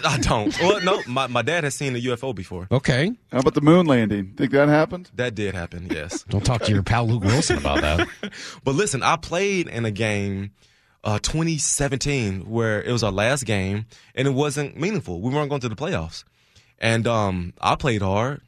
I 0.06 0.20
don't. 0.20 0.56
Well, 0.62 0.80
no, 0.84 1.02
my, 1.08 1.26
my 1.28 1.42
dad 1.42 1.64
has 1.64 1.74
seen 1.74 1.96
a 1.96 2.00
UFO 2.00 2.34
before. 2.34 2.68
Okay. 2.72 3.12
How 3.32 3.40
about 3.40 3.56
the 3.56 3.62
moon 3.62 3.88
landing? 3.88 4.34
Think 4.38 4.52
that 4.52 4.70
happened? 4.70 5.10
That 5.16 5.34
did 5.36 5.56
happen, 5.56 5.88
yes. 5.92 6.24
Don't 6.30 6.46
talk 6.46 6.62
to 6.64 6.72
your 6.72 6.84
pal 6.84 7.08
Luke 7.08 7.24
Wilson 7.24 7.58
about 7.58 7.82
that. 7.82 8.08
But 8.64 8.76
listen, 8.76 9.02
I 9.04 9.16
played 9.18 9.68
in 9.68 9.86
a 9.86 9.92
game, 9.92 10.52
uh, 11.04 11.20
2017, 11.20 12.50
where 12.50 12.82
it 12.82 12.92
was 12.92 13.04
our 13.04 13.12
last 13.12 13.46
game, 13.46 13.86
and 14.16 14.28
it 14.28 14.32
wasn't 14.32 14.78
meaningful. 14.78 15.22
We 15.22 15.34
weren't 15.34 15.50
going 15.50 15.62
to 15.62 15.70
the 15.70 15.76
playoffs, 15.76 16.24
and 16.78 17.08
um, 17.08 17.54
I 17.60 17.76
played 17.76 18.02
hard. 18.02 18.42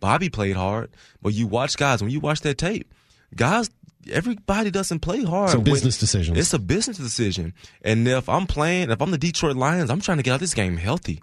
Bobby 0.00 0.28
played 0.28 0.56
hard, 0.56 0.90
but 1.22 1.32
you 1.32 1.46
watch 1.46 1.76
guys 1.76 2.02
when 2.02 2.10
you 2.10 2.20
watch 2.20 2.40
that 2.42 2.58
tape, 2.58 2.92
guys. 3.34 3.70
Everybody 4.12 4.70
doesn't 4.70 4.98
play 4.98 5.24
hard. 5.24 5.48
It's 5.48 5.54
a 5.54 5.60
business 5.60 5.96
decision. 5.96 6.36
It's 6.36 6.52
a 6.52 6.58
business 6.58 6.98
decision, 6.98 7.54
and 7.80 8.06
if 8.06 8.28
I'm 8.28 8.46
playing, 8.46 8.90
if 8.90 9.00
I'm 9.00 9.10
the 9.10 9.16
Detroit 9.16 9.56
Lions, 9.56 9.88
I'm 9.88 10.00
trying 10.02 10.18
to 10.18 10.22
get 10.22 10.34
out 10.34 10.40
this 10.40 10.52
game 10.52 10.76
healthy. 10.76 11.22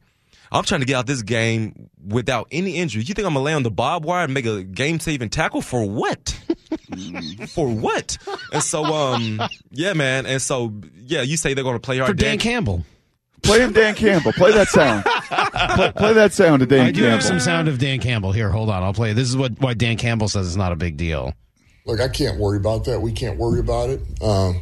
I'm 0.52 0.64
trying 0.64 0.82
to 0.82 0.86
get 0.86 0.96
out 0.96 1.08
this 1.08 1.22
game 1.22 1.90
without 2.06 2.48
any 2.52 2.76
injury. 2.76 3.04
You 3.04 3.14
think 3.14 3.26
I'm 3.26 3.34
gonna 3.34 3.46
lay 3.46 3.54
on 3.54 3.64
the 3.64 3.72
barbed 3.72 4.06
wire 4.06 4.26
and 4.26 4.34
make 4.34 4.46
a 4.46 4.64
game 4.64 5.00
saving 5.00 5.30
tackle 5.30 5.62
for 5.62 5.88
what? 5.88 6.38
for 7.50 7.68
what? 7.68 8.18
And 8.54 8.64
so, 8.64 8.84
um, 8.86 9.42
yeah, 9.72 9.94
man. 9.94 10.26
And 10.26 10.42
so, 10.42 10.74
yeah, 11.06 11.22
you 11.22 11.38
say 11.38 11.54
they're 11.54 11.64
gonna 11.64 11.80
play 11.80 11.98
hard. 11.98 12.10
For 12.10 12.14
Dan 12.16 12.38
Campbell. 12.40 12.86
Play 13.44 13.62
him, 13.62 13.74
Dan 13.74 13.96
Campbell. 13.96 14.34
Play 14.34 14.52
that 14.52 14.68
sound. 14.68 15.04
play, 15.76 15.92
play 15.94 16.14
that 16.14 16.32
sound 16.32 16.60
to 16.60 16.68
Dan 16.68 16.88
I 16.88 16.92
do 16.92 17.00
Campbell. 17.02 17.12
have 17.12 17.24
some 17.24 17.40
sound 17.40 17.68
of 17.68 17.80
Dan 17.80 18.00
Campbell. 18.00 18.32
Here, 18.32 18.50
hold 18.52 18.70
on. 18.70 18.84
I'll 18.84 18.94
play. 18.94 19.12
it. 19.12 19.14
This 19.16 19.30
is 19.30 19.36
what 19.36 19.60
why 19.60 19.74
Dan 19.74 19.98
Campbell 19.98 20.28
says 20.28 20.46
it's 20.48 20.56
not 20.56 20.72
a 20.72 20.76
big 20.76 20.96
deal. 20.98 21.34
Look, 21.86 22.00
I 22.00 22.08
can't 22.08 22.38
worry 22.38 22.58
about 22.58 22.86
that. 22.86 23.00
We 23.02 23.12
can't 23.12 23.38
worry 23.40 23.60
about 23.60 23.90
it. 23.90 24.02
Um, 24.22 24.62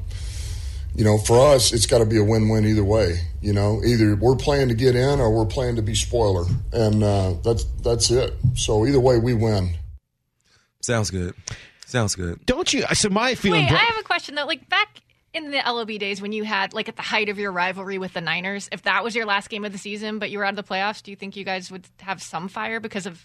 you 0.96 1.04
know, 1.04 1.18
for 1.18 1.54
us, 1.54 1.74
it's 1.74 1.86
got 1.86 2.00
to 2.00 2.06
be 2.06 2.18
a 2.18 2.24
win-win 2.24 2.66
either 2.66 2.84
way. 2.84 3.20
You 3.42 3.54
know, 3.54 3.82
either 3.86 4.16
we're 4.16 4.36
playing 4.38 4.70
to 4.70 4.74
get 4.76 4.96
in 4.96 5.20
or 5.20 5.30
we're 5.30 5.46
playing 5.46 5.76
to 5.76 5.82
be 5.82 5.96
spoiler, 5.96 6.46
and 6.72 7.04
uh, 7.04 7.34
that's 7.44 7.66
that's 7.84 8.10
it. 8.12 8.34
So 8.56 8.86
either 8.88 9.00
way, 9.00 9.18
we 9.18 9.34
win. 9.34 9.72
Sounds 10.82 11.12
good. 11.12 11.34
Sounds 11.90 12.14
good. 12.16 12.46
Don't 12.46 12.72
you? 12.72 12.84
So 12.94 13.10
my 13.10 13.34
feeling. 13.34 13.64
Wait, 13.64 13.70
bro- 13.70 13.80
I 13.80 13.82
have 13.82 13.98
a 14.00 14.04
question 14.04 14.36
though. 14.36 14.46
Like 14.46 14.70
back 14.70 15.02
in 15.34 15.50
the 15.50 15.58
LOB 15.66 15.88
days 16.00 16.22
when 16.22 16.32
you 16.32 16.44
had 16.44 16.72
like 16.72 16.88
at 16.88 16.96
the 16.96 17.02
height 17.02 17.30
of 17.30 17.40
your 17.40 17.52
rivalry 17.52 17.98
with 17.98 18.14
the 18.14 18.22
Niners, 18.22 18.70
if 18.72 18.84
that 18.84 19.04
was 19.04 19.16
your 19.16 19.26
last 19.26 19.50
game 19.50 19.66
of 19.66 19.72
the 19.72 19.80
season, 19.80 20.20
but 20.20 20.30
you 20.30 20.38
were 20.38 20.46
out 20.46 20.58
of 20.58 20.68
the 20.68 20.72
playoffs, 20.72 21.02
do 21.02 21.10
you 21.10 21.18
think 21.18 21.36
you 21.36 21.44
guys 21.44 21.72
would 21.72 21.88
have 22.02 22.22
some 22.22 22.48
fire 22.48 22.80
because 22.80 23.08
of 23.08 23.20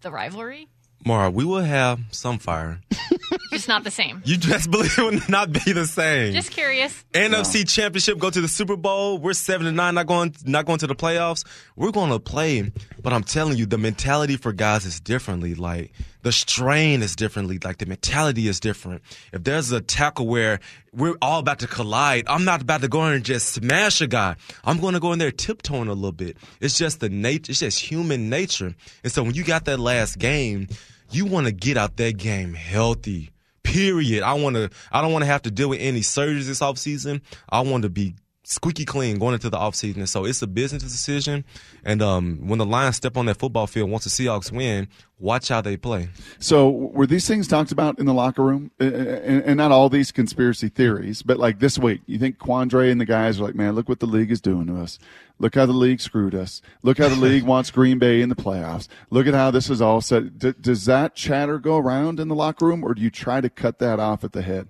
the 0.00 0.10
rivalry? 0.10 0.66
Mara, 1.06 1.30
we 1.30 1.44
will 1.44 1.62
have 1.62 2.00
some 2.10 2.38
fire. 2.38 2.80
Just 3.52 3.68
not 3.68 3.84
the 3.84 3.90
same. 3.90 4.22
You 4.24 4.36
just 4.36 4.70
believe 4.72 4.96
it 4.98 5.02
would 5.02 5.28
not 5.28 5.52
be 5.52 5.72
the 5.72 5.86
same. 5.86 6.32
Just 6.34 6.50
curious. 6.50 7.04
NFC 7.12 7.68
Championship, 7.68 8.18
go 8.18 8.30
to 8.30 8.40
the 8.40 8.48
Super 8.48 8.76
Bowl. 8.76 9.18
We're 9.18 9.32
seven 9.32 9.66
and 9.66 9.76
nine, 9.76 9.94
not 9.94 10.06
going, 10.06 10.34
not 10.44 10.66
going 10.66 10.78
to 10.80 10.86
the 10.86 10.94
playoffs. 10.94 11.44
We're 11.74 11.90
going 11.90 12.10
to 12.10 12.20
play, 12.20 12.70
but 13.02 13.12
I'm 13.12 13.24
telling 13.24 13.56
you, 13.56 13.66
the 13.66 13.78
mentality 13.78 14.36
for 14.36 14.52
guys 14.52 14.84
is 14.84 15.00
differently. 15.00 15.54
Like 15.54 15.92
the 16.22 16.32
strain 16.32 17.02
is 17.02 17.16
differently. 17.16 17.58
Like 17.62 17.78
the 17.78 17.86
mentality 17.86 18.48
is 18.48 18.60
different. 18.60 19.02
If 19.32 19.44
there's 19.44 19.72
a 19.72 19.80
tackle 19.80 20.26
where 20.26 20.60
we're 20.92 21.16
all 21.22 21.40
about 21.40 21.60
to 21.60 21.66
collide, 21.66 22.24
I'm 22.28 22.44
not 22.44 22.62
about 22.62 22.82
to 22.82 22.88
go 22.88 23.06
in 23.06 23.14
and 23.14 23.24
just 23.24 23.50
smash 23.52 24.00
a 24.00 24.06
guy. 24.06 24.36
I'm 24.64 24.80
going 24.80 24.94
to 24.94 25.00
go 25.00 25.12
in 25.12 25.18
there 25.18 25.30
tiptoeing 25.30 25.88
a 25.88 25.94
little 25.94 26.12
bit. 26.12 26.36
It's 26.60 26.76
just 26.76 27.00
the 27.00 27.08
nature. 27.08 27.50
It's 27.50 27.60
just 27.60 27.80
human 27.80 28.28
nature. 28.28 28.74
And 29.02 29.12
so 29.12 29.22
when 29.22 29.34
you 29.34 29.44
got 29.44 29.64
that 29.66 29.80
last 29.80 30.18
game, 30.18 30.68
you 31.10 31.26
want 31.26 31.46
to 31.46 31.52
get 31.52 31.76
out 31.76 31.96
that 31.96 32.16
game 32.16 32.54
healthy. 32.54 33.30
Period. 33.62 34.22
I 34.22 34.34
want 34.34 34.56
to. 34.56 34.70
I 34.90 35.02
don't 35.02 35.12
want 35.12 35.22
to 35.22 35.26
have 35.26 35.42
to 35.42 35.50
deal 35.50 35.68
with 35.68 35.80
any 35.80 36.00
surgeries 36.00 36.46
this 36.46 36.60
offseason. 36.60 37.20
I 37.48 37.60
want 37.60 37.82
to 37.82 37.90
be 37.90 38.14
squeaky 38.50 38.84
clean 38.84 39.16
going 39.18 39.34
into 39.34 39.48
the 39.48 39.56
offseason. 39.56 39.98
And 39.98 40.08
so 40.08 40.24
it's 40.24 40.42
a 40.42 40.46
business 40.46 40.82
decision. 40.82 41.44
And 41.84 42.02
um, 42.02 42.48
when 42.48 42.58
the 42.58 42.66
Lions 42.66 42.96
step 42.96 43.16
on 43.16 43.26
that 43.26 43.38
football 43.38 43.68
field, 43.68 43.88
once 43.90 44.04
the 44.04 44.10
Seahawks 44.10 44.50
win, 44.50 44.88
watch 45.20 45.48
how 45.48 45.60
they 45.60 45.76
play. 45.76 46.08
So, 46.40 46.68
were 46.68 47.06
these 47.06 47.28
things 47.28 47.46
talked 47.46 47.70
about 47.70 47.98
in 48.00 48.06
the 48.06 48.14
locker 48.14 48.42
room? 48.42 48.72
And 48.80 49.56
not 49.56 49.70
all 49.70 49.88
these 49.88 50.10
conspiracy 50.10 50.68
theories, 50.68 51.22
but 51.22 51.38
like 51.38 51.60
this 51.60 51.78
week, 51.78 52.00
you 52.06 52.18
think 52.18 52.38
Quandre 52.38 52.90
and 52.90 53.00
the 53.00 53.04
guys 53.04 53.40
are 53.40 53.44
like, 53.44 53.54
man, 53.54 53.74
look 53.74 53.88
what 53.88 54.00
the 54.00 54.06
league 54.06 54.32
is 54.32 54.40
doing 54.40 54.66
to 54.66 54.80
us. 54.80 54.98
Look 55.40 55.54
how 55.56 55.66
the 55.66 55.72
league 55.72 56.00
screwed 56.00 56.34
us. 56.34 56.60
Look 56.82 56.98
how 56.98 57.08
the 57.08 57.16
league 57.28 57.42
wants 57.44 57.70
Green 57.70 57.98
Bay 57.98 58.20
in 58.20 58.28
the 58.28 58.36
playoffs. 58.36 58.86
Look 59.10 59.26
at 59.26 59.34
how 59.34 59.50
this 59.50 59.68
is 59.70 59.80
all 59.80 60.00
set. 60.02 60.38
D- 60.38 60.52
does 60.60 60.84
that 60.84 61.14
chatter 61.16 61.58
go 61.58 61.78
around 61.78 62.20
in 62.20 62.28
the 62.28 62.34
locker 62.34 62.66
room, 62.66 62.84
or 62.84 62.92
do 62.94 63.00
you 63.02 63.10
try 63.10 63.40
to 63.40 63.48
cut 63.50 63.78
that 63.80 63.98
off 63.98 64.22
at 64.22 64.32
the 64.32 64.42
head? 64.42 64.68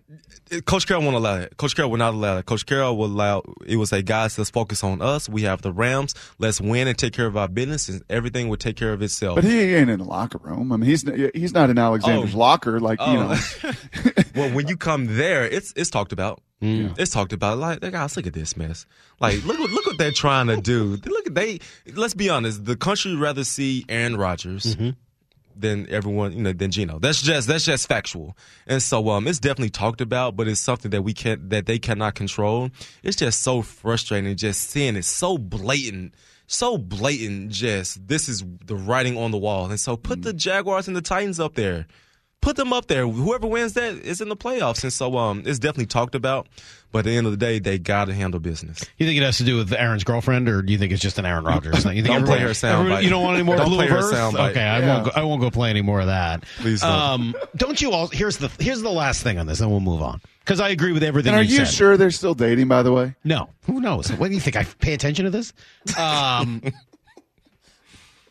Coach 0.66 0.86
Carroll 0.86 1.02
won't 1.02 1.16
allow 1.16 1.36
it. 1.36 1.56
Coach 1.56 1.74
Carroll 1.76 1.90
will 1.90 1.98
not 1.98 2.14
allow 2.14 2.38
it. 2.38 2.46
Coach 2.46 2.64
Carroll 2.66 2.96
will 2.96 3.06
allow. 3.06 3.42
It 3.66 3.76
will 3.76 3.86
say, 3.86 4.00
guys, 4.02 4.38
let's 4.38 4.50
focus 4.50 4.82
on 4.84 5.02
us. 5.02 5.28
We 5.28 5.42
have 5.42 5.60
the 5.62 5.72
Rams. 5.72 6.14
Let's 6.38 6.60
win 6.60 6.86
and 6.88 6.96
take 6.96 7.12
care 7.12 7.26
of 7.26 7.36
our 7.36 7.48
business, 7.48 7.88
and 7.88 8.02
everything 8.08 8.48
will 8.48 8.56
take 8.56 8.76
care 8.76 8.92
of 8.92 9.02
itself. 9.02 9.34
But 9.36 9.44
he 9.44 9.74
ain't 9.74 9.90
in 9.90 9.98
the 9.98 10.04
locker 10.04 10.38
room. 10.38 10.70
I 10.72 10.76
mean, 10.76 10.88
he's 10.88 11.04
he's 11.34 11.52
not 11.52 11.70
in 11.70 11.78
Alexander's 11.78 12.34
Oh. 12.34 12.38
locker, 12.38 12.78
like 12.80 13.00
you 13.00 13.06
Oh. 13.06 13.34
know. 13.34 13.72
well, 14.36 14.50
when 14.50 14.68
you 14.68 14.76
come 14.76 15.16
there, 15.16 15.44
it's 15.46 15.72
it's 15.76 15.90
talked 15.90 16.12
about. 16.12 16.40
Mm. 16.62 16.98
It's 16.98 17.10
talked 17.10 17.32
about. 17.32 17.58
Like, 17.58 17.80
guys, 17.80 18.16
look 18.16 18.26
at 18.26 18.34
this 18.34 18.56
mess. 18.56 18.84
Like, 19.18 19.42
look 19.44 19.58
what 19.58 19.70
look 19.70 19.86
what 19.86 19.98
they're 19.98 20.12
trying 20.12 20.48
to 20.48 20.58
do. 20.58 20.98
Look 21.04 21.26
at 21.26 21.34
they. 21.34 21.60
Let's 21.94 22.14
be 22.14 22.28
honest. 22.28 22.64
The 22.64 22.76
country 22.76 23.12
would 23.12 23.20
rather 23.20 23.44
see 23.44 23.84
Aaron 23.88 24.16
Rodgers 24.16 24.76
mm-hmm. 24.76 24.90
than 25.56 25.88
everyone, 25.88 26.32
you 26.32 26.42
know, 26.42 26.52
than 26.52 26.70
Geno. 26.70 26.98
That's 26.98 27.22
just 27.22 27.48
that's 27.48 27.64
just 27.64 27.88
factual. 27.88 28.36
And 28.66 28.82
so, 28.82 29.08
um, 29.08 29.26
it's 29.26 29.38
definitely 29.38 29.70
talked 29.70 30.02
about, 30.02 30.36
but 30.36 30.48
it's 30.48 30.60
something 30.60 30.90
that 30.90 31.02
we 31.02 31.14
can't 31.14 31.48
that 31.48 31.64
they 31.64 31.78
cannot 31.78 32.14
control. 32.14 32.70
It's 33.02 33.16
just 33.16 33.40
so 33.40 33.62
frustrating, 33.62 34.36
just 34.36 34.68
seeing 34.68 34.96
it 34.96 35.04
so 35.04 35.38
blatant. 35.38 36.14
So 36.46 36.76
blatant, 36.76 37.52
just 37.52 38.06
this 38.08 38.28
is 38.28 38.44
the 38.66 38.74
writing 38.74 39.16
on 39.16 39.30
the 39.30 39.38
wall, 39.38 39.70
and 39.70 39.78
so 39.78 39.96
put 39.96 40.18
mm. 40.18 40.24
the 40.24 40.32
Jaguars 40.32 40.88
and 40.88 40.96
the 40.96 41.00
Titans 41.00 41.38
up 41.38 41.54
there 41.54 41.86
put 42.40 42.56
them 42.56 42.72
up 42.72 42.86
there. 42.86 43.06
Whoever 43.06 43.46
wins 43.46 43.74
that 43.74 43.94
is 43.94 44.20
in 44.20 44.28
the 44.28 44.36
playoffs, 44.36 44.82
and 44.82 44.92
so 44.92 45.16
um, 45.18 45.42
it's 45.46 45.58
definitely 45.58 45.86
talked 45.86 46.14
about. 46.14 46.46
But 46.92 47.00
at 47.00 47.04
the 47.04 47.16
end 47.16 47.26
of 47.26 47.30
the 47.32 47.36
day, 47.36 47.60
they 47.60 47.78
got 47.78 48.06
to 48.06 48.14
handle 48.14 48.40
business. 48.40 48.84
You 48.98 49.06
think 49.06 49.16
it 49.16 49.22
has 49.22 49.36
to 49.36 49.44
do 49.44 49.56
with 49.56 49.72
Aaron's 49.72 50.02
girlfriend, 50.02 50.48
or 50.48 50.60
do 50.60 50.72
you 50.72 50.78
think 50.78 50.90
it's 50.92 51.00
just 51.00 51.20
an 51.20 51.24
Aaron 51.26 51.44
Rodgers 51.44 51.84
thing? 51.84 51.96
You 51.96 52.02
think 52.02 52.16
Don't 52.16 52.24
play 52.26 52.40
her 52.40 52.52
sound 52.52 52.88
bite. 52.88 53.04
You 53.04 53.10
don't 53.10 53.22
want 53.22 53.36
any 53.36 53.44
more 53.44 53.54
Don't 53.56 53.66
Blue 53.68 53.76
play 53.76 53.86
her 53.86 53.98
Earth? 53.98 54.10
sound 54.10 54.36
bite. 54.36 54.50
Okay, 54.50 54.60
I 54.64 54.80
Yeah. 54.80 54.94
won't. 54.94 55.04
Go, 55.04 55.10
I 55.14 55.22
won't 55.22 55.40
go 55.40 55.50
play 55.52 55.70
any 55.70 55.82
more 55.82 56.00
of 56.00 56.08
that. 56.08 56.42
Please 56.58 56.80
don't. 56.80 56.90
Um, 56.90 57.34
don't 57.56 57.80
you 57.80 57.92
all? 57.92 58.08
Here's 58.08 58.38
the 58.38 58.50
here's 58.58 58.82
the 58.82 58.90
last 58.90 59.22
thing 59.22 59.38
on 59.38 59.46
this, 59.46 59.60
and 59.60 59.70
we'll 59.70 59.78
move 59.78 60.02
on 60.02 60.20
because 60.40 60.58
I 60.58 60.70
agree 60.70 60.90
with 60.90 61.04
everything. 61.04 61.32
And 61.32 61.40
are 61.40 61.44
you 61.44 61.60
you 61.60 61.64
said. 61.64 61.74
sure 61.74 61.96
they're 61.96 62.10
still 62.10 62.34
dating? 62.34 62.66
By 62.66 62.82
the 62.82 62.90
way, 62.92 63.14
No, 63.22 63.50
who 63.66 63.80
knows? 63.80 64.10
What 64.14 64.26
do 64.28 64.34
you 64.34 64.40
think? 64.40 64.56
I 64.56 64.64
pay 64.64 64.92
attention 64.94 65.26
to 65.26 65.30
this. 65.30 65.52
Um, 65.96 66.60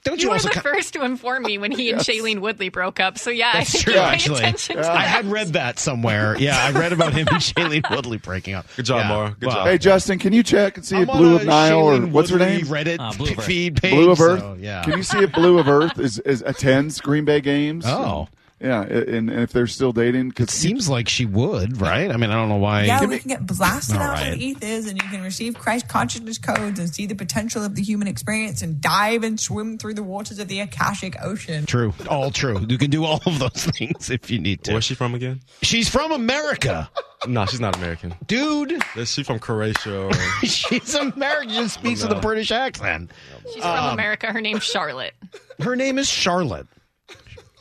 don't 0.03 0.17
you, 0.17 0.23
You 0.23 0.27
were 0.29 0.33
also? 0.35 0.47
the 0.49 0.53
ki- 0.55 0.59
first 0.61 0.93
to 0.93 1.03
inform 1.03 1.43
me 1.43 1.57
when 1.57 1.71
he 1.71 1.89
and 1.91 1.99
Shailene 1.99 2.39
Woodley 2.39 2.69
broke 2.69 2.99
up. 2.99 3.17
So 3.17 3.29
yeah, 3.29 3.53
That's 3.53 3.69
I 3.75 3.77
think 3.77 3.83
true, 3.83 3.93
you 3.93 3.99
pay 3.99 4.05
actually. 4.05 4.37
attention 4.39 4.75
to 4.77 4.91
I 4.91 5.01
had 5.01 5.25
read 5.25 5.47
that 5.49 5.79
somewhere. 5.79 6.35
Yeah, 6.39 6.57
I 6.57 6.71
read 6.71 6.93
about 6.93 7.13
him 7.13 7.27
and 7.27 7.37
Shailene 7.41 7.89
Woodley 7.89 8.17
breaking 8.17 8.53
up. 8.53 8.65
Good 8.75 8.85
job, 8.85 8.99
Yeah. 9.01 9.07
Mara. 9.09 9.35
Good 9.39 9.47
Wow. 9.47 9.53
job. 9.55 9.67
hey 9.67 9.77
Justin, 9.77 10.19
can 10.19 10.33
you 10.33 10.43
check 10.43 10.77
and 10.77 10.85
see 10.85 10.95
I'm 10.95 11.03
if 11.03 11.09
Blue 11.09 11.35
of 11.35 11.45
Nile 11.45 11.77
or 11.79 11.93
Shailene 11.97 12.11
what's 12.11 12.29
her 12.29 12.39
name? 12.39 12.61
Reddit 12.65 12.97
Uh, 12.99 13.11
Blu 13.13 13.31
of 13.31 13.39
Earth. 13.39 13.45
feed 13.45 13.81
page. 13.81 13.91
Blu 13.93 14.11
of 14.11 14.21
Earth. 14.21 14.39
so, 14.39 14.57
yeah. 14.59 14.83
Can 14.83 14.97
you 14.97 15.03
see 15.03 15.19
if 15.19 15.31
Blu 15.33 15.59
of 15.59 15.67
Earth 15.67 15.99
is, 15.99 16.19
is 16.19 16.41
attends 16.45 16.99
Green 17.01 17.25
Bay 17.25 17.41
games? 17.41 17.85
Oh. 17.87 18.27
Yeah, 18.59 18.81
and, 18.81 19.29
and 19.29 19.39
if 19.41 19.53
they're 19.53 19.67
still 19.67 19.91
dating, 19.93 20.27
It 20.27 20.35
because 20.35 20.51
seems 20.51 20.89
like 20.89 21.07
she 21.07 21.25
would, 21.25 21.79
right? 21.79 22.11
I 22.11 22.17
mean, 22.17 22.29
I 22.29 22.33
don't 22.33 22.49
know 22.49 22.57
why. 22.57 22.83
Yeah, 22.83 23.05
we 23.05 23.19
can 23.19 23.29
get 23.29 23.45
blasted 23.45 23.95
out 23.95 24.13
right. 24.13 24.31
from 24.31 24.39
the 24.39 24.45
ethers, 24.45 24.85
and 24.85 25.01
you 25.01 25.07
can 25.07 25.23
receive 25.23 25.57
Christ 25.57 25.87
consciousness 25.87 26.37
codes 26.37 26.77
and 26.79 26.93
see 26.93 27.05
the 27.05 27.15
potential 27.15 27.63
of 27.63 27.75
the 27.75 27.81
human 27.81 28.07
experience 28.07 28.61
and 28.61 28.81
dive 28.81 29.23
and 29.23 29.39
swim 29.39 29.77
through 29.77 29.93
the 29.93 30.03
waters 30.03 30.39
of 30.39 30.47
the 30.49 30.59
Akashic 30.59 31.15
Ocean. 31.21 31.65
True, 31.65 31.93
all 32.09 32.31
true. 32.31 32.59
You 32.67 32.77
can 32.77 32.89
do 32.89 33.05
all 33.05 33.21
of 33.25 33.39
those 33.39 33.65
things 33.77 34.09
if 34.09 34.29
you 34.29 34.39
need 34.39 34.63
to. 34.65 34.73
Where's 34.73 34.83
she 34.83 34.95
from 34.95 35.15
again? 35.15 35.39
She's 35.61 35.87
from 35.87 36.11
America, 36.11 36.89
No, 37.27 37.45
she's 37.45 37.59
not 37.61 37.77
American. 37.77 38.13
dude. 38.27 38.81
Is 38.95 39.11
she 39.11 39.23
from 39.23 39.39
Croatia? 39.39 40.03
Or... 40.07 40.13
She's 40.43 40.95
American. 40.95 41.49
She 41.49 41.67
speaks 41.69 42.01
with 42.03 42.11
a 42.11 42.19
British 42.19 42.51
accent. 42.51 43.11
She's 43.53 43.63
from 43.63 43.85
um, 43.85 43.93
America. 43.93 44.27
Her 44.27 44.41
name's 44.41 44.63
Charlotte. 44.63 45.13
Her 45.61 45.75
name 45.75 45.97
is 45.97 46.07
Charlotte. 46.09 46.67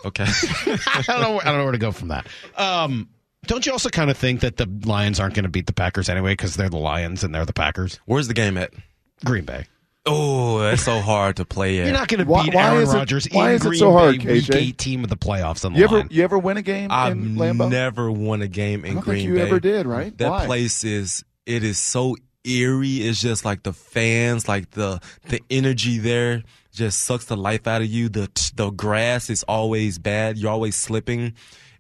Okay. 0.05 0.25
I 0.67 1.03
don't 1.07 1.21
know. 1.21 1.41
I 1.41 1.45
don't 1.45 1.59
know 1.59 1.65
where 1.65 1.73
to 1.73 1.79
go 1.79 1.93
from 1.93 2.09
that. 2.09 2.27
Um, 2.57 3.09
Don't 3.47 3.65
you 3.67 3.73
also 3.73 3.89
kind 3.89 4.11
of 4.11 4.17
think 4.17 4.41
that 4.41 4.57
the 4.57 4.67
Lions 4.85 5.21
aren't 5.21 5.35
going 5.35 5.45
to 5.45 5.49
beat 5.51 5.67
the 5.67 5.73
Packers 5.73 6.09
anyway 6.09 6.33
because 6.33 6.57
they're 6.57 6.69
the 6.71 6.77
Lions 6.79 7.25
and 7.25 7.35
they're 7.35 7.47
the 7.47 7.53
Packers? 7.53 7.99
Where's 8.07 8.29
the 8.29 8.35
game 8.35 8.57
at? 8.59 8.73
Green 9.25 9.45
Bay. 9.45 9.67
Oh, 10.07 10.59
that's 10.61 10.83
so 10.85 11.01
hard 11.01 11.37
to 11.37 11.45
play 11.45 11.81
at. 11.81 11.85
You're 11.85 11.93
not 11.95 12.09
going 12.09 12.21
to 12.21 12.25
beat 12.25 12.55
why 12.55 12.65
Aaron 12.71 12.83
is 12.83 12.95
it- 12.95 12.97
Rodgers 12.97 13.29
why 13.31 13.51
in 13.51 13.55
is 13.57 13.61
it 13.65 13.69
Green 13.69 13.79
so 13.79 13.93
hard, 13.93 14.19
Bay 14.25 14.33
Week 14.35 14.45
KJ? 14.45 14.55
Eight 14.55 14.79
team 14.79 15.05
of 15.05 15.11
the 15.11 15.17
playoffs 15.17 15.65
on 15.65 15.73
the 15.75 15.79
You 15.81 15.85
ever 15.85 15.99
line. 15.99 16.09
you 16.11 16.25
ever 16.25 16.39
win 16.39 16.57
a 16.57 16.63
game 16.63 16.89
I've 16.91 17.13
in 17.13 17.37
Lambeau? 17.37 17.71
never 17.71 18.11
won 18.11 18.41
a 18.41 18.49
game 18.49 18.85
in 18.85 18.93
I 18.93 18.95
don't 18.95 19.03
Green 19.05 19.19
think 19.19 19.29
you 19.29 19.35
Bay. 19.35 19.43
ever 19.43 19.61
did, 19.61 19.87
right? 19.87 20.17
That 20.19 20.31
Why? 20.31 20.47
place 20.47 20.83
is 20.85 21.25
it 21.45 21.63
is 21.63 21.79
so 21.79 22.17
eerie. 22.45 22.97
It's 22.99 23.21
just 23.21 23.45
like 23.45 23.63
the 23.65 23.73
fans, 23.75 24.49
like 24.49 24.71
the 24.71 25.01
the 25.29 25.43
energy 25.51 25.99
there 25.99 26.43
just 26.73 27.01
sucks 27.01 27.25
the 27.27 27.37
life 27.37 27.67
out 27.67 27.83
of 27.83 27.89
you. 27.89 28.09
The 28.09 28.29
the 28.55 28.71
grass 28.71 29.31
is 29.31 29.43
always 29.45 29.99
bad. 29.99 30.39
You're 30.39 30.51
always 30.51 30.77
slipping. 30.77 31.35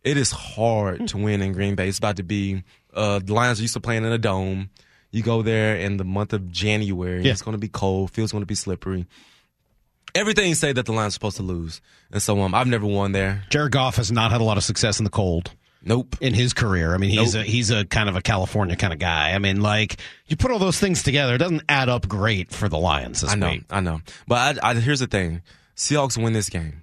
It 0.05 0.17
is 0.17 0.31
hard 0.31 1.09
to 1.09 1.19
win 1.19 1.43
in 1.43 1.53
Green 1.53 1.75
Bay. 1.75 1.89
It's 1.89 1.99
about 1.99 2.17
to 2.17 2.23
be 2.23 2.63
uh 2.95 3.21
the 3.21 3.35
Lions 3.35 3.59
are 3.59 3.63
used 3.63 3.75
to 3.75 3.81
playing 3.81 4.05
in 4.05 4.13
a 4.13 4.19
dome. 4.19 4.71
You 5.11 5.23
go 5.23 5.43
there 5.43 5.77
in 5.77 5.97
the 5.97 6.05
month 6.05 6.33
of 6.33 6.51
January. 6.51 7.23
Yeah. 7.23 7.33
It's 7.33 7.43
going 7.43 7.55
to 7.55 7.59
be 7.59 7.69
cold. 7.69 8.11
Field's 8.11 8.33
going 8.33 8.43
to 8.43 8.47
be 8.47 8.55
slippery. 8.55 9.07
Everything 10.15 10.55
say 10.55 10.73
that 10.73 10.87
the 10.87 10.93
Lions 10.93 11.13
are 11.13 11.15
supposed 11.15 11.37
to 11.37 11.43
lose, 11.43 11.81
and 12.11 12.21
so 12.21 12.41
um, 12.41 12.55
I've 12.55 12.67
never 12.67 12.87
won 12.87 13.13
there. 13.13 13.45
Jared 13.51 13.73
Goff 13.73 13.97
has 13.97 14.11
not 14.11 14.33
had 14.33 14.41
a 14.41 14.45
lot 14.45 14.57
of 14.57 14.65
success 14.65 14.99
in 14.99 15.05
the 15.05 15.11
cold. 15.11 15.53
Nope. 15.83 16.17
In 16.21 16.35
his 16.35 16.53
career, 16.55 16.93
I 16.95 16.99
mean, 16.99 17.11
he's 17.11 17.35
Nope. 17.35 17.45
a 17.45 17.49
he's 17.49 17.71
a 17.71 17.85
kind 17.85 18.09
of 18.09 18.17
a 18.17 18.21
California 18.21 18.75
kind 18.77 18.93
of 18.93 18.99
guy. 18.99 19.31
I 19.33 19.39
mean, 19.39 19.61
like 19.61 19.97
you 20.27 20.37
put 20.37 20.51
all 20.51 20.59
those 20.59 20.79
things 20.79 21.03
together, 21.03 21.35
it 21.35 21.39
doesn't 21.39 21.63
add 21.69 21.89
up 21.89 22.09
great 22.09 22.51
for 22.51 22.69
the 22.69 22.79
Lions 22.79 23.21
this 23.21 23.31
I 23.31 23.37
know, 23.37 23.51
week. 23.51 23.65
I 23.71 23.81
know. 23.81 24.01
But 24.27 24.59
I, 24.63 24.71
I, 24.71 24.75
here's 24.75 25.01
the 25.01 25.07
thing: 25.07 25.43
Seahawks 25.77 26.23
win 26.23 26.33
this 26.33 26.49
game. 26.49 26.83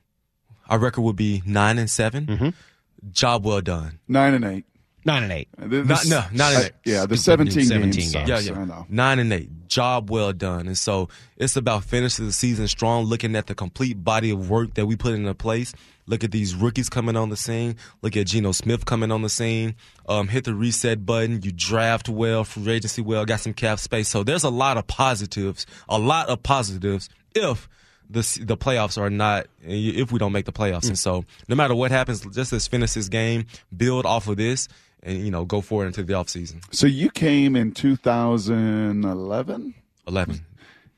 Our 0.70 0.80
record 0.80 1.02
would 1.02 1.16
be 1.18 1.44
nine 1.46 1.78
and 1.78 1.90
7 1.90 2.26
Mm-hmm. 2.26 2.50
Job 3.12 3.46
well 3.46 3.62
done. 3.62 4.00
Nine 4.08 4.34
and 4.34 4.46
eight. 4.46 4.66
Nine 5.04 5.22
and 5.24 5.32
eight. 5.32 5.50
The- 5.60 5.68
the- 5.68 5.84
Not, 5.84 6.06
no, 6.08 6.20
nine 6.32 6.32
and 6.32 6.42
I- 6.64 6.66
eight. 6.66 6.72
yeah, 6.86 7.06
the 7.06 7.18
17, 7.18 7.66
17 7.66 7.92
games. 7.92 8.14
games. 8.14 8.28
Yeah, 8.30 8.40
yeah. 8.40 8.60
I 8.60 8.66
know. 8.66 8.86
Nine 8.90 9.20
and 9.20 9.32
eight. 9.32 9.68
Job 9.68 10.10
well 10.10 10.34
done. 10.34 10.66
And 10.66 10.76
so 10.78 11.10
it's 11.38 11.56
about 11.56 11.84
finishing 11.84 12.26
the 12.26 12.32
season 12.32 12.68
strong, 12.68 13.04
looking 13.06 13.36
at 13.36 13.46
the 13.46 13.54
complete 13.54 14.04
body 14.04 14.32
of 14.32 14.50
work 14.50 14.74
that 14.74 14.88
we 14.88 14.96
put 14.96 15.14
into 15.14 15.36
place. 15.36 15.76
Look 16.08 16.24
at 16.24 16.32
these 16.32 16.56
rookies 16.56 16.90
coming 16.90 17.16
on 17.16 17.30
the 17.30 17.38
scene. 17.38 17.78
Look 18.02 18.16
at 18.16 18.28
Geno 18.28 18.52
Smith 18.52 18.86
coming 18.86 19.12
on 19.12 19.24
the 19.24 19.30
scene. 19.30 19.76
Um, 20.08 20.28
hit 20.28 20.44
the 20.44 20.54
reset 20.54 21.06
button. 21.06 21.42
You 21.42 21.52
draft 21.52 22.10
well, 22.10 22.44
free 22.44 22.74
agency 22.74 23.02
well, 23.02 23.26
got 23.26 23.40
some 23.40 23.54
cap 23.54 23.80
space. 23.80 24.08
So 24.08 24.24
there's 24.24 24.44
a 24.44 24.50
lot 24.50 24.78
of 24.78 24.88
positives, 24.88 25.66
a 25.90 25.98
lot 25.98 26.30
of 26.30 26.44
positives 26.44 27.10
if 27.34 27.68
the 28.10 28.22
the 28.44 28.56
playoffs 28.56 29.00
are 29.00 29.10
not 29.10 29.48
if 29.64 30.12
we 30.12 30.20
don't 30.20 30.32
make 30.32 30.46
the 30.46 30.54
playoffs. 30.54 30.88
And 30.88 30.98
so 30.98 31.26
no 31.48 31.56
matter 31.56 31.76
what 31.76 31.92
happens, 31.92 32.22
just 32.34 32.52
let's 32.52 32.68
finish 32.68 32.94
this 32.94 33.10
game, 33.10 33.46
build 33.76 34.06
off 34.06 34.28
of 34.28 34.38
this, 34.38 34.68
and 35.04 35.26
you 35.26 35.32
know 35.32 35.46
go 35.46 35.62
forward 35.62 35.88
into 35.88 36.04
the 36.04 36.14
offseason. 36.14 36.64
So 36.72 36.88
you 36.88 37.10
came 37.10 37.56
in 37.56 37.72
2011, 37.72 39.74
Eleven. 40.08 40.46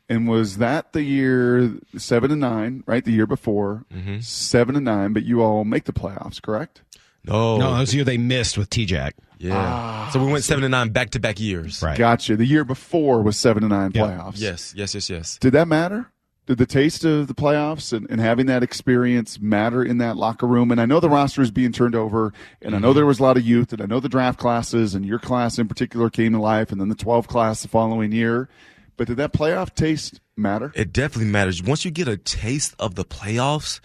And 0.09 0.27
was 0.27 0.57
that 0.57 0.93
the 0.93 1.03
year 1.03 1.73
seven 1.97 2.31
and 2.31 2.41
nine? 2.41 2.83
Right, 2.85 3.03
the 3.03 3.11
year 3.11 3.27
before 3.27 3.85
Mm-hmm. 3.93 4.19
seven 4.21 4.75
and 4.75 4.85
nine, 4.85 5.13
but 5.13 5.23
you 5.23 5.41
all 5.41 5.63
make 5.65 5.85
the 5.85 5.93
playoffs, 5.93 6.41
correct? 6.41 6.81
No, 7.25 7.57
No, 7.57 7.73
that 7.73 7.79
was 7.81 7.89
the 7.91 7.97
year 7.97 8.05
they 8.05 8.17
missed 8.17 8.57
with 8.57 8.69
T-Jack. 8.69 9.15
Yeah. 9.39 10.09
so 10.09 10.23
we 10.23 10.31
went 10.31 10.43
seven 10.43 10.63
and 10.63 10.71
nine 10.71 10.89
back 10.89 11.11
to 11.11 11.19
back 11.19 11.39
years. 11.39 11.81
Right. 11.83 11.97
Gotcha. 11.97 12.35
The 12.37 12.45
year 12.45 12.63
before 12.63 13.21
was 13.21 13.37
seven 13.37 13.63
and 13.63 13.69
nine 13.71 13.91
Yeah. 13.93 14.03
playoffs. 14.03 14.35
Yes, 14.39 14.73
yes, 14.75 14.95
yes, 14.95 15.09
yes. 15.09 15.37
Did 15.39 15.51
that 15.53 15.67
matter? 15.67 16.07
Did 16.47 16.57
the 16.59 16.65
taste 16.65 17.03
of 17.03 17.27
the 17.27 17.33
playoffs 17.35 17.91
and, 17.91 18.07
and 18.09 18.21
having 18.21 18.45
that 18.45 18.63
experience 18.63 19.37
matter 19.41 19.83
in 19.83 19.97
that 19.97 20.15
locker 20.15 20.47
room? 20.47 20.71
And 20.71 20.79
I 20.79 20.85
know 20.85 21.01
the 21.01 21.09
roster 21.09 21.41
is 21.41 21.51
being 21.51 21.73
turned 21.73 21.93
over, 21.93 22.31
and 22.61 22.73
I 22.73 22.79
know 22.79 22.93
there 22.93 23.05
was 23.05 23.19
a 23.19 23.23
lot 23.23 23.35
of 23.35 23.43
youth, 23.45 23.73
and 23.73 23.81
I 23.81 23.85
know 23.85 23.99
the 23.99 24.07
draft 24.07 24.39
classes, 24.39 24.95
and 24.95 25.05
your 25.05 25.19
class 25.19 25.59
in 25.59 25.67
particular 25.67 26.09
came 26.09 26.31
to 26.31 26.39
life, 26.39 26.71
and 26.71 26.79
then 26.79 26.87
the 26.87 26.95
12 26.95 27.27
class 27.27 27.61
the 27.63 27.67
following 27.67 28.13
year. 28.13 28.47
But 28.97 29.07
did 29.07 29.17
that 29.17 29.31
playoff 29.31 29.73
taste 29.75 30.19
matter? 30.35 30.71
It 30.75 30.91
definitely 30.91 31.31
matters. 31.31 31.61
Once 31.61 31.85
you 31.85 31.91
get 31.91 32.07
a 32.07 32.17
taste 32.17 32.75
of 32.79 32.95
the 32.95 33.05
playoffs, 33.05 33.79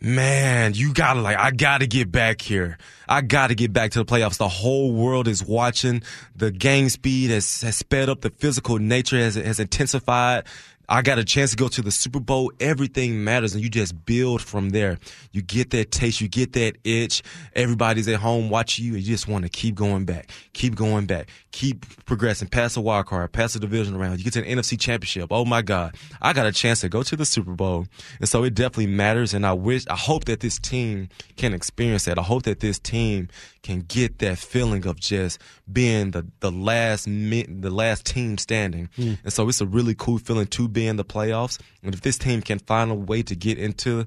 man, 0.00 0.72
you 0.74 0.94
gotta 0.94 1.20
like, 1.20 1.36
I 1.36 1.50
gotta 1.50 1.86
get 1.86 2.10
back 2.10 2.40
here. 2.40 2.78
I 3.06 3.20
gotta 3.20 3.54
get 3.54 3.74
back 3.74 3.90
to 3.92 3.98
the 3.98 4.04
playoffs. 4.06 4.38
The 4.38 4.48
whole 4.48 4.92
world 4.92 5.28
is 5.28 5.44
watching. 5.44 6.02
The 6.34 6.50
game 6.50 6.88
speed 6.88 7.30
has, 7.30 7.60
has 7.60 7.76
sped 7.76 8.08
up. 8.08 8.22
The 8.22 8.30
physical 8.30 8.78
nature 8.78 9.18
has, 9.18 9.34
has 9.34 9.60
intensified. 9.60 10.46
I 10.90 11.02
got 11.02 11.18
a 11.18 11.24
chance 11.24 11.50
to 11.50 11.56
go 11.58 11.68
to 11.68 11.82
the 11.82 11.90
Super 11.90 12.18
Bowl. 12.18 12.50
Everything 12.60 13.22
matters, 13.22 13.54
and 13.54 13.62
you 13.62 13.68
just 13.68 14.06
build 14.06 14.40
from 14.40 14.70
there. 14.70 14.98
You 15.32 15.42
get 15.42 15.68
that 15.70 15.90
taste, 15.90 16.22
you 16.22 16.28
get 16.28 16.54
that 16.54 16.78
itch. 16.82 17.22
Everybody's 17.54 18.08
at 18.08 18.20
home 18.20 18.48
watching 18.48 18.86
you, 18.86 18.94
and 18.94 19.02
you 19.02 19.12
just 19.12 19.28
want 19.28 19.44
to 19.44 19.50
keep 19.50 19.74
going 19.74 20.06
back, 20.06 20.30
keep 20.54 20.74
going 20.74 21.04
back, 21.04 21.28
keep 21.52 22.04
progressing, 22.04 22.48
pass 22.48 22.74
the 22.74 22.80
wild 22.80 23.06
card, 23.06 23.32
pass 23.32 23.54
the 23.54 23.60
division 23.60 23.96
round. 23.96 24.18
You 24.18 24.24
get 24.24 24.34
to 24.34 24.42
the 24.42 24.48
NFC 24.48 24.78
Championship. 24.78 25.28
Oh 25.30 25.44
my 25.44 25.62
God, 25.62 25.94
I 26.20 26.32
got 26.32 26.46
a 26.46 26.52
chance 26.52 26.80
to 26.82 26.88
go 26.88 27.02
to 27.02 27.16
the 27.16 27.24
Super 27.24 27.52
Bowl, 27.52 27.86
and 28.20 28.28
so 28.28 28.44
it 28.44 28.54
definitely 28.54 28.88
matters. 28.88 29.34
And 29.34 29.46
I 29.46 29.52
wish, 29.52 29.84
I 29.88 29.96
hope 29.96 30.26
that 30.26 30.40
this 30.40 30.58
team 30.58 31.08
can 31.36 31.54
experience 31.54 32.04
that. 32.04 32.18
I 32.18 32.22
hope 32.22 32.42
that 32.44 32.60
this 32.60 32.78
team 32.78 33.28
can 33.62 33.80
get 33.80 34.18
that 34.18 34.38
feeling 34.38 34.86
of 34.86 35.00
just 35.00 35.40
being 35.70 36.12
the 36.12 36.26
the 36.40 36.50
last 36.50 37.06
the 37.06 37.70
last 37.70 38.06
team 38.06 38.38
standing. 38.38 38.88
Hmm. 38.96 39.14
And 39.24 39.32
so 39.32 39.48
it's 39.48 39.60
a 39.60 39.66
really 39.66 39.94
cool 39.94 40.18
feeling 40.18 40.46
to 40.46 40.68
be 40.68 40.86
in 40.86 40.96
the 40.96 41.04
playoffs. 41.04 41.58
And 41.82 41.94
if 41.94 42.02
this 42.02 42.18
team 42.18 42.42
can 42.42 42.58
find 42.58 42.90
a 42.90 42.94
way 42.94 43.22
to 43.22 43.34
get 43.34 43.58
into 43.58 44.06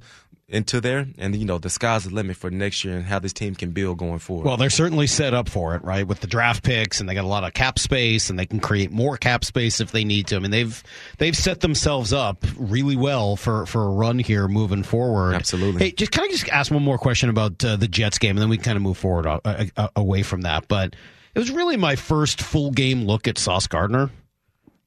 into 0.52 0.82
there, 0.82 1.08
and 1.18 1.36
you 1.36 1.46
know 1.46 1.58
the 1.58 1.70
sky's 1.70 2.04
the 2.04 2.14
limit 2.14 2.38
for 2.38 2.52
next 2.52 2.84
year 2.84 2.98
and 2.98 3.06
how 3.06 3.20
this 3.20 3.34
team 3.34 3.56
can 3.56 3.72
build 3.72 3.98
going 3.98 4.20
forward. 4.20 4.46
Well, 4.46 4.58
they're 4.58 4.70
certainly 4.70 5.08
set 5.08 5.34
up 5.34 5.50
for 5.50 5.76
it, 5.76 5.84
right? 5.84 6.06
With 6.06 6.20
the 6.20 6.28
draft 6.28 6.64
picks, 6.64 7.00
and 7.00 7.10
they 7.10 7.14
got 7.14 7.26
a 7.26 7.28
lot 7.28 7.44
of 7.44 7.54
cap 7.54 7.80
space, 7.80 8.30
and 8.30 8.38
they 8.38 8.46
can 8.46 8.60
create 8.60 8.92
more 8.92 9.18
cap 9.18 9.44
space 9.44 9.80
if 9.80 9.92
they 9.92 10.04
need 10.04 10.28
to. 10.28 10.36
I 10.36 10.40
mean, 10.40 10.52
they've 10.52 10.84
they've 11.18 11.36
set 11.36 11.62
themselves 11.62 12.14
up 12.14 12.46
really 12.58 12.96
well 12.96 13.36
for 13.36 13.66
for 13.66 13.84
a 13.84 13.90
run 13.90 14.20
here 14.20 14.48
moving 14.48 14.84
forward. 14.84 15.36
Absolutely. 15.36 15.82
Hey, 15.86 15.92
just 15.92 16.12
can 16.12 16.26
I 16.26 16.28
just 16.28 16.48
ask 16.50 16.72
one 16.72 16.84
more 16.84 16.98
question 16.98 17.30
about 17.30 17.64
uh, 17.64 17.76
the 17.76 17.88
Jets 17.88 18.18
game, 18.18 18.32
and 18.32 18.42
then 18.42 18.50
we 18.50 18.58
kind 18.58 18.76
of 18.76 18.82
move 18.82 18.98
forward 18.98 19.26
uh, 19.26 19.40
uh, 19.46 19.66
uh, 19.78 19.88
away 19.96 20.24
from 20.24 20.42
that. 20.42 20.68
But 20.68 20.96
it 21.34 21.40
was 21.40 21.52
really 21.52 21.78
my 21.78 21.96
first 21.96 22.42
full 22.42 22.72
game 22.72 23.06
look 23.06 23.28
at 23.28 23.38
Sauce 23.38 23.68
Gardner. 23.68 24.10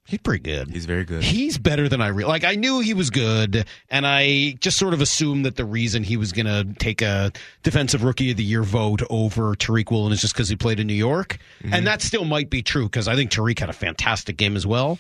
He's 0.07 0.19
pretty 0.19 0.43
good. 0.43 0.69
He's 0.71 0.85
very 0.85 1.05
good. 1.05 1.23
He's 1.23 1.57
better 1.57 1.89
than 1.89 2.03
I 2.03 2.09
re- 2.09 2.27
like. 2.27 2.45
I 2.45 2.57
knew 2.57 2.81
he 2.81 2.93
was 2.93 3.09
good, 3.09 3.65
and 3.89 4.07
I 4.07 4.55
just 4.61 4.77
sort 4.79 4.93
of 4.93 5.01
assumed 5.01 5.47
that 5.47 5.57
the 5.57 5.65
reason 5.65 6.03
he 6.03 6.19
was 6.19 6.33
going 6.33 6.45
to 6.47 6.75
take 6.79 7.01
a 7.01 7.33
defensive 7.63 8.05
rookie 8.05 8.31
of 8.31 8.37
the 8.37 8.45
year 8.45 8.63
vote 8.63 9.01
over 9.09 9.55
Tariq 9.55 9.91
Woolen 9.91 10.13
is 10.13 10.21
just 10.21 10.35
because 10.35 10.51
he 10.51 10.57
played 10.57 10.79
in 10.79 10.87
New 10.87 10.93
York, 10.95 11.39
Mm-hmm. 11.63 11.73
and 11.75 11.87
that 11.87 12.03
still 12.03 12.25
might 12.27 12.51
be 12.51 12.63
true 12.63 12.85
because 12.85 13.09
I 13.09 13.15
think 13.15 13.31
Tariq 13.31 13.59
had 13.59 13.71
a 13.71 13.73
fantastic 13.75 14.37
game 14.37 14.57
as 14.57 14.67
well. 14.67 14.99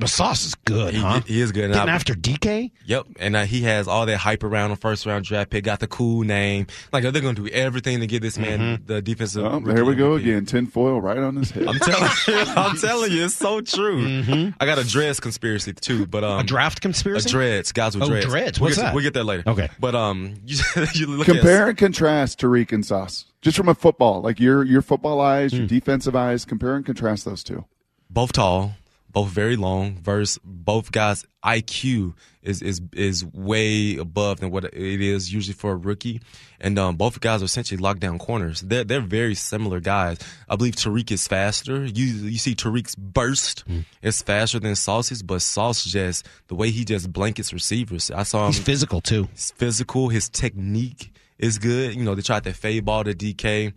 But 0.00 0.08
Sauce 0.08 0.44
is 0.46 0.54
good, 0.54 0.94
He- 0.94 1.00
huh? 1.00 1.20
he 1.26 1.40
is 1.40 1.52
good. 1.52 1.64
And 1.64 1.74
Getting 1.74 1.88
I- 1.90 1.94
after 1.94 2.14
DK, 2.14 2.72
Yep, 2.86 3.06
and 3.20 3.36
uh, 3.36 3.44
he 3.44 3.62
has 3.62 3.86
all 3.86 4.06
that 4.06 4.16
hype 4.16 4.42
around 4.42 4.70
a 4.72 4.76
first 4.76 5.06
round 5.06 5.24
draft 5.24 5.50
pick. 5.50 5.64
Got 5.64 5.80
the 5.80 5.86
cool 5.86 6.22
name. 6.24 6.66
Like 6.92 7.02
they're 7.04 7.12
going 7.22 7.34
to 7.36 7.44
do 7.44 7.48
everything 7.48 8.00
to 8.00 8.06
give 8.06 8.22
this 8.22 8.38
man 8.38 8.58
Mm-hmm. 8.60 8.86
the 8.86 9.02
defensive. 9.02 9.44
Oh, 9.44 9.60
rookie 9.60 9.74
there 9.74 9.84
we 9.84 9.94
go 9.94 10.12
MVP. 10.12 10.20
again. 10.22 10.46
Tinfoil 10.46 11.00
right 11.00 11.18
on 11.18 11.36
his 11.36 11.50
head. 11.50 11.68
I'm 11.68 11.78
telling 11.78 12.10
you, 12.28 12.34
I'm 12.56 12.76
telling 12.78 13.12
you, 13.12 13.24
it's 13.26 13.34
so 13.36 13.60
true. 13.60 14.52
I 14.58 14.66
got 14.66 14.78
a 14.78 14.84
dreads 14.88 15.20
conspiracy 15.20 15.72
too, 15.74 16.06
but 16.06 16.24
um, 16.24 16.30
Mm-hmm. 16.30 16.40
a 16.40 16.44
draft 16.44 16.78
a 16.78 16.80
conspiracy. 16.80 17.28
dreads, 17.30 17.72
guys 17.72 17.94
with 17.94 18.04
Oh, 18.04 18.08
dreads. 18.08 18.26
dreads. 18.26 18.60
We'll 18.60 18.68
What's 18.68 18.76
get 18.76 18.82
that? 18.82 18.94
we'll 18.94 19.02
get 19.04 19.14
that 19.14 19.24
later. 19.24 19.42
Okay. 19.46 19.68
but 19.78 19.94
um, 19.94 20.34
you, 20.46 20.58
you 20.94 21.06
look 21.06 21.26
Compare 21.26 21.64
at 21.64 21.68
and 21.70 21.78
contrast 21.78 22.40
Tariq 22.40 22.72
and 22.72 22.84
Sauce. 22.86 23.26
Just 23.42 23.56
from 23.56 23.68
a 23.68 23.74
football, 23.74 24.20
like 24.22 24.38
your 24.40 24.64
your 24.64 24.82
football 24.82 25.20
eyes, 25.20 25.52
Hmm. 25.52 25.58
your 25.58 25.66
defensive 25.66 26.14
eyes. 26.16 26.44
Compare 26.44 26.76
and 26.76 26.86
contrast 26.86 27.24
those 27.24 27.42
two. 27.44 27.64
both 28.10 28.32
tall, 28.32 28.72
both 29.12 29.28
very 29.30 29.56
long. 29.56 29.96
Versus 29.96 30.38
both 30.44 30.92
guys' 30.92 31.24
IQ 31.44 32.14
is 32.42 32.62
is 32.62 32.80
is 32.92 33.24
way 33.24 33.96
above 33.96 34.40
than 34.40 34.50
what 34.50 34.64
it 34.64 34.74
is 34.74 35.32
usually 35.32 35.54
for 35.54 35.72
a 35.72 35.76
rookie, 35.76 36.20
and 36.60 36.78
um, 36.78 36.96
both 36.96 37.20
guys 37.20 37.42
are 37.42 37.46
essentially 37.46 37.80
lockdown 37.80 38.18
corners. 38.18 38.60
They're 38.60 38.84
they're 38.84 39.00
very 39.00 39.34
similar 39.34 39.80
guys. 39.80 40.18
I 40.48 40.56
believe 40.56 40.76
Tariq 40.76 41.10
is 41.10 41.26
faster. 41.26 41.84
You 41.84 42.04
you 42.04 42.38
see 42.38 42.54
Tariq's 42.54 42.94
burst 42.94 43.64
is 44.02 44.22
faster 44.22 44.58
than 44.60 44.76
Sauce's, 44.76 45.22
but 45.22 45.42
Sauce 45.42 45.84
just 45.84 46.26
the 46.48 46.54
way 46.54 46.70
he 46.70 46.84
just 46.84 47.12
blankets 47.12 47.52
receivers. 47.52 48.10
I 48.10 48.22
saw 48.22 48.46
him. 48.46 48.52
He's 48.52 48.62
physical 48.62 49.00
too. 49.00 49.28
He's 49.32 49.50
physical. 49.50 50.08
His 50.08 50.28
technique 50.28 51.12
is 51.38 51.58
good. 51.58 51.94
You 51.94 52.04
know, 52.04 52.14
they 52.14 52.22
tried 52.22 52.44
to 52.44 52.52
fade 52.52 52.84
ball 52.84 53.04
to 53.04 53.14
DK. 53.14 53.72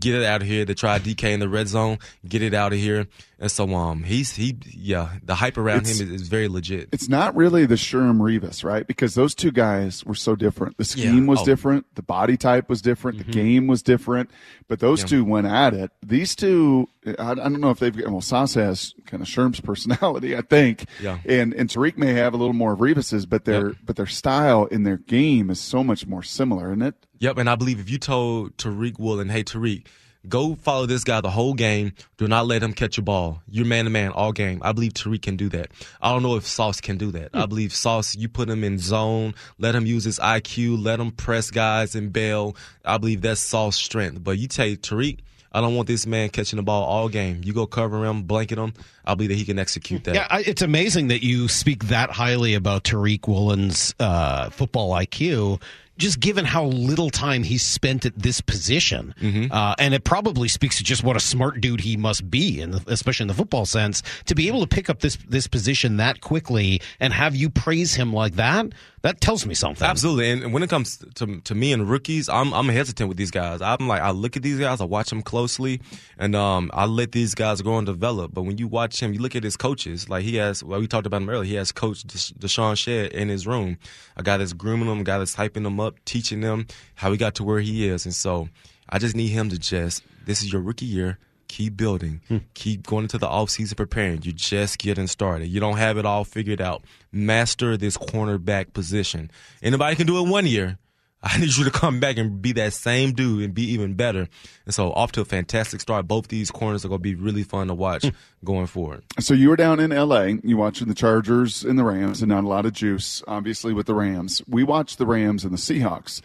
Get 0.00 0.14
it 0.14 0.24
out 0.24 0.42
of 0.42 0.48
here. 0.48 0.64
They 0.64 0.74
tried 0.74 1.02
DK 1.02 1.32
in 1.32 1.40
the 1.40 1.48
red 1.48 1.68
zone. 1.68 1.98
Get 2.28 2.42
it 2.42 2.52
out 2.54 2.72
of 2.72 2.78
here. 2.78 3.06
And 3.40 3.48
so, 3.50 3.72
um, 3.74 4.02
he's 4.02 4.34
he, 4.34 4.56
yeah, 4.66 5.10
the 5.22 5.36
hype 5.36 5.56
around 5.56 5.82
It's- 5.82 6.00
him 6.00 6.12
is, 6.12 6.22
is 6.22 6.28
very 6.28 6.48
legit. 6.48 6.88
It's 6.90 7.08
not 7.08 7.36
really 7.36 7.66
the 7.66 7.76
Sherm 7.76 8.18
Revis, 8.18 8.64
right? 8.64 8.84
Because 8.84 9.14
those 9.14 9.34
two 9.36 9.52
guys 9.52 10.04
were 10.04 10.16
so 10.16 10.34
different. 10.34 10.76
The 10.76 10.84
scheme 10.84 11.22
Yeah. 11.24 11.30
was 11.30 11.40
Oh. 11.40 11.44
different. 11.44 11.86
The 11.94 12.02
body 12.02 12.36
type 12.36 12.68
was 12.68 12.82
different. 12.82 13.18
The 13.18 13.32
game 13.32 13.68
was 13.68 13.80
different. 13.82 14.30
But 14.66 14.80
those 14.80 15.02
Yeah. 15.02 15.06
two 15.06 15.24
went 15.24 15.46
at 15.46 15.72
it. 15.74 15.92
These 16.04 16.34
two, 16.34 16.88
I, 17.16 17.30
I 17.30 17.34
don't 17.36 17.60
know 17.60 17.70
if 17.70 17.78
they've 17.78 17.96
well 18.06 18.20
Sauce 18.20 18.54
has 18.54 18.94
kind 19.06 19.22
of 19.22 19.28
Sherm's 19.28 19.60
personality, 19.70 20.36
I 20.36 20.40
think. 20.40 20.86
Yeah. 21.00 21.18
And 21.24 21.54
and 21.54 21.68
Tariq 21.70 21.96
may 21.96 22.14
have 22.14 22.34
a 22.34 22.36
little 22.36 22.52
more 22.54 22.72
of 22.72 22.80
Revis's, 22.80 23.24
but 23.26 23.44
their 23.44 23.74
but 23.86 23.94
their 23.94 24.06
style 24.06 24.64
in 24.66 24.82
their 24.82 24.98
game 24.98 25.48
is 25.50 25.60
so 25.60 25.84
much 25.84 26.06
more 26.08 26.24
similar, 26.24 26.70
isn't 26.72 26.82
it? 26.82 26.94
Yep, 27.20 27.38
and 27.38 27.50
I 27.50 27.56
believe 27.56 27.80
if 27.80 27.90
you 27.90 27.98
told 27.98 28.56
Tariq 28.56 28.98
Woolen, 28.98 29.28
hey 29.28 29.42
Tariq, 29.42 29.86
go 30.28 30.54
follow 30.56 30.86
this 30.86 31.04
guy 31.04 31.20
the 31.20 31.30
whole 31.30 31.54
game. 31.54 31.92
Do 32.16 32.28
not 32.28 32.46
let 32.46 32.62
him 32.62 32.72
catch 32.72 32.98
a 32.98 33.02
ball. 33.02 33.42
You're 33.48 33.66
man 33.66 33.84
to 33.84 33.90
man 33.90 34.12
all 34.12 34.32
game. 34.32 34.60
I 34.62 34.72
believe 34.72 34.94
Tariq 34.94 35.22
can 35.22 35.36
do 35.36 35.48
that. 35.50 35.70
I 36.00 36.12
don't 36.12 36.22
know 36.22 36.36
if 36.36 36.46
Sauce 36.46 36.80
can 36.80 36.96
do 36.96 37.10
that. 37.12 37.30
I 37.34 37.46
believe 37.46 37.72
Sauce, 37.72 38.14
you 38.14 38.28
put 38.28 38.48
him 38.48 38.62
in 38.62 38.78
zone, 38.78 39.34
let 39.58 39.74
him 39.74 39.86
use 39.86 40.04
his 40.04 40.18
IQ, 40.18 40.82
let 40.82 41.00
him 41.00 41.10
press 41.10 41.50
guys 41.50 41.94
and 41.94 42.12
bail. 42.12 42.56
I 42.84 42.98
believe 42.98 43.20
that's 43.22 43.40
Sauce's 43.40 43.80
strength. 43.80 44.22
But 44.22 44.38
you 44.38 44.48
take 44.48 44.82
Tariq, 44.82 45.18
I 45.50 45.60
don't 45.60 45.74
want 45.74 45.88
this 45.88 46.06
man 46.06 46.28
catching 46.28 46.58
the 46.58 46.62
ball 46.62 46.84
all 46.84 47.08
game. 47.08 47.40
You 47.42 47.52
go 47.52 47.66
cover 47.66 48.04
him, 48.04 48.22
blanket 48.22 48.58
him. 48.58 48.74
I 49.04 49.14
believe 49.14 49.30
that 49.30 49.36
he 49.36 49.44
can 49.44 49.58
execute 49.58 50.04
that. 50.04 50.14
Yeah, 50.14 50.26
I, 50.30 50.40
it's 50.40 50.62
amazing 50.62 51.08
that 51.08 51.24
you 51.24 51.48
speak 51.48 51.84
that 51.84 52.10
highly 52.10 52.54
about 52.54 52.84
Tariq 52.84 53.26
Woolen's 53.26 53.94
uh, 53.98 54.50
football 54.50 54.90
IQ. 54.90 55.60
Just 55.98 56.20
given 56.20 56.44
how 56.44 56.64
little 56.66 57.10
time 57.10 57.42
he's 57.42 57.62
spent 57.62 58.06
at 58.06 58.16
this 58.16 58.40
position, 58.40 59.14
uh, 59.50 59.74
and 59.78 59.92
it 59.94 60.04
probably 60.04 60.46
speaks 60.48 60.78
to 60.78 60.84
just 60.84 61.02
what 61.04 61.16
a 61.16 61.20
smart 61.20 61.60
dude 61.60 61.80
he 61.80 61.96
must 61.96 62.30
be, 62.30 62.60
in 62.60 62.70
the, 62.70 62.82
especially 62.86 63.24
in 63.24 63.28
the 63.28 63.34
football 63.34 63.66
sense, 63.66 64.02
to 64.26 64.34
be 64.36 64.46
able 64.48 64.60
to 64.60 64.66
pick 64.68 64.88
up 64.88 65.00
this 65.00 65.18
this 65.28 65.46
position 65.48 65.96
that 65.98 66.20
quickly 66.20 66.80
and 67.00 67.12
have 67.12 67.34
you 67.34 67.50
praise 67.50 67.94
him 67.94 68.12
like 68.12 68.34
that. 68.36 68.66
That 69.02 69.20
tells 69.20 69.46
me 69.46 69.54
something. 69.54 69.86
Absolutely, 69.86 70.30
and 70.32 70.52
when 70.52 70.62
it 70.64 70.70
comes 70.70 70.98
to 71.16 71.40
to 71.42 71.54
me 71.54 71.72
and 71.72 71.88
rookies, 71.88 72.28
I'm 72.28 72.52
I'm 72.52 72.68
hesitant 72.68 73.08
with 73.08 73.16
these 73.16 73.30
guys. 73.30 73.62
I'm 73.62 73.86
like 73.86 74.02
I 74.02 74.10
look 74.10 74.36
at 74.36 74.42
these 74.42 74.58
guys, 74.58 74.80
I 74.80 74.84
watch 74.84 75.10
them 75.10 75.22
closely, 75.22 75.80
and 76.18 76.34
um 76.34 76.70
I 76.74 76.84
let 76.86 77.12
these 77.12 77.34
guys 77.34 77.62
grow 77.62 77.78
and 77.78 77.86
develop. 77.86 78.34
But 78.34 78.42
when 78.42 78.58
you 78.58 78.66
watch 78.66 79.00
him, 79.00 79.12
you 79.14 79.20
look 79.20 79.36
at 79.36 79.44
his 79.44 79.56
coaches. 79.56 80.08
Like 80.08 80.24
he 80.24 80.34
has, 80.36 80.64
well, 80.64 80.80
we 80.80 80.88
talked 80.88 81.06
about 81.06 81.22
him 81.22 81.30
earlier. 81.30 81.44
He 81.48 81.54
has 81.54 81.70
Coach 81.70 82.04
Desha- 82.06 82.34
DeShawn 82.38 82.76
Shead 82.76 83.12
in 83.12 83.28
his 83.28 83.46
room, 83.46 83.78
a 84.16 84.22
guy 84.24 84.36
that's 84.36 84.52
grooming 84.52 84.88
them, 84.88 85.00
a 85.00 85.04
guy 85.04 85.18
that's 85.18 85.36
hyping 85.36 85.62
them 85.62 85.78
up, 85.78 85.87
teaching 86.04 86.40
them 86.40 86.66
how 86.94 87.10
he 87.10 87.18
got 87.18 87.34
to 87.36 87.44
where 87.44 87.60
he 87.60 87.86
is. 87.88 88.04
And 88.04 88.14
so 88.14 88.48
I 88.88 88.98
just 88.98 89.16
need 89.16 89.28
him 89.28 89.48
to 89.50 89.58
just 89.58 90.02
this 90.26 90.42
is 90.42 90.52
your 90.52 90.62
rookie 90.62 90.86
year. 90.86 91.18
Keep 91.48 91.78
building. 91.78 92.20
Hmm. 92.28 92.38
Keep 92.52 92.86
going 92.86 93.04
into 93.04 93.16
the 93.16 93.26
offseason 93.26 93.74
preparing. 93.74 94.20
You're 94.22 94.34
just 94.34 94.78
getting 94.78 95.06
started. 95.06 95.46
You 95.46 95.60
don't 95.60 95.78
have 95.78 95.96
it 95.96 96.04
all 96.04 96.24
figured 96.24 96.60
out. 96.60 96.82
Master 97.10 97.78
this 97.78 97.96
cornerback 97.96 98.74
position. 98.74 99.30
Anybody 99.62 99.96
can 99.96 100.06
do 100.06 100.18
it 100.18 100.28
one 100.28 100.46
year. 100.46 100.76
I 101.22 101.38
need 101.38 101.56
you 101.56 101.64
to 101.64 101.70
come 101.70 101.98
back 101.98 102.16
and 102.16 102.40
be 102.40 102.52
that 102.52 102.72
same 102.72 103.12
dude 103.12 103.42
and 103.42 103.52
be 103.52 103.72
even 103.72 103.94
better. 103.94 104.28
And 104.64 104.74
so, 104.74 104.92
off 104.92 105.12
to 105.12 105.20
a 105.20 105.24
fantastic 105.24 105.80
start. 105.80 106.06
Both 106.06 106.28
these 106.28 106.50
corners 106.50 106.84
are 106.84 106.88
going 106.88 107.00
to 107.00 107.02
be 107.02 107.16
really 107.16 107.42
fun 107.42 107.66
to 107.68 107.74
watch 107.74 108.04
hmm. 108.04 108.10
going 108.44 108.66
forward. 108.66 109.02
So 109.18 109.34
you 109.34 109.48
were 109.48 109.56
down 109.56 109.80
in 109.80 109.90
L.A. 109.90 110.38
You 110.44 110.56
watching 110.56 110.86
the 110.86 110.94
Chargers 110.94 111.64
and 111.64 111.78
the 111.78 111.84
Rams, 111.84 112.22
and 112.22 112.28
not 112.28 112.44
a 112.44 112.48
lot 112.48 112.66
of 112.66 112.72
juice, 112.72 113.22
obviously, 113.26 113.72
with 113.72 113.86
the 113.86 113.94
Rams. 113.94 114.42
We 114.46 114.62
watched 114.62 114.98
the 114.98 115.06
Rams 115.06 115.44
and 115.44 115.52
the 115.52 115.58
Seahawks, 115.58 116.20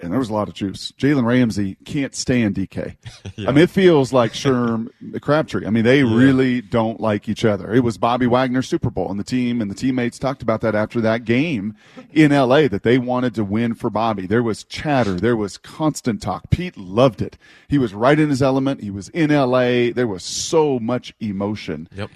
and 0.00 0.12
there 0.12 0.18
was 0.18 0.28
a 0.28 0.32
lot 0.34 0.48
of 0.48 0.54
juice. 0.54 0.92
Jalen 0.98 1.24
Ramsey 1.24 1.76
can't 1.84 2.14
stand 2.14 2.54
DK. 2.54 2.96
I 3.48 3.52
mean, 3.52 3.58
it 3.58 3.70
feels 3.70 4.12
like 4.12 4.32
Sherm 4.32 4.88
Crabtree. 5.20 5.66
I 5.66 5.70
mean, 5.70 5.84
they 5.84 6.04
really 6.04 6.60
don't 6.60 7.00
like 7.00 7.28
each 7.28 7.44
other. 7.44 7.72
It 7.72 7.80
was 7.80 7.96
Bobby 7.96 8.26
Wagner's 8.26 8.68
Super 8.68 8.90
Bowl, 8.90 9.10
and 9.10 9.18
the 9.18 9.24
team 9.24 9.60
and 9.60 9.70
the 9.70 9.74
teammates 9.74 10.18
talked 10.18 10.42
about 10.42 10.60
that 10.60 10.74
after 10.74 11.00
that 11.00 11.24
game 11.24 11.74
in 12.12 12.32
L.A. 12.32 12.68
that 12.68 12.82
they 12.82 12.98
wanted 12.98 13.34
to 13.36 13.44
win 13.44 13.74
for 13.74 13.88
Bobby. 13.88 14.26
There 14.26 14.42
was 14.42 14.64
chatter, 14.64 15.14
there 15.14 15.36
was 15.36 15.56
constant 15.58 16.20
talk. 16.20 16.50
Pete 16.50 16.76
loved 16.76 17.22
it. 17.22 17.38
He 17.68 17.78
was 17.78 17.94
right 17.94 18.18
in 18.18 18.28
his 18.28 18.42
element. 18.42 18.82
He 18.82 18.90
was 18.90 19.08
in 19.10 19.30
L.A. 19.30 19.92
There 19.92 20.06
was 20.06 20.22
so 20.22 20.78
much 20.78 21.14
emotion. 21.20 21.88
Yep. 21.94 22.10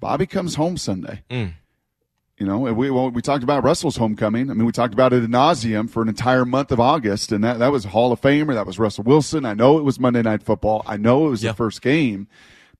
Bobby 0.00 0.26
comes 0.26 0.54
home 0.54 0.76
Sunday. 0.76 1.22
Mm. 1.30 1.52
You 2.40 2.46
know, 2.46 2.66
and 2.66 2.74
we 2.74 2.90
well, 2.90 3.10
we 3.10 3.20
talked 3.20 3.44
about 3.44 3.64
Russell's 3.64 3.98
homecoming. 3.98 4.50
I 4.50 4.54
mean, 4.54 4.64
we 4.64 4.72
talked 4.72 4.94
about 4.94 5.12
it 5.12 5.22
ad 5.22 5.28
nauseum 5.28 5.90
for 5.90 6.00
an 6.00 6.08
entire 6.08 6.46
month 6.46 6.72
of 6.72 6.80
August, 6.80 7.32
and 7.32 7.44
that 7.44 7.58
that 7.58 7.70
was 7.70 7.84
Hall 7.84 8.12
of 8.12 8.20
Famer. 8.22 8.54
That 8.54 8.66
was 8.66 8.78
Russell 8.78 9.04
Wilson. 9.04 9.44
I 9.44 9.52
know 9.52 9.76
it 9.76 9.84
was 9.84 10.00
Monday 10.00 10.22
Night 10.22 10.42
Football. 10.42 10.82
I 10.86 10.96
know 10.96 11.26
it 11.26 11.30
was 11.30 11.42
the 11.42 11.52
first 11.52 11.82
game, 11.82 12.28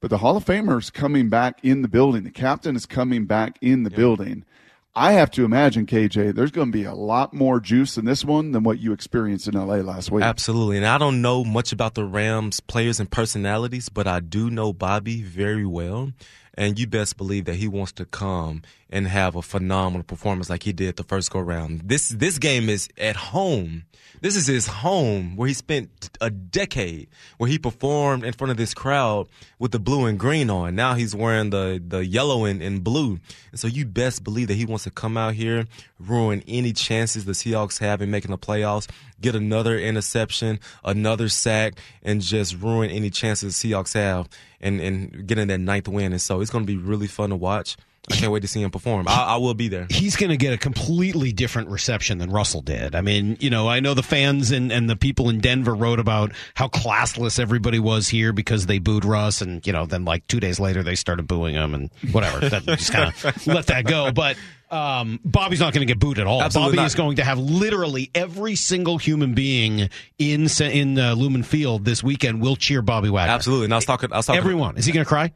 but 0.00 0.08
the 0.08 0.16
Hall 0.16 0.34
of 0.34 0.46
Famer's 0.46 0.88
coming 0.88 1.28
back 1.28 1.62
in 1.62 1.82
the 1.82 1.88
building. 1.88 2.24
The 2.24 2.30
captain 2.30 2.74
is 2.74 2.86
coming 2.86 3.26
back 3.26 3.58
in 3.60 3.82
the 3.82 3.90
building. 3.90 4.46
I 4.94 5.12
have 5.12 5.30
to 5.32 5.44
imagine, 5.44 5.84
KJ, 5.84 6.34
there's 6.34 6.50
going 6.50 6.72
to 6.72 6.76
be 6.76 6.84
a 6.84 6.94
lot 6.94 7.34
more 7.34 7.60
juice 7.60 7.98
in 7.98 8.06
this 8.06 8.24
one 8.24 8.52
than 8.52 8.64
what 8.64 8.80
you 8.80 8.92
experienced 8.92 9.46
in 9.46 9.54
LA 9.54 9.76
last 9.76 10.10
week. 10.10 10.24
Absolutely. 10.24 10.78
And 10.78 10.86
I 10.86 10.98
don't 10.98 11.22
know 11.22 11.44
much 11.44 11.70
about 11.70 11.94
the 11.94 12.04
Rams 12.04 12.60
players 12.60 12.98
and 12.98 13.08
personalities, 13.10 13.88
but 13.88 14.08
I 14.08 14.20
do 14.20 14.50
know 14.50 14.72
Bobby 14.72 15.22
very 15.22 15.66
well. 15.66 16.12
And 16.54 16.78
you 16.78 16.88
best 16.88 17.16
believe 17.16 17.44
that 17.44 17.54
he 17.54 17.68
wants 17.68 17.92
to 17.92 18.04
come 18.04 18.62
and 18.90 19.06
have 19.06 19.36
a 19.36 19.42
phenomenal 19.42 20.02
performance 20.02 20.50
like 20.50 20.64
he 20.64 20.72
did 20.72 20.96
the 20.96 21.04
first 21.04 21.30
go 21.30 21.40
round. 21.40 21.82
This 21.84 22.08
this 22.08 22.38
game 22.38 22.68
is 22.68 22.88
at 22.98 23.16
home. 23.16 23.84
This 24.22 24.36
is 24.36 24.46
his 24.46 24.66
home 24.66 25.36
where 25.36 25.48
he 25.48 25.54
spent 25.54 26.10
a 26.20 26.28
decade, 26.28 27.08
where 27.38 27.48
he 27.48 27.58
performed 27.58 28.22
in 28.22 28.34
front 28.34 28.50
of 28.50 28.58
this 28.58 28.74
crowd 28.74 29.28
with 29.58 29.70
the 29.70 29.78
blue 29.78 30.04
and 30.04 30.18
green 30.18 30.50
on. 30.50 30.74
Now 30.74 30.92
he's 30.92 31.14
wearing 31.14 31.48
the, 31.50 31.82
the 31.86 32.04
yellow 32.04 32.44
and, 32.44 32.60
and 32.60 32.84
blue. 32.84 33.18
And 33.50 33.58
so 33.58 33.66
you 33.66 33.86
best 33.86 34.22
believe 34.22 34.48
that 34.48 34.54
he 34.54 34.66
wants 34.66 34.84
to 34.84 34.90
come 34.90 35.16
out 35.16 35.34
here, 35.34 35.66
ruin 35.98 36.42
any 36.46 36.74
chances 36.74 37.24
the 37.24 37.32
Seahawks 37.32 37.78
have 37.78 38.02
in 38.02 38.10
making 38.10 38.30
the 38.30 38.36
playoffs, 38.36 38.90
get 39.22 39.34
another 39.34 39.78
interception, 39.78 40.60
another 40.84 41.30
sack, 41.30 41.74
and 42.02 42.20
just 42.20 42.60
ruin 42.60 42.90
any 42.90 43.08
chances 43.08 43.58
the 43.58 43.70
Seahawks 43.70 43.94
have 43.94 44.28
and, 44.60 44.80
and 44.80 45.26
getting 45.26 45.48
that 45.48 45.60
ninth 45.60 45.88
win. 45.88 46.12
And 46.12 46.20
so 46.20 46.42
it's 46.42 46.50
to 46.50 46.60
be 46.60 46.76
really 46.76 47.06
fun 47.06 47.30
to 47.30 47.36
watch. 47.36 47.76
I 48.12 48.16
can't 48.16 48.32
wait 48.32 48.40
to 48.40 48.48
see 48.48 48.62
him 48.62 48.70
perform. 48.70 49.08
I, 49.08 49.22
I 49.22 49.36
will 49.36 49.54
be 49.54 49.68
there. 49.68 49.86
he's 49.90 50.16
going 50.16 50.30
to 50.30 50.36
get 50.36 50.52
a 50.52 50.58
completely 50.58 51.32
different 51.32 51.68
reception 51.68 52.18
than 52.18 52.30
Russell 52.30 52.62
did. 52.62 52.94
I 52.94 53.00
mean, 53.00 53.36
you 53.40 53.50
know, 53.50 53.68
I 53.68 53.80
know 53.80 53.94
the 53.94 54.02
fans 54.02 54.50
and, 54.50 54.72
and 54.72 54.88
the 54.88 54.96
people 54.96 55.28
in 55.28 55.40
Denver 55.40 55.74
wrote 55.74 55.98
about 55.98 56.32
how 56.54 56.68
classless 56.68 57.38
everybody 57.38 57.78
was 57.78 58.08
here 58.08 58.32
because 58.32 58.66
they 58.66 58.78
booed 58.78 59.04
Russ, 59.04 59.40
and 59.40 59.66
you 59.66 59.72
know, 59.72 59.86
then 59.86 60.04
like 60.04 60.26
two 60.26 60.40
days 60.40 60.60
later 60.60 60.82
they 60.82 60.94
started 60.94 61.26
booing 61.26 61.54
him 61.54 61.74
and 61.74 61.90
whatever. 62.12 62.48
that, 62.48 62.64
just 62.64 62.92
kind 62.92 63.12
of 63.12 63.46
let 63.46 63.66
that 63.66 63.84
go. 63.84 64.12
But 64.12 64.36
um, 64.70 65.18
Bobby's 65.24 65.60
not 65.60 65.72
going 65.72 65.86
to 65.86 65.92
get 65.92 65.98
booed 65.98 66.18
at 66.18 66.26
all. 66.26 66.42
Absolutely 66.42 66.72
Bobby 66.72 66.76
not. 66.76 66.86
is 66.86 66.94
going 66.94 67.16
to 67.16 67.24
have 67.24 67.38
literally 67.38 68.10
every 68.14 68.54
single 68.54 68.98
human 68.98 69.34
being 69.34 69.88
in 70.18 70.48
in 70.60 70.98
uh, 70.98 71.14
Lumen 71.14 71.42
Field 71.42 71.84
this 71.84 72.02
weekend 72.02 72.40
will 72.40 72.56
cheer 72.56 72.82
Bobby 72.82 73.10
Wagner. 73.10 73.32
Absolutely. 73.32 73.64
And 73.64 73.74
I 73.74 73.76
was 73.76 73.84
talking. 73.84 74.12
I 74.12 74.18
was 74.18 74.26
talking. 74.26 74.38
Everyone 74.38 74.76
is 74.76 74.86
he 74.86 74.92
going 74.92 75.04
to 75.04 75.08
cry? 75.08 75.32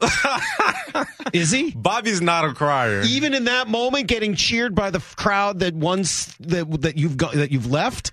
is 1.32 1.50
he? 1.50 1.70
Bobby's 1.72 2.20
not 2.20 2.44
a 2.44 2.52
crier. 2.54 3.02
even 3.02 3.34
in 3.34 3.44
that 3.44 3.68
moment 3.68 4.06
getting 4.08 4.34
cheered 4.34 4.74
by 4.74 4.90
the 4.90 5.00
crowd 5.16 5.60
that 5.60 5.74
once 5.74 6.26
that 6.40 6.82
that 6.82 6.96
you've 6.96 7.16
got 7.16 7.32
that 7.34 7.50
you've 7.50 7.70
left 7.70 8.12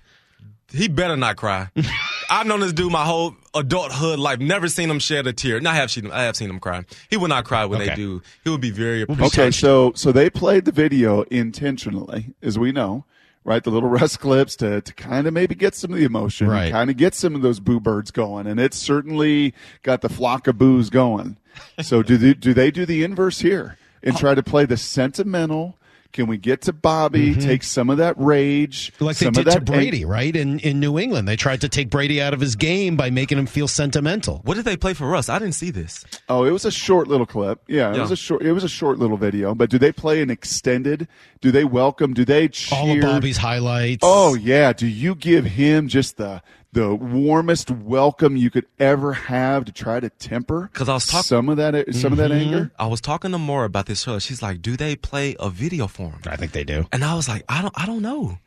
He 0.72 0.88
better 0.88 1.16
not 1.16 1.36
cry. 1.36 1.68
I've 2.30 2.46
known 2.46 2.60
this 2.60 2.72
dude 2.72 2.90
my 2.90 3.04
whole 3.04 3.36
adulthood 3.54 4.18
life. 4.18 4.38
Never 4.40 4.66
seen 4.68 4.90
him 4.90 4.98
shed 4.98 5.26
a 5.26 5.32
tear. 5.32 5.56
And 5.58 5.68
I 5.68 5.74
have 5.74 5.90
seen 5.90 6.06
him. 6.06 6.12
I 6.12 6.22
have 6.22 6.36
seen 6.36 6.50
him 6.50 6.58
cry. 6.58 6.84
He 7.10 7.16
will 7.16 7.28
not 7.28 7.44
cry 7.44 7.64
when 7.66 7.80
Okay. 7.80 7.90
they 7.90 7.96
do. 7.96 8.22
He 8.42 8.50
will 8.50 8.58
be 8.58 8.70
very 8.70 9.02
appreciative. 9.02 9.38
Okay, 9.38 9.50
so 9.50 9.92
so 9.94 10.10
they 10.10 10.30
played 10.30 10.64
the 10.64 10.72
video 10.72 11.22
intentionally, 11.24 12.34
as 12.42 12.58
we 12.58 12.72
know, 12.72 13.04
right? 13.44 13.62
The 13.62 13.70
little 13.70 13.88
rest 14.00 14.20
clips 14.20 14.56
to 14.56 14.80
to 14.80 14.94
kind 14.94 15.26
of 15.26 15.34
maybe 15.34 15.54
get 15.54 15.74
some 15.74 15.92
of 15.92 15.98
the 15.98 16.04
emotion, 16.04 16.48
Right. 16.48 16.72
kind 16.72 16.90
of 16.90 16.96
get 16.96 17.14
some 17.14 17.34
of 17.36 17.42
those 17.42 17.60
boo 17.60 17.78
birds 17.78 18.10
going, 18.10 18.46
and 18.46 18.58
it's 18.58 18.78
certainly 18.78 19.54
got 19.82 20.00
the 20.00 20.08
flock 20.08 20.46
of 20.48 20.58
boos 20.58 20.90
going. 20.90 21.36
So 21.82 22.02
do 22.02 22.16
they, 22.16 22.34
do 22.34 22.54
they 22.54 22.70
do 22.70 22.86
the 22.86 23.02
inverse 23.04 23.40
here 23.40 23.76
and 24.02 24.16
try 24.16 24.34
to 24.34 24.42
play 24.42 24.64
the 24.64 24.76
sentimental? 24.76 25.78
Can 26.12 26.28
we 26.28 26.38
get 26.38 26.60
to 26.62 26.72
Bobby? 26.72 27.34
Take 27.34 27.64
some 27.64 27.90
of 27.90 27.96
that 27.98 28.14
rage, 28.16 28.92
Mm-hmm. 28.92 29.04
like 29.04 29.16
they 29.16 29.24
some 29.26 29.32
did 29.32 29.48
of 29.48 29.52
to 29.54 29.58
that 29.58 29.64
Brady, 29.64 30.04
right? 30.04 30.36
In 30.36 30.60
in 30.60 30.78
New 30.78 30.96
England, 30.96 31.26
they 31.26 31.34
tried 31.34 31.60
to 31.62 31.68
take 31.68 31.90
Brady 31.90 32.22
out 32.22 32.32
of 32.32 32.38
his 32.38 32.54
game 32.54 32.94
by 32.94 33.10
making 33.10 33.36
him 33.36 33.46
feel 33.46 33.66
sentimental. 33.66 34.40
What 34.44 34.54
did 34.54 34.64
they 34.64 34.76
play 34.76 34.94
for 34.94 35.16
us? 35.16 35.28
I 35.28 35.40
didn't 35.40 35.56
see 35.56 35.72
this. 35.72 36.04
Oh, 36.28 36.44
it 36.44 36.52
was 36.52 36.64
a 36.64 36.70
short 36.70 37.08
little 37.08 37.26
clip. 37.26 37.62
Yeah, 37.66 37.90
it 37.90 37.96
Yeah. 37.96 38.02
was 38.02 38.12
a 38.12 38.16
short. 38.16 38.42
It 38.42 38.52
was 38.52 38.62
a 38.62 38.68
short 38.68 39.00
little 39.00 39.16
video. 39.16 39.56
But 39.56 39.70
do 39.70 39.76
they 39.78 39.90
play 39.90 40.22
an 40.22 40.30
extended? 40.30 41.08
Do 41.40 41.50
they 41.50 41.64
welcome? 41.64 42.14
Do 42.14 42.24
they 42.24 42.46
cheer? 42.46 42.78
All 42.78 42.92
of 42.92 43.00
Bobby's 43.00 43.38
highlights. 43.38 44.02
Oh 44.04 44.34
yeah. 44.36 44.72
Do 44.72 44.86
you 44.86 45.16
give 45.16 45.44
him 45.44 45.88
just 45.88 46.16
the 46.16 46.42
the 46.74 46.92
warmest 46.94 47.70
welcome 47.70 48.36
you 48.36 48.50
could 48.50 48.66
ever 48.80 49.12
have 49.12 49.64
to 49.64 49.72
try 49.72 50.00
to 50.00 50.10
temper 50.10 50.68
because 50.72 50.88
I 50.88 50.94
was 50.94 51.06
talking 51.06 51.22
some 51.22 51.48
of 51.48 51.56
that 51.58 51.94
some 51.94 52.12
of 52.12 52.18
that 52.18 52.30
Mm-hmm. 52.32 52.54
anger. 52.54 52.72
I 52.78 52.86
was 52.88 53.00
talking 53.00 53.30
to 53.30 53.38
Maura 53.38 53.66
about 53.66 53.86
this 53.86 54.06
earlier. 54.08 54.18
She's 54.20 54.42
like, 54.42 54.60
"Do 54.60 54.76
they 54.76 54.96
play 54.96 55.36
a 55.38 55.50
video 55.50 55.86
for 55.86 56.10
him?" 56.10 56.20
I 56.26 56.36
think 56.36 56.52
they 56.52 56.64
do. 56.64 56.86
And 56.92 57.04
I 57.04 57.14
was 57.14 57.28
like, 57.28 57.44
"I 57.48 57.62
don't. 57.62 57.72
I 57.76 57.86
don't 57.86 58.02
know. 58.02 58.38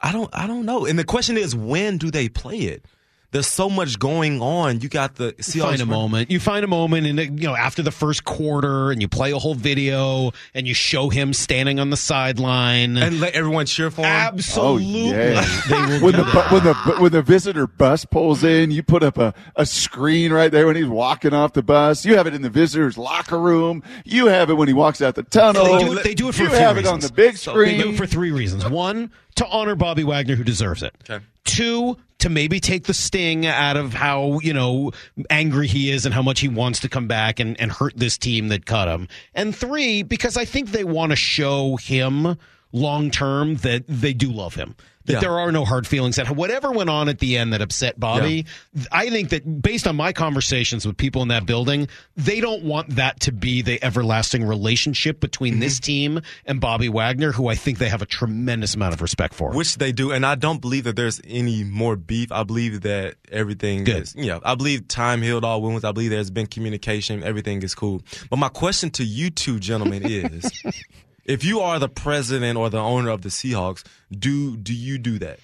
I 0.00 0.10
don't. 0.12 0.28
I 0.32 0.46
don't 0.48 0.66
know." 0.66 0.86
And 0.86 0.98
the 0.98 1.04
question 1.04 1.36
is, 1.36 1.54
when 1.54 1.98
do 1.98 2.10
they 2.10 2.28
play 2.28 2.58
it? 2.58 2.84
There's 3.30 3.46
so 3.46 3.68
much 3.68 3.98
going 3.98 4.40
on. 4.40 4.80
You 4.80 4.88
got 4.88 5.16
the 5.16 5.32
Seahawks 5.34 5.54
You 5.54 5.60
find 5.62 5.80
a 5.80 5.84
run- 5.84 5.88
moment. 5.88 6.30
You 6.30 6.40
find 6.40 6.64
a 6.64 6.68
moment, 6.68 7.06
and 7.06 7.18
you 7.40 7.46
know 7.46 7.54
after 7.54 7.82
the 7.82 7.90
first 7.90 8.24
quarter, 8.24 8.90
and 8.90 9.02
you 9.02 9.08
play 9.08 9.32
a 9.32 9.38
whole 9.38 9.54
video, 9.54 10.32
and 10.54 10.66
you 10.66 10.72
show 10.74 11.08
him 11.10 11.32
standing 11.34 11.78
on 11.78 11.90
the 11.90 11.96
sideline. 11.96 12.96
and 12.96 13.20
let 13.20 13.34
everyone 13.34 13.66
cheer 13.66 13.90
for 13.90 14.00
him. 14.02 14.06
Absolutely, 14.06 15.10
Oh, 15.10 15.14
yeah. 15.14 15.60
they 15.68 15.76
will 15.98 16.00
when 16.06 16.16
the 16.16 16.24
when 16.50 16.64
the 16.64 16.74
when 17.00 17.12
the 17.12 17.22
visitor 17.22 17.66
bus 17.66 18.04
pulls 18.04 18.42
in, 18.44 18.70
you 18.70 18.82
put 18.82 19.02
up 19.02 19.18
a, 19.18 19.34
a 19.56 19.66
screen 19.66 20.32
right 20.32 20.50
there 20.50 20.66
when 20.66 20.76
he's 20.76 20.86
walking 20.86 21.34
off 21.34 21.52
the 21.52 21.62
bus. 21.62 22.04
You 22.04 22.16
have 22.16 22.26
it 22.26 22.34
in 22.34 22.42
the 22.42 22.50
visitor's 22.50 22.96
locker 22.96 23.38
room. 23.38 23.82
You 24.04 24.26
have 24.28 24.48
it 24.50 24.54
when 24.54 24.68
he 24.68 24.74
walks 24.74 25.02
out 25.02 25.14
the 25.16 25.22
tunnel. 25.22 25.64
They 25.64 25.84
do 25.84 25.92
it, 25.98 26.04
they 26.04 26.14
do 26.14 26.28
it 26.28 26.34
for 26.34 26.42
you 26.42 26.48
a 26.48 26.50
few 26.50 26.58
have 26.60 26.76
reasons. 26.76 26.88
it 26.88 26.92
on 26.94 27.00
the 27.00 27.12
big 27.12 27.36
screen. 27.36 27.76
They 27.78 27.82
do 27.84 27.90
it 27.90 27.96
for 27.96 28.06
three 28.06 28.30
reasons. 28.30 28.66
One, 28.68 29.10
to 29.36 29.46
honor 29.46 29.74
Bobby 29.74 30.04
Wagner, 30.04 30.34
who 30.34 30.44
deserves 30.44 30.82
it. 30.82 30.94
Okay. 31.08 31.22
Two, 31.44 31.96
to 32.18 32.28
maybe 32.28 32.60
take 32.60 32.84
the 32.84 32.94
sting 32.94 33.46
out 33.46 33.76
of 33.76 33.94
how, 33.94 34.40
you 34.40 34.52
know, 34.52 34.90
angry 35.30 35.66
he 35.66 35.90
is 35.90 36.04
and 36.04 36.14
how 36.14 36.22
much 36.22 36.40
he 36.40 36.48
wants 36.48 36.80
to 36.80 36.88
come 36.88 37.06
back 37.06 37.38
and, 37.38 37.58
and 37.60 37.70
hurt 37.70 37.96
this 37.96 38.18
team 38.18 38.48
that 38.48 38.66
cut 38.66 38.88
him. 38.88 39.08
And 39.34 39.54
three, 39.54 40.02
because 40.02 40.36
I 40.36 40.44
think 40.44 40.70
they 40.70 40.84
want 40.84 41.10
to 41.10 41.16
show 41.16 41.76
him 41.76 42.36
long 42.72 43.10
term 43.10 43.56
that 43.56 43.84
they 43.88 44.12
do 44.12 44.30
love 44.30 44.54
him. 44.54 44.74
That 45.08 45.14
Yeah. 45.14 45.20
there 45.20 45.38
are 45.38 45.50
no 45.50 45.64
hard 45.64 45.86
feelings. 45.86 46.16
That 46.16 46.30
whatever 46.30 46.70
went 46.70 46.88
on 46.90 47.08
at 47.08 47.18
the 47.18 47.36
end 47.36 47.52
that 47.52 47.60
upset 47.60 47.98
Bobby, 47.98 48.46
I 48.92 49.10
think 49.10 49.30
that 49.30 49.60
based 49.62 49.86
on 49.88 49.96
my 49.96 50.12
conversations 50.12 50.86
with 50.86 50.96
people 50.96 51.22
in 51.22 51.28
that 51.28 51.44
building, 51.46 51.88
they 52.16 52.40
don't 52.40 52.62
want 52.62 52.90
that 52.96 53.18
to 53.20 53.32
be 53.32 53.62
the 53.62 53.82
everlasting 53.82 54.44
relationship 54.44 55.18
between 55.20 55.54
Mm-hmm. 55.54 55.60
this 55.60 55.80
team 55.80 56.20
and 56.46 56.60
Bobby 56.60 56.88
Wagner, 56.88 57.32
who 57.32 57.48
I 57.48 57.54
think 57.56 57.78
they 57.78 57.88
have 57.88 58.02
a 58.02 58.06
tremendous 58.06 58.74
amount 58.74 58.94
of 58.94 59.02
respect 59.02 59.34
for. 59.34 59.52
Which 59.52 59.76
they 59.78 59.90
do, 59.92 60.12
and 60.12 60.24
I 60.24 60.34
don't 60.36 60.60
believe 60.60 60.84
that 60.84 60.94
there's 60.94 61.20
any 61.26 61.64
more 61.64 61.96
beef. 61.96 62.30
I 62.30 62.42
believe 62.44 62.82
that 62.82 63.14
everything 63.32 63.84
Good. 63.84 64.02
is, 64.02 64.14
you 64.14 64.26
know, 64.26 64.40
I 64.44 64.54
believe 64.54 64.86
time 64.88 65.22
healed 65.22 65.44
all 65.44 65.62
wounds. 65.62 65.84
I 65.84 65.92
believe 65.92 66.10
there's 66.10 66.30
been 66.30 66.46
communication. 66.46 67.24
Everything 67.24 67.62
is 67.62 67.74
cool. 67.74 68.02
But 68.28 68.36
my 68.38 68.50
question 68.50 68.90
to 68.90 69.04
you 69.04 69.30
two 69.30 69.58
gentlemen 69.58 70.02
is, 70.04 70.62
if 71.28 71.44
you 71.44 71.60
are 71.60 71.78
the 71.78 71.88
president 71.88 72.58
or 72.58 72.68
the 72.70 72.78
owner 72.80 73.10
of 73.10 73.22
the 73.22 73.28
Seahawks, 73.28 73.84
do 74.10 74.56
do 74.56 74.74
you 74.74 74.98
do 74.98 75.18
that? 75.20 75.38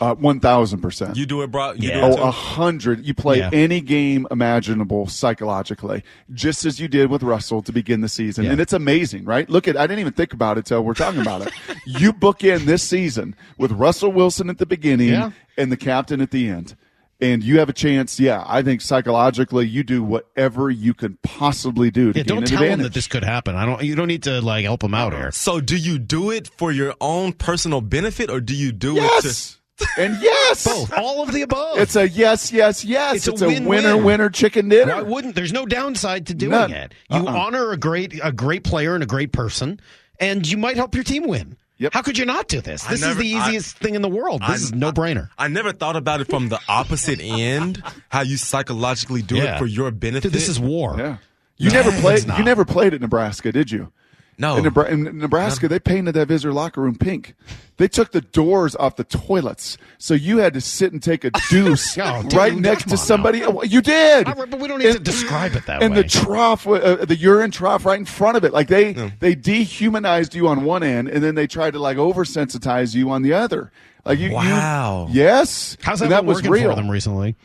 Uh, 0.00 0.14
One 0.14 0.40
thousand 0.40 0.80
percent. 0.80 1.14
You 1.18 1.26
do 1.26 1.42
it, 1.42 1.50
bro. 1.50 1.72
You 1.74 1.90
Yeah. 1.90 2.00
do 2.08 2.14
it 2.14 2.18
Oh, 2.20 2.28
a 2.28 2.30
hundred. 2.30 3.04
You 3.04 3.12
play 3.12 3.38
Yeah. 3.40 3.50
any 3.52 3.82
game 3.82 4.26
imaginable 4.30 5.06
psychologically, 5.08 6.02
just 6.32 6.64
as 6.64 6.80
you 6.80 6.88
did 6.88 7.10
with 7.10 7.22
Russell 7.22 7.60
to 7.62 7.70
begin 7.70 8.00
the 8.00 8.08
season. 8.08 8.44
Yeah. 8.46 8.52
And 8.52 8.60
it's 8.62 8.72
amazing, 8.72 9.24
right? 9.26 9.48
Look 9.50 9.68
at, 9.68 9.76
I 9.76 9.86
didn't 9.86 9.98
even 10.00 10.14
think 10.14 10.32
about 10.32 10.56
it 10.56 10.64
till 10.64 10.82
we're 10.82 10.94
talking 10.94 11.20
about 11.20 11.46
it. 11.46 11.52
you 11.84 12.14
book 12.14 12.42
in 12.42 12.64
this 12.64 12.82
season 12.82 13.36
with 13.58 13.72
Russell 13.72 14.10
Wilson 14.10 14.48
at 14.48 14.56
the 14.56 14.64
beginning 14.64 15.08
Yeah. 15.10 15.32
and 15.58 15.70
the 15.70 15.76
captain 15.76 16.22
at 16.22 16.30
the 16.30 16.48
end. 16.48 16.76
And 17.22 17.42
you 17.44 17.58
have 17.58 17.68
a 17.68 17.72
chance, 17.74 18.18
yeah. 18.18 18.42
I 18.46 18.62
think 18.62 18.80
psychologically, 18.80 19.66
you 19.68 19.82
do 19.82 20.02
whatever 20.02 20.70
you 20.70 20.94
can 20.94 21.18
possibly 21.22 21.90
do 21.90 22.12
to 22.12 22.18
yeah, 22.18 22.24
gain 22.24 22.28
don't 22.36 22.38
an 22.44 22.48
tell 22.48 22.58
him 22.58 22.64
advantage. 22.64 22.84
that 22.84 22.94
this 22.94 23.06
could 23.08 23.24
happen. 23.24 23.56
I 23.56 23.66
don't. 23.66 23.82
You 23.82 23.94
don't 23.94 24.08
need 24.08 24.22
to 24.22 24.40
like 24.40 24.64
help 24.64 24.82
him 24.82 24.94
out 24.94 25.12
here. 25.12 25.30
So 25.30 25.60
do 25.60 25.76
you 25.76 25.98
do 25.98 26.30
it 26.30 26.48
for 26.56 26.72
your 26.72 26.94
own 27.00 27.34
personal 27.34 27.80
benefit, 27.82 28.30
or 28.30 28.40
do 28.40 28.54
you 28.56 28.72
do 28.72 28.96
it 28.96 29.02
yes, 29.02 29.58
and 29.98 30.16
yes, 30.22 30.64
Both, 30.64 30.92
all 30.96 31.22
of 31.22 31.32
the 31.32 31.42
above. 31.42 31.78
It's 31.78 31.94
a 31.96 32.08
yes, 32.08 32.52
yes, 32.52 32.84
yes. 32.84 33.16
It's 33.16 33.28
It's, 33.28 33.42
a 33.42 33.44
a, 33.44 33.48
win-win. 33.48 33.68
winner, 33.84 33.96
winner, 34.02 34.30
chicken 34.30 34.68
dinner. 34.70 34.94
Why 34.96 35.02
wouldn't? 35.02 35.34
There's 35.34 35.52
no 35.52 35.66
downside 35.66 36.26
to 36.28 36.34
doing 36.34 36.52
None. 36.52 36.72
it. 36.72 36.94
You 37.10 37.18
Uh-uh. 37.26 37.36
honor 37.38 37.70
a 37.72 37.76
great 37.76 38.18
a 38.22 38.32
great 38.32 38.64
player 38.64 38.94
and 38.94 39.02
a 39.02 39.06
great 39.06 39.32
person, 39.32 39.78
and 40.18 40.46
you 40.50 40.56
might 40.56 40.76
help 40.76 40.94
your 40.94 41.04
team 41.04 41.26
win. 41.26 41.56
Yep. 41.80 41.94
How 41.94 42.02
could 42.02 42.16
you 42.18 42.26
not 42.26 42.46
do 42.46 42.60
this? 42.60 42.84
This 42.84 43.00
never- 43.00 43.12
is 43.12 43.16
the 43.18 43.34
I- 43.34 43.48
easiest 43.48 43.76
thing 43.78 43.94
in 43.96 44.02
the 44.02 44.08
world. 44.08 44.42
This 44.42 44.50
I- 44.50 44.54
is 44.54 44.72
no 44.74 44.92
brainer. 44.92 45.30
I 45.38 45.48
never 45.48 45.72
thought 45.72 45.96
about 45.96 46.20
it 46.20 46.28
from 46.28 46.48
the 46.48 46.60
opposite 46.68 47.20
end, 47.20 47.82
how 48.10 48.20
you 48.20 48.36
psychologically 48.36 49.22
do 49.22 49.36
Yeah. 49.36 49.56
it 49.56 49.58
for 49.58 49.66
your 49.66 49.90
benefit. 49.90 50.24
Dude, 50.24 50.32
this 50.34 50.48
is 50.48 50.60
war. 50.60 50.94
Yeah. 50.98 51.16
You 51.56 51.70
No, 51.70 51.74
never 51.82 51.92
played. 52.00 52.26
not. 52.28 52.38
You 52.38 52.44
never 52.44 52.64
played 52.64 52.94
at 52.94 53.00
Nebraska, 53.00 53.50
did 53.50 53.70
you? 53.70 53.92
No. 54.40 54.56
In, 54.56 54.64
Nebra- 54.64 54.88
in 54.88 55.18
Nebraska, 55.18 55.68
they 55.68 55.78
painted 55.78 56.12
that 56.16 56.26
visitor 56.26 56.52
locker 56.52 56.80
room 56.80 56.96
pink. 56.96 57.34
They 57.76 57.88
took 57.88 58.12
the 58.12 58.20
doors 58.20 58.74
off 58.76 58.96
the 58.96 59.04
toilets, 59.04 59.78
so 59.98 60.12
you 60.14 60.38
had 60.38 60.52
to 60.54 60.60
sit 60.60 60.92
and 60.92 61.02
take 61.02 61.24
a 61.24 61.30
deuce 61.50 61.94
dude, 61.94 62.04
right 62.34 62.52
come 62.52 62.60
next 62.60 62.84
to 62.84 62.90
on 62.92 62.96
somebody. 62.98 63.38
You 63.64 63.80
did, 63.80 64.26
right, 64.26 64.36
but 64.50 64.58
we 64.60 64.68
don't 64.68 64.80
need 64.80 64.92
to 64.92 64.98
describe 64.98 65.54
it 65.54 65.64
that 65.66 65.82
and 65.82 65.94
way. 65.94 66.02
the 66.02 66.08
trough, 66.08 66.66
uh, 66.66 67.04
the 67.04 67.16
urine 67.16 67.50
trough, 67.50 67.84
right 67.86 67.98
in 67.98 68.04
front 68.04 68.36
of 68.36 68.44
it. 68.44 68.52
Like 68.52 68.68
they 68.68 68.92
they 69.20 69.34
dehumanized 69.34 70.34
you 70.34 70.48
on 70.48 70.64
one 70.64 70.82
end, 70.82 71.08
and 71.08 71.22
then 71.22 71.34
they 71.36 71.46
tried 71.46 71.72
to 71.72 71.78
like 71.78 71.96
oversensitize 71.96 72.94
you 72.94 73.10
on 73.10 73.22
the 73.22 73.32
other. 73.32 73.70
Like 74.04 74.18
you, 74.18 74.28
you- 74.28 74.34
Wow. 74.34 75.08
yes. 75.10 75.76
How's 75.82 76.00
that, 76.00 76.06
And 76.06 76.12
that 76.12 76.20
been 76.20 76.26
was 76.26 76.36
working 76.38 76.50
real. 76.52 76.70
for 76.70 76.76
them 76.76 76.90
recently? 76.90 77.36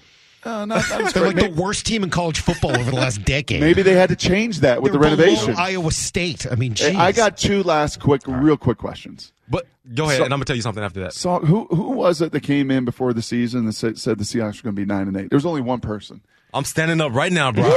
Uh, 0.46 0.66
not, 0.66 0.84
not 0.90 1.14
They're 1.14 1.26
like 1.26 1.36
maybe, 1.36 1.48
the 1.54 1.62
worst 1.62 1.86
team 1.88 2.04
in 2.04 2.10
college 2.12 2.40
football 2.40 2.78
over 2.78 2.92
the 2.92 2.96
last 2.96 3.24
decade. 3.26 3.62
maybe 3.62 3.82
they 3.82 3.94
had 3.96 4.10
to 4.10 4.16
change 4.16 4.60
that 4.60 4.82
with 4.82 4.92
They're 4.92 5.02
the 5.02 5.08
renovation. 5.08 5.56
Iowa 5.58 5.92
State. 5.92 6.46
I 6.50 6.56
mean, 6.56 6.76
geez. 6.76 6.96
I 6.96 7.12
got 7.12 7.38
two 7.38 7.64
last 7.64 8.00
quick, 8.00 8.22
real 8.28 8.56
quick 8.58 8.78
questions. 8.78 9.32
But 9.50 9.66
go 9.94 10.06
ahead, 10.06 10.18
So- 10.18 10.24
and 10.26 10.34
I'm 10.34 10.38
gonna 10.38 10.46
tell 10.46 10.56
you 10.56 10.62
something 10.62 10.84
after 10.84 11.02
that. 11.02 11.14
So 11.14 11.40
who 11.40 11.66
who 11.66 11.92
was 11.92 12.22
it 12.22 12.32
that 12.32 12.42
came 12.42 12.70
in 12.72 12.86
before 12.86 13.12
the 13.14 13.22
season 13.22 13.66
that 13.66 13.74
said, 13.74 13.98
said 13.98 14.18
the 14.20 14.24
Seahawks 14.24 14.58
were 14.58 14.72
going 14.72 14.76
to 14.76 14.82
be 14.82 14.86
nine 14.86 15.08
and 15.08 15.18
eight? 15.18 15.30
There 15.30 15.38
was 15.38 15.46
only 15.46 15.62
one 15.62 15.80
person. 15.80 16.22
I'm 16.56 16.64
standing 16.66 17.02
up 17.02 17.14
right 17.14 17.32
now, 17.32 17.52
bro. 17.52 17.64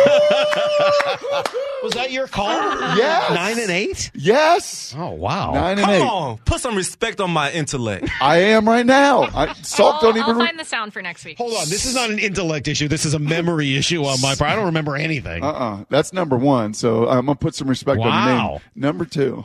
Was 1.83 1.93
that 1.95 2.11
your 2.11 2.27
call? 2.27 2.49
Yes. 2.97 3.31
Nine 3.33 3.59
and 3.61 3.71
eight. 3.71 4.11
Yes, 4.15 4.95
Oh 4.99 5.11
wow. 5.11 5.53
nine 5.53 5.73
and 5.79 5.81
Come 5.83 5.91
eight. 5.95 6.03
on, 6.03 6.39
put 6.39 6.61
some 6.61 6.75
respect 6.75 7.21
on 7.21 7.31
my 7.31 7.53
intellect. 7.53 8.09
I 8.21 8.39
am 8.39 8.69
right 8.69 8.85
now. 8.85 9.23
I, 9.23 9.47
Salk 9.63 9.95
I'll, 9.95 10.01
don't 10.01 10.17
I'll 10.19 10.31
even. 10.31 10.45
find 10.45 10.59
the 10.59 10.65
sound 10.65 10.93
for 10.93 11.01
next 11.03 11.25
week. 11.25 11.39
Hold 11.39 11.53
on. 11.55 11.69
This 11.69 11.87
is 11.87 11.95
not 11.95 12.11
an 12.11 12.19
intellect 12.19 12.67
issue. 12.67 12.89
This 12.89 13.05
is 13.05 13.15
a 13.15 13.19
memory 13.21 13.77
issue 13.77 14.05
on 14.05 14.21
my 14.21 14.35
part. 14.35 14.51
I 14.51 14.57
don't 14.57 14.67
remember 14.67 14.97
anything. 14.97 15.43
uh 15.45 15.49
uh 15.51 15.85
That's 15.89 16.13
number 16.13 16.37
one. 16.37 16.75
So 16.75 17.09
I'm 17.09 17.27
gonna 17.27 17.37
put 17.37 17.55
some 17.55 17.69
respect 17.69 18.01
on 18.01 18.07
the 18.07 18.11
Wow. 18.11 18.49
name. 18.53 18.61
Number 18.75 19.05
two. 19.05 19.45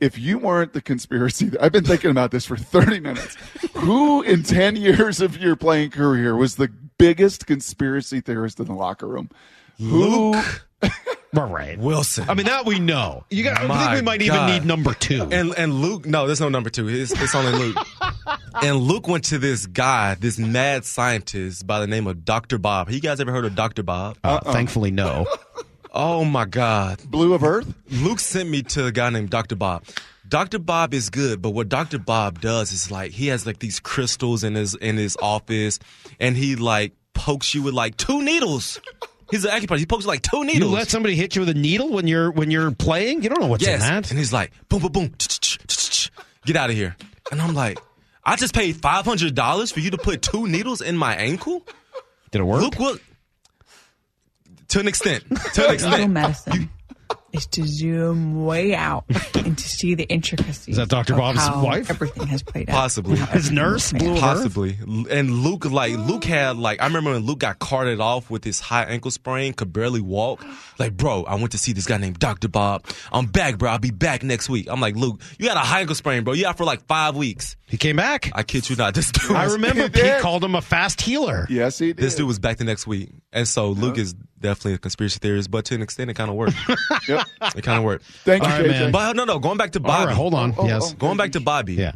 If 0.00 0.18
you 0.18 0.38
weren't 0.38 0.72
the 0.72 0.82
conspiracy, 0.82 1.50
I've 1.60 1.72
been 1.72 1.84
thinking 1.84 2.10
about 2.10 2.30
this 2.30 2.44
for 2.44 2.56
30 2.56 3.00
minutes. 3.00 3.36
Who 3.76 4.22
in 4.22 4.42
10 4.42 4.76
years 4.76 5.20
of 5.20 5.38
your 5.38 5.56
playing 5.56 5.90
career 5.90 6.36
was 6.36 6.56
the 6.56 6.68
biggest 6.98 7.46
conspiracy 7.46 8.20
theorist 8.20 8.58
in 8.58 8.66
the 8.66 8.74
locker 8.74 9.06
room? 9.06 9.30
Who? 9.78 10.34
All 11.36 11.48
right. 11.48 11.78
Willson. 11.78 12.28
I 12.28 12.34
mean, 12.34 12.46
that 12.46 12.64
we 12.64 12.78
know. 12.78 13.24
You 13.28 13.42
got. 13.44 13.58
I 13.58 13.86
think 13.86 13.92
we 13.96 14.02
might 14.02 14.22
even 14.22 14.46
need 14.46 14.64
number 14.64 14.94
two. 14.94 15.22
And 15.32 15.52
and 15.56 15.74
Luke, 15.74 16.06
no, 16.06 16.26
there's 16.26 16.40
no 16.40 16.48
number 16.48 16.70
two. 16.70 16.88
It's, 16.88 17.10
it's 17.12 17.34
only 17.34 17.52
Luke. 17.52 17.76
and 18.62 18.76
Luke 18.76 19.08
went 19.08 19.24
to 19.26 19.38
this 19.38 19.66
guy, 19.66 20.14
this 20.14 20.38
mad 20.38 20.84
scientist 20.84 21.66
by 21.66 21.80
the 21.80 21.88
name 21.88 22.06
of 22.06 22.24
Dr. 22.24 22.58
Bob. 22.58 22.86
Have 22.86 22.94
You 22.94 23.00
guys 23.00 23.20
ever 23.20 23.32
heard 23.32 23.44
of 23.44 23.56
Dr. 23.56 23.82
Bob? 23.82 24.16
Uh, 24.22 24.40
Thankfully, 24.40 24.90
no. 24.92 25.26
Oh 25.94 26.24
my 26.24 26.44
God. 26.44 27.00
Blu 27.08 27.34
of 27.34 27.44
Earth? 27.44 27.72
Luke 27.88 28.18
sent 28.18 28.50
me 28.50 28.62
to 28.62 28.86
a 28.86 28.92
guy 28.92 29.10
named 29.10 29.30
Dr. 29.30 29.54
Bob. 29.54 29.84
Dr. 30.28 30.58
Bob 30.58 30.92
is 30.92 31.08
good, 31.08 31.40
but 31.40 31.50
what 31.50 31.68
Dr. 31.68 32.00
Bob 32.00 32.40
does 32.40 32.72
is 32.72 32.90
like 32.90 33.12
he 33.12 33.28
has 33.28 33.46
like 33.46 33.60
these 33.60 33.78
crystals 33.78 34.42
in 34.42 34.56
his 34.56 34.74
in 34.74 34.96
his 34.96 35.16
office, 35.22 35.78
and 36.18 36.36
he 36.36 36.56
like 36.56 36.94
pokes 37.12 37.54
you 37.54 37.62
with 37.62 37.74
like 37.74 37.96
two 37.96 38.22
needles. 38.22 38.80
He's 39.30 39.44
an 39.44 39.52
acupuncturist. 39.52 39.78
He 39.78 39.86
pokes 39.86 40.06
like 40.06 40.22
two 40.22 40.40
needles. 40.40 40.54
You 40.54 40.60
needles. 40.60 40.74
let 40.74 40.88
somebody 40.88 41.14
hit 41.14 41.36
you 41.36 41.40
with 41.42 41.50
a 41.50 41.54
needle 41.54 41.90
when 41.90 42.08
you're 42.08 42.32
when 42.32 42.50
you're 42.50 42.72
playing. 42.72 43.22
You 43.22 43.28
don't 43.28 43.40
know 43.40 43.46
what's 43.46 43.64
yes, 43.64 43.74
in 43.74 43.80
that. 43.80 44.10
and 44.10 44.18
he's 44.18 44.32
like 44.32 44.50
boom, 44.68 44.80
boom, 44.80 44.92
boom, 44.92 45.14
get 46.44 46.56
out 46.56 46.70
of 46.70 46.76
here. 46.76 46.96
And 47.30 47.40
I'm 47.40 47.54
like, 47.54 47.78
I 48.24 48.34
just 48.34 48.54
paid 48.54 48.76
five 48.76 49.04
hundred 49.04 49.34
dollars 49.34 49.70
for 49.70 49.80
you 49.80 49.90
to 49.90 49.98
put 49.98 50.22
two 50.22 50.48
needles 50.48 50.80
in 50.80 50.96
my 50.96 51.14
ankle. 51.14 51.64
Did 52.32 52.40
it 52.40 52.44
work? 52.44 52.62
Luke, 52.62 52.74
what? 52.80 53.00
To 54.74 54.80
an 54.80 54.88
extent. 54.88 55.22
To 55.28 55.34
an 55.36 55.38
Little 55.70 55.72
extent. 55.72 56.12
medicine 56.12 56.70
is 57.32 57.46
to 57.46 57.64
zoom 57.64 58.44
way 58.44 58.74
out 58.74 59.04
and 59.34 59.56
to 59.56 59.68
see 59.68 59.94
the 59.94 60.04
intricacies. 60.04 60.68
Is 60.68 60.76
that 60.78 60.88
Dr. 60.88 61.14
Bob's 61.14 61.38
how 61.38 61.64
wife? 61.64 61.90
Everything 61.90 62.26
has 62.26 62.42
played 62.42 62.68
out. 62.68 62.74
Possibly. 62.74 63.16
His 63.16 63.52
nurse 63.52 63.92
blew 63.92 64.18
Possibly. 64.18 64.76
And 65.10 65.30
Luke, 65.30 65.64
like, 65.64 65.96
Luke 65.96 66.24
had, 66.24 66.56
like, 66.56 66.82
I 66.82 66.86
remember 66.86 67.12
when 67.12 67.22
Luke 67.22 67.38
got 67.38 67.60
carted 67.60 68.00
off 68.00 68.30
with 68.30 68.42
his 68.42 68.58
high 68.58 68.84
ankle 68.84 69.12
sprain, 69.12 69.52
could 69.52 69.72
barely 69.72 70.00
walk. 70.00 70.44
Like, 70.78 70.96
bro, 70.96 71.22
I 71.24 71.36
went 71.36 71.52
to 71.52 71.58
see 71.58 71.72
this 71.72 71.86
guy 71.86 71.98
named 71.98 72.18
Dr. 72.18 72.48
Bob. 72.48 72.84
I'm 73.12 73.26
back, 73.26 73.58
bro. 73.58 73.70
I'll 73.70 73.78
be 73.78 73.92
back 73.92 74.24
next 74.24 74.48
week. 74.48 74.66
I'm 74.68 74.80
like, 74.80 74.96
Luke, 74.96 75.20
you 75.38 75.46
got 75.46 75.56
a 75.56 75.60
high 75.60 75.80
ankle 75.80 75.94
sprain, 75.94 76.24
bro. 76.24 76.32
You 76.34 76.46
out 76.46 76.56
for 76.56 76.64
like 76.64 76.84
five 76.86 77.14
weeks. 77.16 77.56
He 77.66 77.76
came 77.76 77.96
back. 77.96 78.30
I 78.34 78.42
kid 78.42 78.68
you 78.68 78.76
not. 78.76 78.94
This 78.94 79.10
dude, 79.10 79.32
I 79.32 79.46
remember 79.46 79.84
He 79.84 79.88
Pete 80.02 80.20
called 80.20 80.44
him 80.44 80.54
a 80.54 80.62
fast 80.62 81.00
healer. 81.00 81.46
Yes, 81.50 81.78
he 81.78 81.88
did. 81.88 81.96
This 81.96 82.14
dude 82.14 82.26
was 82.26 82.38
back 82.38 82.58
the 82.58 82.64
next 82.64 82.86
week. 82.86 83.10
And 83.32 83.48
so 83.48 83.70
Luke 83.70 83.98
is 83.98 84.14
definitely 84.44 84.74
a 84.74 84.78
conspiracy 84.78 85.18
theorist, 85.18 85.50
but 85.50 85.64
to 85.64 85.74
an 85.74 85.82
extent, 85.82 86.10
it 86.10 86.14
kind 86.14 86.30
of 86.30 86.36
worked. 86.36 86.54
Yep. 87.08 87.26
it 87.56 87.62
kind 87.62 87.78
of 87.78 87.84
worked. 87.84 88.04
Thank 88.24 88.44
you, 88.44 88.50
All 88.50 88.56
right, 88.58 88.66
JJ. 88.66 88.80
man. 88.80 88.92
But 88.92 89.16
no, 89.16 89.24
no, 89.24 89.38
going 89.40 89.58
back 89.58 89.72
to 89.72 89.80
Bobby. 89.80 90.06
right, 90.06 90.14
hold 90.16 90.32
on. 90.34 90.52
Oh, 90.56 90.62
oh 90.62 90.66
yes. 90.66 90.92
oh. 90.92 90.94
Going 90.96 91.16
back 91.16 91.32
to 91.32 91.40
Bobby. 91.40 91.74
Yeah. 91.74 91.92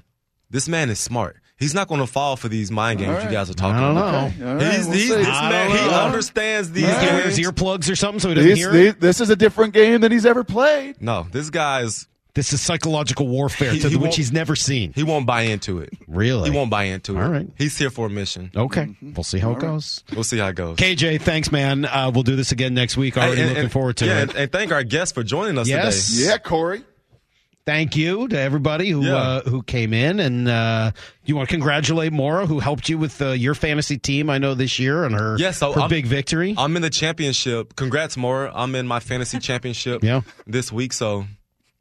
This 0.51 0.69
man 0.69 0.91
is 0.91 0.99
smart. 0.99 1.37
He's 1.59 1.75
not 1.75 1.89
going 1.89 2.01
to 2.01 2.07
fall 2.07 2.37
for 2.37 2.49
these 2.49 2.71
mind 2.71 3.01
games 3.01 3.17
All 3.19 3.25
you 3.25 3.31
guys 3.31 3.51
are 3.51 3.55
talking 3.55 3.77
I 3.77 3.81
don't 3.81 3.97
about. 3.97 4.39
know. 4.39 4.49
All 4.51 4.55
right, 4.57 4.73
He's, 4.75 4.87
we'll 4.87 4.97
he's 4.97 5.09
this 5.09 5.27
I 5.29 5.51
man. 5.51 5.69
don't 5.71 5.79
He 5.79 5.87
know. 5.87 6.01
understands 6.01 6.71
these 6.73 6.85
All 6.85 6.91
right. 6.93 7.01
He 7.03 7.15
wears 7.17 7.39
earplugs 7.39 7.91
or 7.91 7.97
something 7.97 8.21
so 8.21 8.29
he 8.29 8.35
doesn't 8.37 8.49
This, 8.51 8.59
hear 8.59 8.71
this, 8.73 8.93
it. 8.95 9.01
this 9.01 9.21
is 9.21 9.31
a 9.31 9.37
different 9.37 9.75
game 9.75 10.01
than 10.01 10.13
he's 10.13 10.25
ever 10.27 10.45
played. 10.45 11.01
No, 11.03 11.27
this 11.33 11.51
guy's 11.51 12.07
This 12.39 12.53
is 12.53 12.61
psychological 12.61 13.27
warfare 13.27 13.73
He- 13.73 13.81
to 13.81 13.89
he 13.89 13.97
which 13.97 14.15
he's 14.15 14.31
never 14.31 14.55
seen. 14.55 14.93
He 14.95 15.03
won't 15.03 15.27
buy 15.27 15.43
into 15.43 15.81
it. 15.81 15.93
Really? 16.07 16.49
He 16.51 16.57
won't 16.57 16.71
buy 16.71 16.85
into 16.85 17.19
it. 17.19 17.21
All 17.21 17.29
right. 17.29 17.49
He's 17.59 17.77
here 17.77 17.91
for 17.91 18.07
a 18.07 18.09
mission. 18.11 18.53
Okay, 18.55 18.95
we'll 19.03 19.25
see 19.25 19.39
how 19.41 19.51
it 19.55 19.59
goes. 19.59 20.05
We'll 20.15 20.23
see 20.23 20.39
how 20.39 20.47
it 20.47 20.55
goes. 20.55 20.77
KJ, 20.77 21.21
thanks, 21.21 21.51
man. 21.51 21.85
Uh, 21.85 22.13
we'll 22.15 22.23
do 22.23 22.37
this 22.37 22.53
again 22.53 22.75
next 22.75 22.97
week. 22.97 23.17
Already 23.17 23.41
And- 23.41 23.49
looking 23.49 23.63
and- 23.65 23.73
forward 23.73 23.97
to 23.97 24.07
yeah, 24.07 24.19
it. 24.21 24.29
And, 24.31 24.39
and 24.39 24.53
thank 24.53 24.71
our 24.71 24.85
guests 24.85 25.13
for 25.13 25.25
joining 25.25 25.59
us 25.59 25.67
Yes. 25.67 26.13
today. 26.15 26.27
Yeah, 26.27 26.39
Corey. 26.39 26.83
Thank 27.67 27.97
you 27.97 28.29
to 28.29 28.39
everybody 28.39 28.89
who 28.91 29.05
Yeah. 29.05 29.17
uh, 29.17 29.41
who 29.43 29.65
came 29.65 29.93
in, 29.93 30.21
and 30.21 30.47
uh, 30.49 30.93
you 31.27 31.35
want 31.35 31.49
to 31.49 31.53
congratulate 31.55 32.13
Maura, 32.13 32.47
who 32.47 32.61
helped 32.61 32.89
you 32.89 32.99
with 32.99 33.21
uh, 33.21 33.33
your 33.33 33.55
fantasy 33.57 33.99
team. 33.99 34.31
I 34.31 34.39
know 34.39 34.55
this 34.55 34.79
year 34.79 35.03
and 35.05 35.13
her 35.15 35.37
Yeah, 35.41 35.51
so 35.51 35.73
her 35.73 35.81
I'm- 35.81 35.91
big 35.91 36.07
victory. 36.07 36.55
I'm 36.57 36.77
in 36.77 36.83
the 36.83 36.89
championship. 36.89 37.75
Congrats, 37.75 38.17
Maura. 38.17 38.53
I'm 38.55 38.77
in 38.77 38.87
my 38.87 39.01
fantasy 39.01 39.41
championship 39.41 40.05
Yeah. 40.05 40.21
this 40.47 40.71
week, 40.73 40.93
so 40.93 41.27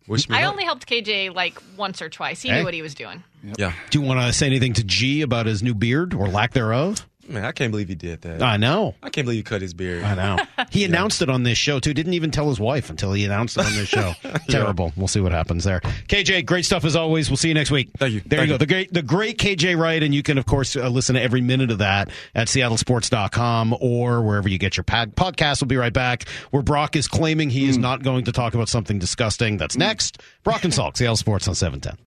wish 0.08 0.28
me 0.30 0.38
I 0.38 0.44
luck. 0.44 0.52
only 0.52 0.64
helped 0.64 0.88
KJ 0.88 1.34
like 1.34 1.58
once 1.78 2.02
or 2.02 2.10
twice. 2.10 2.42
He 2.42 2.50
Hey. 2.50 2.60
knew 2.60 2.64
what 2.66 2.74
he 2.74 2.82
was 2.82 2.96
doing. 2.96 3.24
Yeah. 3.58 3.74
Do 3.90 4.00
you 4.00 4.06
want 4.06 4.20
to 4.22 4.34
say 4.34 4.46
anything 4.48 4.74
to 4.74 4.84
G 4.84 5.22
about 5.22 5.46
his 5.46 5.62
new 5.64 5.74
beard 5.76 6.14
or 6.14 6.28
lack 6.28 6.54
thereof? 6.54 7.06
Man, 7.28 7.44
I 7.46 7.52
can't 7.52 7.72
believe 7.72 7.90
he 7.90 7.96
did 7.96 8.22
that. 8.22 8.42
I 8.42 8.58
know. 8.58 8.96
I 9.04 9.10
can't 9.10 9.26
believe 9.26 9.40
he 9.40 9.44
cut 9.44 9.62
his 9.62 9.74
beard. 9.74 10.04
I 10.04 10.16
know. 10.16 10.38
He 10.72 10.86
announced 10.86 11.22
it 11.22 11.30
on 11.30 11.44
this 11.44 11.58
show 11.58 11.80
too. 11.80 11.94
Didn't 11.94 12.14
even 12.14 12.32
tell 12.32 12.48
his 12.50 12.60
wife 12.60 12.90
until 12.90 13.14
he 13.14 13.26
announced 13.26 13.58
it 13.58 13.66
on 13.66 13.74
this 13.74 13.88
show. 13.90 14.14
Terrible. 14.50 14.94
We'll 14.96 15.08
see 15.08 15.20
what 15.20 15.32
happens 15.32 15.64
there. 15.64 15.82
KJ, 16.08 16.46
great 16.46 16.66
stuff 16.66 16.86
as 16.86 16.96
always. 16.96 17.30
We'll 17.30 17.38
see 17.38 17.50
you 17.50 17.54
next 17.54 17.72
week. 17.72 17.90
Thank 17.98 18.14
you. 18.14 18.22
There 18.26 18.40
Thank 18.40 18.50
you 18.50 18.54
go. 18.54 18.58
The 18.58 18.66
great, 18.66 18.94
the 18.94 19.02
great 19.02 19.38
KJ 19.38 19.78
Wright, 19.78 20.02
and 20.02 20.14
you 20.16 20.24
can 20.24 20.38
of 20.38 20.46
course 20.46 20.76
uh, 20.76 20.88
listen 20.90 21.16
to 21.16 21.22
every 21.22 21.42
minute 21.42 21.72
of 21.72 21.80
that 21.80 22.10
at 22.34 22.48
SeattleSports.com 22.48 23.76
or 23.82 24.22
wherever 24.22 24.48
you 24.50 24.58
get 24.58 24.78
your 24.78 24.84
pod- 24.84 25.16
podcast. 25.16 25.62
We'll 25.62 25.68
be 25.68 25.78
right 25.78 25.94
back. 25.94 26.28
Where 26.52 26.64
Brock 26.64 26.96
is 26.96 27.08
claiming 27.08 27.50
he 27.50 27.68
is 27.68 27.78
not 27.78 28.04
going 28.04 28.26
to 28.26 28.32
talk 28.32 28.54
about 28.54 28.70
something 28.70 29.00
disgusting. 29.00 29.58
That's 29.58 29.78
next. 29.78 30.22
Brock 30.44 30.64
and 30.64 30.74
Salk, 30.74 30.98
Seattle 30.98 31.18
Sports 31.18 31.48
on 31.48 31.56
seven 31.56 31.82
ten. 31.82 31.98